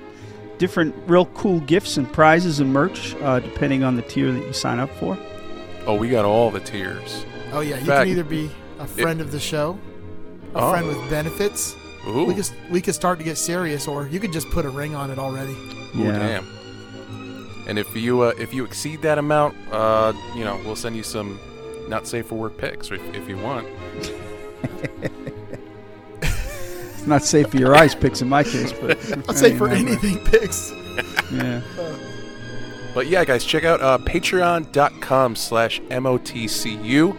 different, 0.58 0.96
real 1.08 1.26
cool 1.28 1.60
gifts 1.62 1.98
and 1.98 2.12
prizes 2.12 2.60
and 2.62 2.72
merch 2.72 3.16
uh, 3.22 3.40
depending 3.40 3.84
on 3.84 3.96
the 3.98 4.02
tier 4.04 4.32
that 4.32 4.40
you 4.46 4.54
sign 4.54 4.80
up 4.80 4.90
for. 4.92 5.18
Oh, 5.86 5.96
we 5.96 6.10
got 6.10 6.24
all 6.26 6.52
the 6.52 6.62
tiers. 6.62 7.26
Oh 7.52 7.60
yeah, 7.60 7.78
you 7.78 7.86
Fact- 7.86 8.04
can 8.04 8.08
either 8.10 8.24
be 8.24 8.50
a 8.84 8.88
friend 8.88 9.22
of 9.22 9.32
the 9.32 9.40
show, 9.40 9.78
a 10.56 10.60
Oh. 10.60 10.72
friend 10.72 10.88
with 10.88 10.98
benefits. 11.10 11.76
Ooh. 12.08 12.26
We 12.26 12.36
could 12.36 12.50
we 12.70 12.82
could 12.82 12.96
start 12.96 13.18
to 13.20 13.24
get 13.26 13.38
serious, 13.38 13.88
or 13.88 14.08
you 14.08 14.20
could 14.20 14.34
just 14.34 14.50
put 14.50 14.66
a 14.66 14.70
ring 14.70 14.94
on 14.96 15.10
it 15.12 15.18
already. 15.20 15.54
Ooh, 15.96 16.04
damn. 16.12 16.46
And 17.68 17.80
if 17.80 17.96
you 17.96 18.22
uh, 18.22 18.34
if 18.38 18.54
you 18.54 18.66
exceed 18.66 19.02
that 19.04 19.18
amount, 19.18 19.56
uh, 19.72 20.12
you 20.36 20.44
know, 20.44 20.60
we'll 20.66 20.76
send 20.76 20.96
you 20.98 21.04
some 21.04 21.40
not 21.88 22.06
safe 22.08 22.28
for 22.28 22.36
work 22.36 22.58
pics 22.58 22.92
if, 22.92 23.02
if 23.16 23.28
you 23.30 23.38
want. 23.38 23.68
It's 26.22 27.08
not 27.10 27.24
safe 27.24 27.50
for 27.50 27.58
your 27.58 27.76
eyes 27.76 27.94
picks 27.96 28.22
in 28.22 28.30
my 28.30 28.44
case, 28.44 28.72
but 28.72 28.98
I'll 29.28 29.36
say 29.36 29.58
for 29.58 29.68
Anyway. 29.68 29.92
anything 29.92 30.20
picks. 30.26 30.72
Yeah. 31.34 31.62
But 32.94 33.08
yeah, 33.08 33.26
guys, 33.26 33.44
check 33.44 33.64
out 33.64 33.82
uh, 33.82 33.98
patreon.com 33.98 35.36
slash 35.36 35.82
MOTCU. 35.90 37.18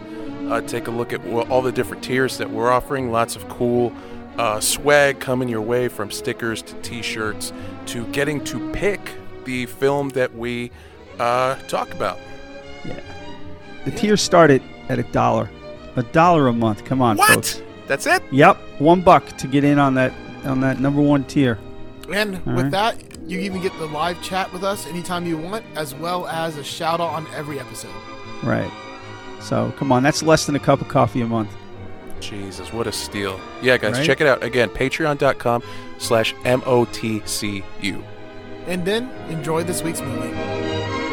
Uh, 0.49 0.61
take 0.61 0.87
a 0.87 0.91
look 0.91 1.13
at 1.13 1.25
all 1.49 1.61
the 1.61 1.71
different 1.71 2.03
tiers 2.03 2.37
that 2.37 2.49
we're 2.49 2.71
offering. 2.71 3.11
Lots 3.11 3.35
of 3.35 3.47
cool 3.49 3.93
uh, 4.37 4.59
swag 4.59 5.19
coming 5.19 5.49
your 5.49 5.61
way 5.61 5.87
from 5.87 6.11
stickers 6.11 6.61
to 6.61 6.73
t-shirts 6.81 7.53
to 7.87 8.05
getting 8.07 8.43
to 8.45 8.71
pick 8.71 8.99
the 9.45 9.65
film 9.65 10.09
that 10.09 10.35
we 10.35 10.71
uh, 11.19 11.55
talk 11.67 11.91
about. 11.93 12.19
Yeah. 12.83 12.99
The 13.85 13.91
tiers 13.91 14.21
started 14.21 14.61
at 14.89 14.99
a 14.99 15.03
dollar, 15.03 15.49
a 15.95 16.03
dollar 16.03 16.47
a 16.47 16.53
month. 16.53 16.85
Come 16.85 17.01
on, 17.01 17.17
What? 17.17 17.33
folks. 17.33 17.61
That's 17.87 18.07
it? 18.07 18.23
Yep, 18.31 18.57
one 18.79 19.01
buck 19.01 19.25
to 19.37 19.47
get 19.47 19.63
in 19.63 19.77
on 19.77 19.93
that 19.95 20.11
on 20.43 20.59
that 20.61 20.79
number 20.79 21.01
one 21.01 21.23
tier. 21.23 21.59
And 22.11 22.35
All 22.47 22.53
with 22.53 22.63
right. 22.65 22.71
that, 22.71 23.19
you 23.27 23.39
even 23.39 23.61
get 23.61 23.77
the 23.79 23.85
live 23.87 24.21
chat 24.21 24.51
with 24.53 24.63
us 24.63 24.85
anytime 24.87 25.25
you 25.25 25.37
want, 25.37 25.65
as 25.75 25.93
well 25.95 26.27
as 26.27 26.57
a 26.57 26.63
shout 26.63 26.99
out 26.99 27.11
on 27.11 27.27
every 27.33 27.59
episode. 27.59 27.93
Right. 28.43 28.71
So 29.45 29.71
come 29.77 29.91
on, 29.91 30.01
that's 30.01 30.23
less 30.23 30.47
than 30.47 30.55
a 30.55 30.59
cup 30.59 30.81
of 30.81 30.87
coffee 30.87 31.21
a 31.21 31.27
month. 31.27 31.51
Jesus, 32.19 32.73
what 32.73 32.87
a 32.87 32.91
steal. 32.91 33.39
Yeah, 33.61 33.77
guys, 33.77 33.97
Right? 33.97 34.05
check 34.05 34.19
it 34.21 34.25
out. 34.25 34.43
Again, 34.43 34.69
patreon.com 34.69 35.61
slash 35.99 36.33
M-O-T-C-U. 36.43 38.03
And 38.65 38.83
then 38.83 39.11
enjoy 39.29 39.63
this 39.63 39.83
week's 39.83 40.01
movie. 40.01 41.04